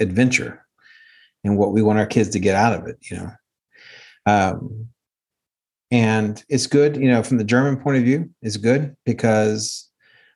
adventure 0.00 0.63
and 1.44 1.58
what 1.58 1.72
we 1.72 1.82
want 1.82 1.98
our 1.98 2.06
kids 2.06 2.30
to 2.30 2.38
get 2.38 2.56
out 2.56 2.72
of 2.72 2.86
it, 2.86 2.96
you 3.10 3.16
know. 3.16 3.30
Um, 4.26 4.88
and 5.90 6.42
it's 6.48 6.66
good, 6.66 6.96
you 6.96 7.08
know, 7.08 7.22
from 7.22 7.38
the 7.38 7.44
German 7.44 7.76
point 7.76 7.98
of 7.98 8.02
view, 8.02 8.30
it's 8.42 8.56
good 8.56 8.96
because 9.04 9.88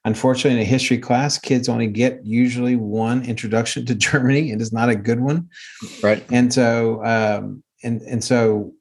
unfortunately 0.05 0.61
in 0.61 0.67
a 0.67 0.71
history 0.71 0.99
class, 0.99 1.39
kids 1.39 1.69
only 1.69 1.87
get 1.89 2.25
usually 2.25 2.77
one 2.77 3.25
introduction 3.25 3.85
to 3.87 3.95
Germany 3.97 4.53
and 4.53 4.61
it's 4.61 4.73
not 4.73 4.89
a 4.89 4.95
good 4.95 5.21
one. 5.21 5.49
Right. 6.03 6.25
And 6.31 6.53
so, 6.53 7.05
um, 7.05 7.63
and, 7.83 8.03
and 8.03 8.23
so 8.23 8.73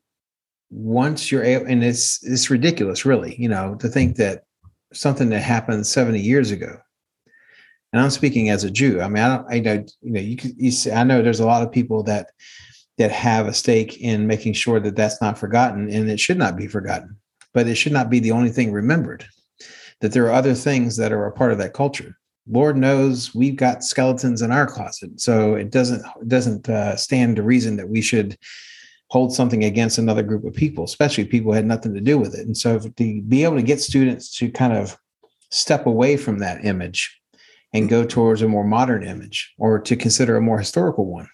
once 0.70 1.32
you're 1.32 1.44
able, 1.44 1.66
and 1.66 1.84
it's, 1.84 2.24
it's 2.24 2.50
ridiculous 2.50 3.06
really, 3.06 3.36
you 3.40 3.50
know, 3.50 3.76
to 3.80 3.88
think 3.88 4.18
that 4.18 4.44
something 4.94 5.30
that 5.30 5.42
happened 5.42 5.88
70 5.88 6.20
years 6.20 6.52
ago. 6.52 6.78
And 7.94 8.02
I'm 8.02 8.10
speaking 8.10 8.50
as 8.50 8.64
a 8.64 8.72
Jew. 8.72 9.02
I 9.02 9.08
mean, 9.08 9.24
I 9.24 9.36
don't, 9.36 9.48
I 9.50 9.60
know, 9.60 9.86
you 10.02 10.12
know, 10.12 10.20
you 10.20 10.38
you 10.58 10.72
see, 10.72 10.92
I 10.92 11.04
know 11.04 11.22
there's 11.22 11.40
a 11.40 11.46
lot 11.46 11.64
of 11.64 11.72
people 11.72 12.04
that, 12.04 12.32
that 12.98 13.12
have 13.12 13.48
a 13.48 13.54
stake 13.54 14.02
in 14.02 14.28
making 14.28 14.54
sure 14.54 14.80
that 14.80 14.96
that's 14.96 15.22
not 15.22 15.38
forgotten 15.38 15.90
and 15.90 16.10
it 16.10 16.20
should 16.20 16.38
not 16.38 16.58
be 16.58 16.68
forgotten, 16.68 17.16
but 17.54 17.68
it 17.68 17.76
should 17.76 17.94
not 17.94 18.10
be 18.10 18.20
the 18.20 18.32
only 18.32 18.50
thing 18.50 18.72
remembered, 18.72 19.26
that 20.02 20.12
there 20.12 20.26
are 20.26 20.34
other 20.34 20.54
things 20.54 20.98
that 20.98 21.12
are 21.12 21.26
a 21.26 21.32
part 21.32 21.52
of 21.52 21.60
that 21.60 21.74
culture. 21.74 22.18
Lord 22.50 22.78
knows 22.78 23.36
we've 23.36 23.56
got 23.56 23.84
skeletons 23.84 24.42
in 24.42 24.52
our 24.52 24.66
closet. 24.66 25.20
So 25.20 25.56
it 25.56 25.70
doesn't, 25.70 26.04
it 26.22 26.28
doesn't 26.28 26.70
uh, 26.70 26.96
stand 26.96 27.36
to 27.36 27.44
reason 27.44 27.78
that 27.78 27.90
we 27.90 28.02
should 28.02 28.38
hold 29.10 29.34
something 29.34 29.64
against 29.64 29.98
another 29.98 30.24
group 30.24 30.44
of 30.44 30.54
people, 30.54 30.84
especially 30.84 31.26
people 31.26 31.54
had 31.54 31.66
nothing 31.66 31.94
to 31.94 32.02
do 32.02 32.18
with 32.18 32.36
it. 32.36 32.46
And 32.46 32.58
so 32.58 32.80
to 32.80 33.22
be 33.22 33.44
able 33.44 33.56
to 33.56 33.62
get 33.64 33.80
students 33.80 34.36
to 34.38 34.52
kind 34.52 34.74
of 34.74 34.98
step 35.52 35.86
away 35.86 36.18
from 36.18 36.40
that 36.40 36.66
image 36.66 37.18
and 37.78 37.90
go 37.90 38.04
towards 38.04 38.42
a 38.42 38.48
more 38.48 38.64
modern 38.64 39.04
image 39.04 39.54
or 39.58 39.80
to 39.80 39.96
consider 39.96 40.36
a 40.36 40.42
more 40.42 40.58
historical 40.58 41.06
one 41.06 41.30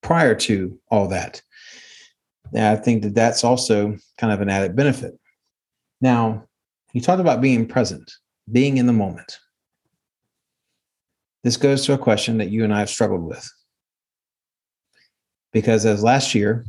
prior 0.00 0.34
to 0.34 0.78
all 0.90 1.08
that. 1.08 1.42
I 2.54 2.76
think 2.76 3.02
that 3.02 3.14
that's 3.14 3.44
also 3.44 3.96
kind 4.18 4.32
of 4.32 4.40
an 4.40 4.48
added 4.48 4.76
benefit. 4.76 5.18
Now, 6.00 6.44
you 6.92 7.00
talked 7.00 7.20
about 7.20 7.40
being 7.40 7.66
present, 7.66 8.12
being 8.50 8.76
in 8.76 8.86
the 8.86 8.92
moment. 8.92 9.38
This 11.42 11.56
goes 11.56 11.84
to 11.86 11.94
a 11.94 11.98
question 11.98 12.38
that 12.38 12.50
you 12.50 12.62
and 12.62 12.72
I 12.72 12.80
have 12.80 12.90
struggled 12.90 13.24
with. 13.24 13.50
Because 15.52 15.84
as 15.84 16.02
last 16.02 16.34
year, 16.34 16.64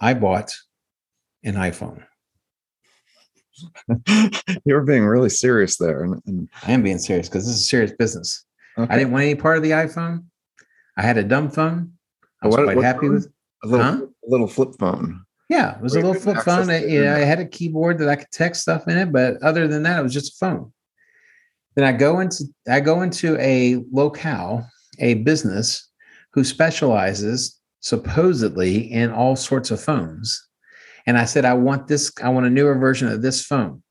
I 0.00 0.14
bought 0.14 0.52
an 1.44 1.54
iPhone. 1.54 2.04
you 4.64 4.74
were 4.74 4.84
being 4.84 5.04
really 5.04 5.28
serious 5.28 5.76
there. 5.76 6.04
And, 6.04 6.22
and... 6.26 6.48
I 6.62 6.72
am 6.72 6.82
being 6.82 6.98
serious 6.98 7.28
because 7.28 7.46
this 7.46 7.56
is 7.56 7.68
serious 7.68 7.92
business. 7.92 8.44
Okay. 8.78 8.92
I 8.92 8.96
didn't 8.96 9.12
want 9.12 9.24
any 9.24 9.34
part 9.34 9.56
of 9.56 9.62
the 9.62 9.70
iPhone. 9.70 10.24
I 10.96 11.02
had 11.02 11.18
a 11.18 11.24
dumb 11.24 11.50
phone. 11.50 11.92
I 12.42 12.46
was 12.46 12.56
what, 12.56 12.64
quite 12.64 12.76
what 12.76 12.84
happy 12.84 13.06
phone? 13.06 13.14
with 13.14 13.32
a 13.64 13.66
little, 13.66 13.86
huh? 13.86 14.06
a 14.26 14.30
little 14.30 14.48
flip 14.48 14.70
phone. 14.78 15.24
Yeah, 15.48 15.76
it 15.76 15.82
was 15.82 15.94
Where 15.94 16.02
a 16.02 16.06
little 16.06 16.22
flip 16.22 16.44
phone. 16.44 16.70
I, 16.70 16.84
you 16.84 17.04
know, 17.04 17.14
I 17.14 17.20
had 17.20 17.38
a 17.38 17.46
keyboard 17.46 17.98
that 17.98 18.08
I 18.08 18.16
could 18.16 18.30
text 18.30 18.62
stuff 18.62 18.88
in 18.88 18.96
it, 18.96 19.12
but 19.12 19.42
other 19.42 19.68
than 19.68 19.82
that, 19.82 20.00
it 20.00 20.02
was 20.02 20.14
just 20.14 20.34
a 20.34 20.36
phone. 20.46 20.72
Then 21.74 21.84
I 21.84 21.92
go 21.92 22.20
into 22.20 22.44
I 22.68 22.80
go 22.80 23.02
into 23.02 23.38
a 23.38 23.82
locale, 23.90 24.66
a 24.98 25.14
business 25.14 25.90
who 26.32 26.44
specializes 26.44 27.60
supposedly 27.80 28.90
in 28.90 29.10
all 29.10 29.36
sorts 29.36 29.70
of 29.70 29.80
phones. 29.80 30.48
And 31.06 31.18
I 31.18 31.24
said, 31.24 31.44
I 31.44 31.54
want 31.54 31.88
this, 31.88 32.12
I 32.22 32.28
want 32.28 32.46
a 32.46 32.50
newer 32.50 32.74
version 32.74 33.08
of 33.08 33.22
this 33.22 33.44
phone. 33.44 33.82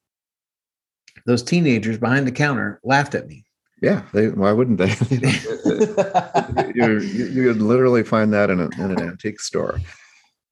those 1.26 1.44
teenagers 1.44 1.98
behind 1.98 2.26
the 2.26 2.32
counter 2.32 2.80
laughed 2.84 3.16
at 3.16 3.28
me. 3.28 3.46
Yeah, 3.82 4.04
they, 4.14 4.30
why 4.30 4.52
wouldn't 4.52 4.78
they? 4.78 4.94
you, 6.76 7.00
you, 7.00 7.26
you 7.26 7.48
would 7.48 7.62
literally 7.62 8.04
find 8.04 8.32
that 8.32 8.52
in, 8.52 8.60
a, 8.60 8.70
in 8.78 8.92
an 8.92 9.02
antique 9.02 9.40
store. 9.40 9.80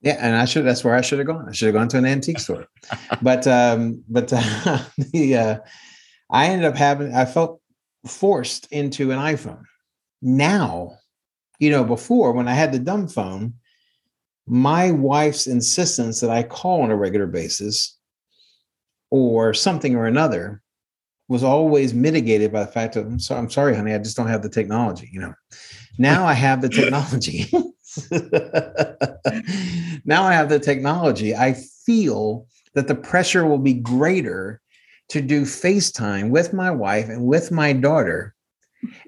Yeah, 0.02 0.18
and 0.20 0.36
I 0.36 0.46
should. 0.46 0.66
That's 0.66 0.84
where 0.84 0.96
I 0.96 1.02
should 1.02 1.20
have 1.20 1.28
gone. 1.28 1.48
I 1.48 1.52
should 1.52 1.68
have 1.68 1.76
gone 1.76 1.90
to 1.90 1.98
an 1.98 2.06
antique 2.06 2.40
store. 2.40 2.66
But 3.22 3.46
um, 3.48 4.04
but 4.08 4.32
uh, 4.32 4.80
the 4.98 5.36
uh, 5.36 5.58
I 6.32 6.48
ended 6.48 6.66
up 6.66 6.76
having. 6.76 7.14
I 7.14 7.26
felt 7.26 7.62
forced 8.08 8.72
into 8.72 9.12
an 9.12 9.20
iPhone. 9.20 9.64
Now, 10.22 10.98
you 11.60 11.70
know, 11.70 11.84
before 11.84 12.32
when 12.32 12.48
I 12.48 12.54
had 12.54 12.72
the 12.72 12.80
dumb 12.80 13.10
phone, 13.10 13.56
my 14.50 14.92
wife's 14.92 15.48
insistence 15.48 16.20
that 16.20 16.30
I 16.30 16.44
call 16.44 16.82
on 16.82 16.92
a 16.92 16.96
regular 16.96 17.28
basis 17.28 17.98
or 19.12 19.54
something 19.54 19.96
or 19.96 20.08
another 20.08 20.62
was 21.28 21.44
always 21.44 21.94
mitigated 21.94 22.52
by 22.52 22.62
the 22.62 22.72
fact 22.72 22.96
that 22.96 23.06
I'm 23.06 23.20
sorry, 23.20 23.40
I'm 23.40 23.50
sorry, 23.50 23.76
honey, 23.76 23.94
I 23.94 24.00
just 24.00 24.18
don't 24.18 24.28
have 24.28 24.42
the 24.42 24.50
technology. 24.50 25.10
You 25.12 25.22
know, 25.22 25.34
now 26.00 26.26
I 26.26 26.34
have 26.34 26.62
the 26.62 26.70
technology. 26.70 27.46
now 30.06 30.24
I 30.24 30.34
have 30.34 30.50
the 30.50 30.60
technology. 30.60 31.36
I 31.36 31.54
feel 31.86 32.48
that 32.74 32.88
the 32.88 32.96
pressure 32.96 33.46
will 33.46 33.60
be 33.60 33.76
greater 33.76 34.62
to 35.10 35.22
do 35.22 35.44
FaceTime 35.44 36.30
with 36.30 36.54
my 36.54 36.72
wife 36.72 37.10
and 37.10 37.26
with 37.26 37.52
my 37.52 37.74
daughter 37.74 38.36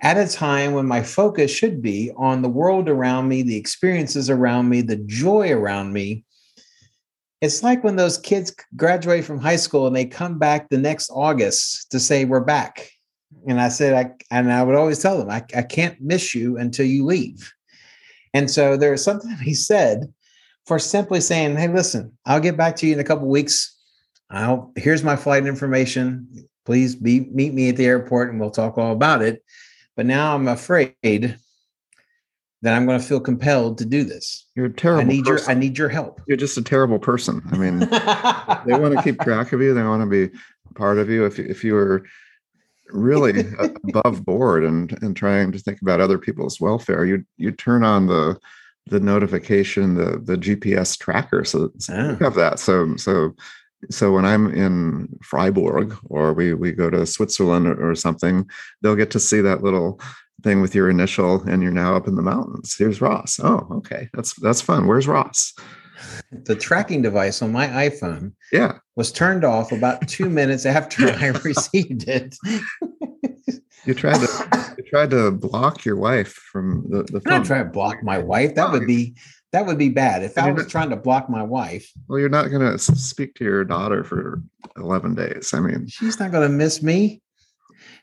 at 0.01 0.17
a 0.17 0.28
time 0.28 0.74
when 0.74 0.86
my 0.86 1.01
focus 1.01 1.51
should 1.51 1.82
be 1.82 2.11
on 2.17 2.41
the 2.41 2.49
world 2.49 2.89
around 2.89 3.28
me, 3.28 3.41
the 3.41 3.55
experiences 3.55 4.30
around 4.30 4.69
me, 4.69 4.82
the 4.82 4.97
joy 4.97 5.51
around 5.51 5.93
me. 5.93 6.26
It's 7.41 7.63
like 7.63 7.84
when 7.84 7.95
those 7.95 8.17
kids 8.17 8.53
graduate 8.76 9.26
from 9.26 9.39
high 9.39 9.55
school 9.55 9.88
and 9.88 9.95
they 9.95 10.05
come 10.05 10.38
back 10.38 10.69
the 10.69 10.78
next 10.78 11.09
August 11.11 11.89
to 11.91 11.99
say, 11.99 12.26
We're 12.26 12.41
back. 12.41 12.91
And 13.47 13.59
I 13.59 13.69
said, 13.69 13.93
I, 13.93 14.36
and 14.36 14.51
I 14.51 14.61
would 14.61 14.76
always 14.76 14.99
tell 14.99 15.17
them, 15.17 15.30
I, 15.30 15.43
I 15.55 15.63
can't 15.63 15.99
miss 16.01 16.36
you 16.36 16.57
until 16.57 16.86
you 16.86 17.05
leave. 17.05 17.51
And 18.34 18.51
so 18.51 18.78
there's 18.78 19.03
something 19.03 19.36
he 19.41 19.53
said 19.53 20.13
for 20.65 20.78
simply 20.78 21.22
saying, 21.22 21.55
Hey, 21.55 21.67
listen, 21.67 22.15
I'll 22.26 22.39
get 22.39 22.57
back 22.57 22.76
to 22.78 22.88
you 22.88 22.93
in 22.93 22.99
a 22.99 23.05
couple 23.05 23.28
weeks. 23.28 23.78
I'll 24.30 24.72
here's 24.76 25.03
my 25.03 25.15
flight 25.15 25.47
information. 25.47 26.47
Please 26.66 26.95
be 26.95 27.22
meet 27.22 27.53
me 27.53 27.70
at 27.70 27.78
the 27.78 27.86
airport 27.86 28.30
and 28.30 28.39
we'll 28.39 28.51
talk 28.51 28.78
all 28.78 28.91
about 28.91 29.22
it. 29.22 29.43
But 29.95 30.05
now 30.05 30.36
I'm 30.36 30.47
afraid 30.47 30.95
that 32.62 32.74
I'm 32.76 32.86
going 32.86 32.99
to 32.99 33.05
feel 33.05 33.20
compelled 33.20 33.80
to 33.80 33.86
do 33.86 34.03
this. 34.03 34.47
You're 34.55 34.68
a 34.68 34.74
terrible. 34.74 35.01
I 35.01 35.03
need 35.05 35.26
person. 35.26 35.45
your 35.45 35.57
I 35.57 35.59
need 35.59 35.78
your 35.78 35.89
help. 35.89 36.22
You're 36.28 36.38
just 36.38 36.57
a 36.57 36.62
terrible 36.62 36.99
person. 36.99 37.41
I 37.51 37.57
mean, 37.57 37.80
they 38.66 38.80
want 38.80 38.95
to 38.95 39.01
keep 39.03 39.20
track 39.22 39.51
of 39.53 39.62
you. 39.62 39.74
They 39.74 39.84
want 39.84 40.01
to 40.03 40.28
be 40.28 40.38
part 40.76 40.97
of 40.97 41.09
you. 41.09 41.26
If 41.26 41.39
if 41.39 41.64
you 41.64 41.74
were 41.74 42.05
really 42.89 43.45
above 43.86 44.24
board 44.26 44.64
and 44.64 44.97
and 45.01 45.16
trying 45.16 45.51
to 45.53 45.59
think 45.59 45.82
about 45.82 46.01
other 46.01 46.18
people's 46.18 46.62
welfare, 46.62 47.05
you 47.05 47.26
you 47.38 47.51
turn 47.51 47.84
on 47.84 48.07
the 48.07 48.39
the 48.88 48.99
notification, 48.99 49.95
the 49.95 50.20
the 50.24 50.38
GPS 50.38 50.97
tracker, 50.97 51.43
so, 51.43 51.72
so 51.80 51.93
Ah. 51.95 52.24
have 52.24 52.36
that. 52.36 52.59
So 52.59 52.95
so 52.97 53.36
so 53.89 54.11
when 54.11 54.25
I'm 54.25 54.53
in 54.53 55.07
Freiburg 55.23 55.97
or 56.05 56.34
we 56.34 56.53
we 56.53 56.71
go 56.71 56.89
to 56.89 57.05
Switzerland 57.05 57.67
or, 57.67 57.91
or 57.91 57.95
something, 57.95 58.49
they'll 58.82 58.95
get 58.95 59.11
to 59.11 59.19
see 59.19 59.41
that 59.41 59.63
little 59.63 59.99
thing 60.43 60.61
with 60.61 60.73
your 60.75 60.89
initial, 60.89 61.41
and 61.47 61.61
you're 61.61 61.71
now 61.71 61.95
up 61.95 62.07
in 62.07 62.15
the 62.15 62.21
mountains. 62.21 62.75
Here's 62.77 63.01
Ross. 63.01 63.39
Oh, 63.43 63.67
okay, 63.77 64.09
that's 64.13 64.34
that's 64.36 64.61
fun. 64.61 64.88
Where's 64.88 65.07
Ross? 65.07 65.53
the 66.32 66.55
tracking 66.55 67.01
device 67.01 67.41
on 67.41 67.51
my 67.51 67.67
iPhone 67.67 68.34
Yeah, 68.51 68.77
was 68.95 69.11
turned 69.11 69.43
off 69.43 69.71
about 69.71 70.07
two 70.07 70.29
minutes 70.39 70.65
after 70.65 71.09
I 71.09 71.27
received 71.43 72.07
it. 72.07 72.36
you 73.86 73.93
tried 73.93 74.19
to 74.19 74.75
you 74.77 74.84
tried 74.89 75.11
to 75.11 75.32
block 75.32 75.86
your 75.86 75.95
wife 75.95 76.34
from 76.34 76.86
the 76.89 77.03
the 77.03 77.21
phone. 77.21 77.34
I'm 77.34 77.39
not 77.39 77.45
trying 77.45 77.65
to 77.65 77.71
block 77.71 78.03
my 78.03 78.17
wife. 78.17 78.55
That 78.55 78.71
would 78.71 78.88
be 78.88 79.15
that 79.51 79.65
would 79.65 79.77
be 79.77 79.89
bad. 79.89 80.23
If 80.23 80.37
I 80.37 80.51
was 80.51 80.63
not- 80.63 80.71
trying 80.71 80.89
to 80.91 80.95
block 80.95 81.29
my 81.29 81.43
wife, 81.43 81.91
Well, 82.07 82.19
you're 82.19 82.29
not 82.29 82.49
going 82.49 82.61
to 82.61 82.77
speak 82.79 83.35
to 83.35 83.43
your 83.43 83.63
daughter 83.63 84.03
for 84.03 84.41
11 84.77 85.15
days. 85.15 85.53
I 85.53 85.59
mean, 85.59 85.87
she's 85.87 86.19
not 86.19 86.31
going 86.31 86.49
to 86.49 86.55
miss 86.55 86.81
me. 86.81 87.21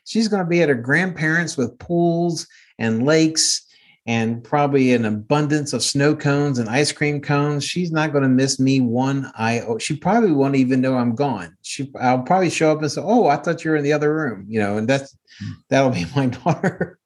She's 0.05 0.27
going 0.27 0.43
to 0.43 0.49
be 0.49 0.61
at 0.61 0.69
her 0.69 0.75
grandparents 0.75 1.57
with 1.57 1.77
pools 1.79 2.47
and 2.77 3.05
lakes 3.05 3.65
and 4.05 4.43
probably 4.43 4.93
an 4.93 5.05
abundance 5.05 5.73
of 5.73 5.83
snow 5.83 6.15
cones 6.15 6.57
and 6.57 6.69
ice 6.69 6.91
cream 6.91 7.21
cones. 7.21 7.63
She's 7.63 7.91
not 7.91 8.11
going 8.11 8.23
to 8.23 8.29
miss 8.29 8.59
me 8.59 8.79
one 8.79 9.31
iota. 9.37 9.79
She 9.79 9.95
probably 9.95 10.31
won't 10.31 10.55
even 10.55 10.81
know 10.81 10.97
I'm 10.97 11.15
gone. 11.15 11.55
She, 11.61 11.91
I'll 11.99 12.23
probably 12.23 12.49
show 12.49 12.71
up 12.71 12.81
and 12.81 12.91
say, 12.91 13.01
"Oh, 13.03 13.27
I 13.27 13.35
thought 13.35 13.63
you 13.63 13.71
were 13.71 13.77
in 13.77 13.83
the 13.83 13.93
other 13.93 14.13
room," 14.13 14.45
you 14.47 14.59
know, 14.59 14.77
and 14.77 14.87
that's 14.87 15.15
hmm. 15.39 15.51
that'll 15.69 15.91
be 15.91 16.05
my 16.15 16.27
daughter. 16.27 16.98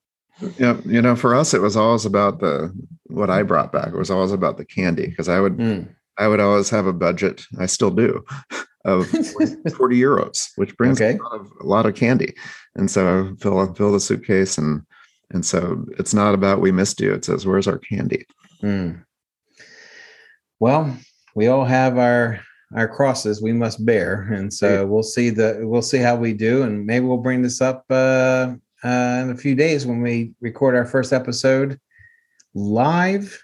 Yeah, 0.58 0.78
you 0.86 1.02
know, 1.02 1.16
for 1.16 1.36
us, 1.36 1.54
it 1.54 1.62
was 1.62 1.76
always 1.78 2.06
about 2.06 2.40
the 2.40 2.74
what 3.08 3.30
I 3.30 3.44
brought 3.44 3.72
back. 3.72 3.88
It 3.90 3.98
was 3.98 4.10
always 4.12 4.32
about 4.32 4.58
the 4.58 4.66
candy 4.66 5.08
because 5.08 5.30
I 5.30 5.40
would 5.40 5.58
Mm. 5.58 5.90
I 6.18 6.28
would 6.28 6.40
always 6.40 6.70
have 6.70 6.86
a 6.86 6.94
budget. 6.94 7.44
I 7.60 7.66
still 7.66 7.90
do 7.90 8.24
of 8.86 9.08
40, 9.08 9.70
40 9.76 10.00
euros, 10.00 10.50
which 10.58 10.76
brings 10.78 11.02
Okay. 11.02 11.18
a, 11.18 11.24
lot 11.24 11.40
of, 11.40 11.52
a 11.62 11.66
lot 11.66 11.86
of 11.86 11.96
candy. 11.96 12.34
And 12.76 12.90
so 12.92 13.32
I 13.36 13.42
fill 13.42 13.74
fill 13.74 13.92
the 13.94 14.00
suitcase 14.00 14.58
and 14.58 14.82
and 15.32 15.44
so 15.46 15.86
it's 15.98 16.14
not 16.14 16.34
about 16.36 16.62
we 16.62 16.72
missed 16.72 17.00
you. 17.02 17.14
It 17.14 17.26
says 17.26 17.46
where's 17.46 17.68
our 17.68 17.80
candy. 17.80 18.26
Mm. 18.62 19.04
Well, 20.60 20.96
we 21.36 21.48
all 21.48 21.66
have 21.66 21.98
our 21.98 22.40
our 22.76 22.88
crosses 22.88 23.42
we 23.42 23.54
must 23.54 23.86
bear, 23.86 24.22
and 24.34 24.52
so 24.52 24.68
Yeah. 24.68 24.82
we'll 24.84 25.04
see 25.04 25.30
the 25.30 25.60
we'll 25.62 25.82
see 25.84 26.00
how 26.00 26.16
we 26.16 26.34
do, 26.34 26.64
and 26.64 26.86
maybe 26.86 27.06
we'll 27.06 27.18
bring 27.18 27.42
this 27.44 27.62
up 27.62 27.86
uh, 27.90 28.54
uh, 28.84 29.22
in 29.24 29.30
a 29.30 29.38
few 29.38 29.56
days 29.56 29.86
when 29.86 30.02
we 30.02 30.34
record 30.42 30.76
our 30.76 30.86
first 30.86 31.14
episode 31.14 31.80
live 32.54 33.44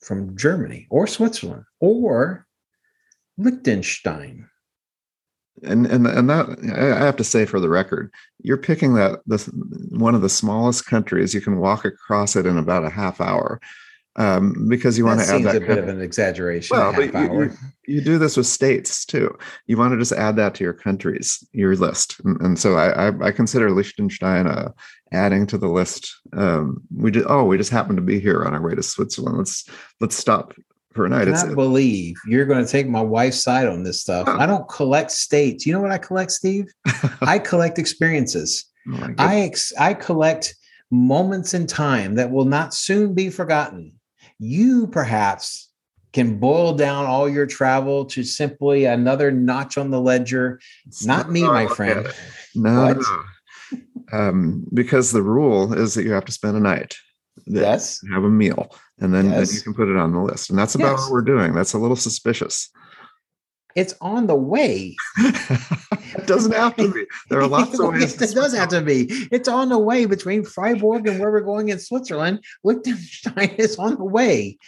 from 0.00 0.36
Germany 0.36 0.86
or 0.90 1.06
Switzerland 1.06 1.64
or 1.80 2.46
Liechtenstein. 3.36 4.48
and 5.62 5.86
and 5.86 6.06
and 6.06 6.30
that 6.30 6.46
I 6.76 7.04
have 7.04 7.16
to 7.16 7.24
say 7.24 7.44
for 7.44 7.60
the 7.60 7.68
record, 7.68 8.12
you're 8.42 8.56
picking 8.56 8.94
that 8.94 9.20
this 9.26 9.46
one 9.90 10.14
of 10.14 10.22
the 10.22 10.28
smallest 10.28 10.86
countries. 10.86 11.34
You 11.34 11.40
can 11.40 11.58
walk 11.58 11.84
across 11.84 12.36
it 12.36 12.46
in 12.46 12.58
about 12.58 12.84
a 12.84 12.90
half 12.90 13.20
hour 13.20 13.60
um, 14.18 14.66
because 14.68 14.98
you 14.98 15.04
want 15.06 15.20
that 15.20 15.26
to 15.28 15.34
add 15.36 15.44
that 15.44 15.56
a 15.56 15.60
bit 15.60 15.78
of 15.78 15.88
an 15.88 16.00
exaggeration. 16.02 16.76
Well, 16.76 16.92
but 16.92 17.14
you- 17.14 17.52
you- 17.86 18.00
do 18.02 18.18
this 18.18 18.36
with 18.36 18.46
states 18.46 19.06
too. 19.06 19.34
You 19.66 19.78
want 19.78 19.92
to 19.92 19.98
just 19.98 20.12
add 20.12 20.36
that 20.36 20.54
to 20.56 20.64
your 20.64 20.74
countries, 20.74 21.42
your 21.52 21.74
list, 21.76 22.20
and, 22.24 22.38
and 22.42 22.58
so 22.58 22.74
I, 22.76 23.08
I 23.08 23.26
I 23.28 23.30
consider 23.32 23.70
Liechtenstein 23.70 24.46
uh, 24.46 24.72
adding 25.12 25.46
to 25.46 25.56
the 25.56 25.68
list. 25.68 26.14
Um, 26.34 26.82
we 26.94 27.10
just 27.12 27.26
oh 27.28 27.44
we 27.44 27.56
just 27.56 27.70
happened 27.70 27.96
to 27.96 28.02
be 28.02 28.20
here 28.20 28.44
on 28.44 28.52
our 28.54 28.60
way 28.60 28.74
to 28.74 28.82
Switzerland. 28.82 29.38
Let's 29.38 29.64
let's 30.00 30.16
stop 30.16 30.52
for 30.92 31.06
a 31.06 31.08
night. 31.08 31.28
It's 31.28 31.42
cannot 31.42 31.54
believe 31.56 32.16
you're 32.26 32.44
going 32.46 32.64
to 32.64 32.70
take 32.70 32.88
my 32.88 33.00
wife's 33.00 33.40
side 33.42 33.68
on 33.68 33.84
this 33.84 34.00
stuff. 34.00 34.26
I 34.28 34.44
don't 34.46 34.68
collect 34.68 35.10
states. 35.12 35.64
You 35.64 35.72
know 35.72 35.80
what 35.80 35.92
I 35.92 35.98
collect, 35.98 36.32
Steve? 36.32 36.66
I 37.22 37.38
collect 37.38 37.78
experiences. 37.78 38.64
oh. 38.92 39.14
I 39.16 39.40
ex- 39.42 39.72
I 39.78 39.94
collect 39.94 40.54
moments 40.90 41.54
in 41.54 41.66
time 41.66 42.14
that 42.16 42.30
will 42.30 42.46
not 42.46 42.74
soon 42.74 43.14
be 43.14 43.30
forgotten. 43.30 43.92
You 44.38 44.86
perhaps 44.86 45.70
can 46.12 46.38
boil 46.38 46.74
down 46.74 47.06
all 47.06 47.28
your 47.28 47.46
travel 47.46 48.04
to 48.06 48.22
simply 48.22 48.84
another 48.86 49.30
notch 49.30 49.76
on 49.76 49.90
the 49.90 50.00
ledger. 50.00 50.60
It's 50.86 51.04
Not 51.04 51.30
me, 51.30 51.42
my 51.42 51.66
friend. 51.66 52.08
No, 52.54 52.92
no. 52.92 53.22
Um, 54.10 54.66
because 54.72 55.12
the 55.12 55.22
rule 55.22 55.74
is 55.74 55.94
that 55.94 56.04
you 56.04 56.12
have 56.12 56.24
to 56.24 56.32
spend 56.32 56.56
a 56.56 56.60
night. 56.60 56.96
Yes. 57.46 58.00
Have 58.12 58.24
a 58.24 58.28
meal, 58.30 58.74
and 59.00 59.14
then, 59.14 59.30
then 59.30 59.46
you 59.50 59.60
can 59.60 59.74
put 59.74 59.88
it 59.88 59.96
on 59.96 60.12
the 60.12 60.20
list. 60.20 60.50
And 60.50 60.58
that's 60.58 60.74
about 60.74 60.92
Yes. 60.92 61.00
what 61.02 61.12
we're 61.12 61.22
doing. 61.22 61.52
That's 61.52 61.72
a 61.74 61.78
little 61.78 61.96
suspicious. 61.96 62.70
It's 63.74 63.94
on 64.00 64.26
the 64.26 64.34
way. 64.34 64.96
it 65.18 66.26
doesn't 66.26 66.52
have 66.52 66.76
to 66.76 66.92
be. 66.92 67.04
There 67.30 67.40
are 67.40 67.46
lots 67.46 67.78
of 67.78 67.92
ways. 67.92 68.20
It 68.20 68.34
does 68.34 68.54
have 68.54 68.68
to 68.70 68.80
be. 68.80 69.06
It's 69.30 69.48
on 69.48 69.68
the 69.68 69.78
way 69.78 70.06
between 70.06 70.44
Freiburg 70.44 71.06
and 71.06 71.20
where 71.20 71.30
we're 71.30 71.40
going 71.40 71.68
in 71.68 71.78
Switzerland. 71.78 72.42
Liechtenstein 72.64 73.50
is 73.50 73.76
on 73.76 73.96
the 73.96 74.04
way. 74.04 74.58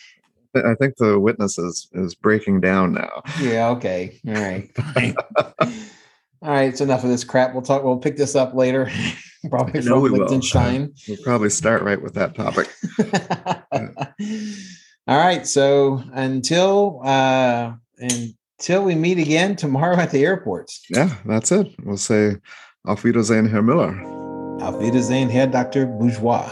I 0.55 0.75
think 0.75 0.97
the 0.97 1.19
witness 1.19 1.59
is, 1.59 1.89
is 1.93 2.15
breaking 2.15 2.61
down 2.61 2.93
now. 2.93 3.23
Yeah. 3.41 3.69
Okay. 3.71 4.21
All 4.27 4.35
right. 4.35 4.71
Fine. 4.95 5.15
All 5.61 5.69
right. 6.43 6.69
It's 6.69 6.81
enough 6.81 7.05
of 7.05 7.11
this 7.11 7.25
crap. 7.25 7.53
We'll 7.53 7.63
talk. 7.63 7.85
We'll 7.85 7.99
pick 7.99 8.17
this 8.17 8.35
up 8.35 8.55
later. 8.55 8.91
Probably 9.49 9.81
from 9.81 10.03
we 10.03 10.11
will. 10.11 10.29
We'll 10.29 11.19
probably 11.25 11.51
start 11.51 11.83
right 11.83 12.01
with 12.01 12.15
that 12.15 12.35
topic. 12.35 12.69
All 15.07 15.19
right. 15.19 15.47
So 15.47 16.03
until 16.13 17.01
uh 17.05 17.73
until 18.61 18.85
we 18.85 18.95
meet 18.95 19.17
again 19.17 19.57
tomorrow 19.57 19.97
at 19.97 20.11
the 20.11 20.23
airports. 20.23 20.85
Yeah, 20.91 21.15
that's 21.25 21.51
it. 21.51 21.75
We'll 21.83 21.97
say 21.97 22.37
Auf 22.87 23.05
Wiedersehen, 23.05 23.49
Herr 23.49 23.63
Müller. 23.63 23.99
Auf 24.61 24.79
Wiedersehen, 24.81 25.31
Herr 25.31 25.47
Dr. 25.47 25.87
Bourgeois. 25.87 26.45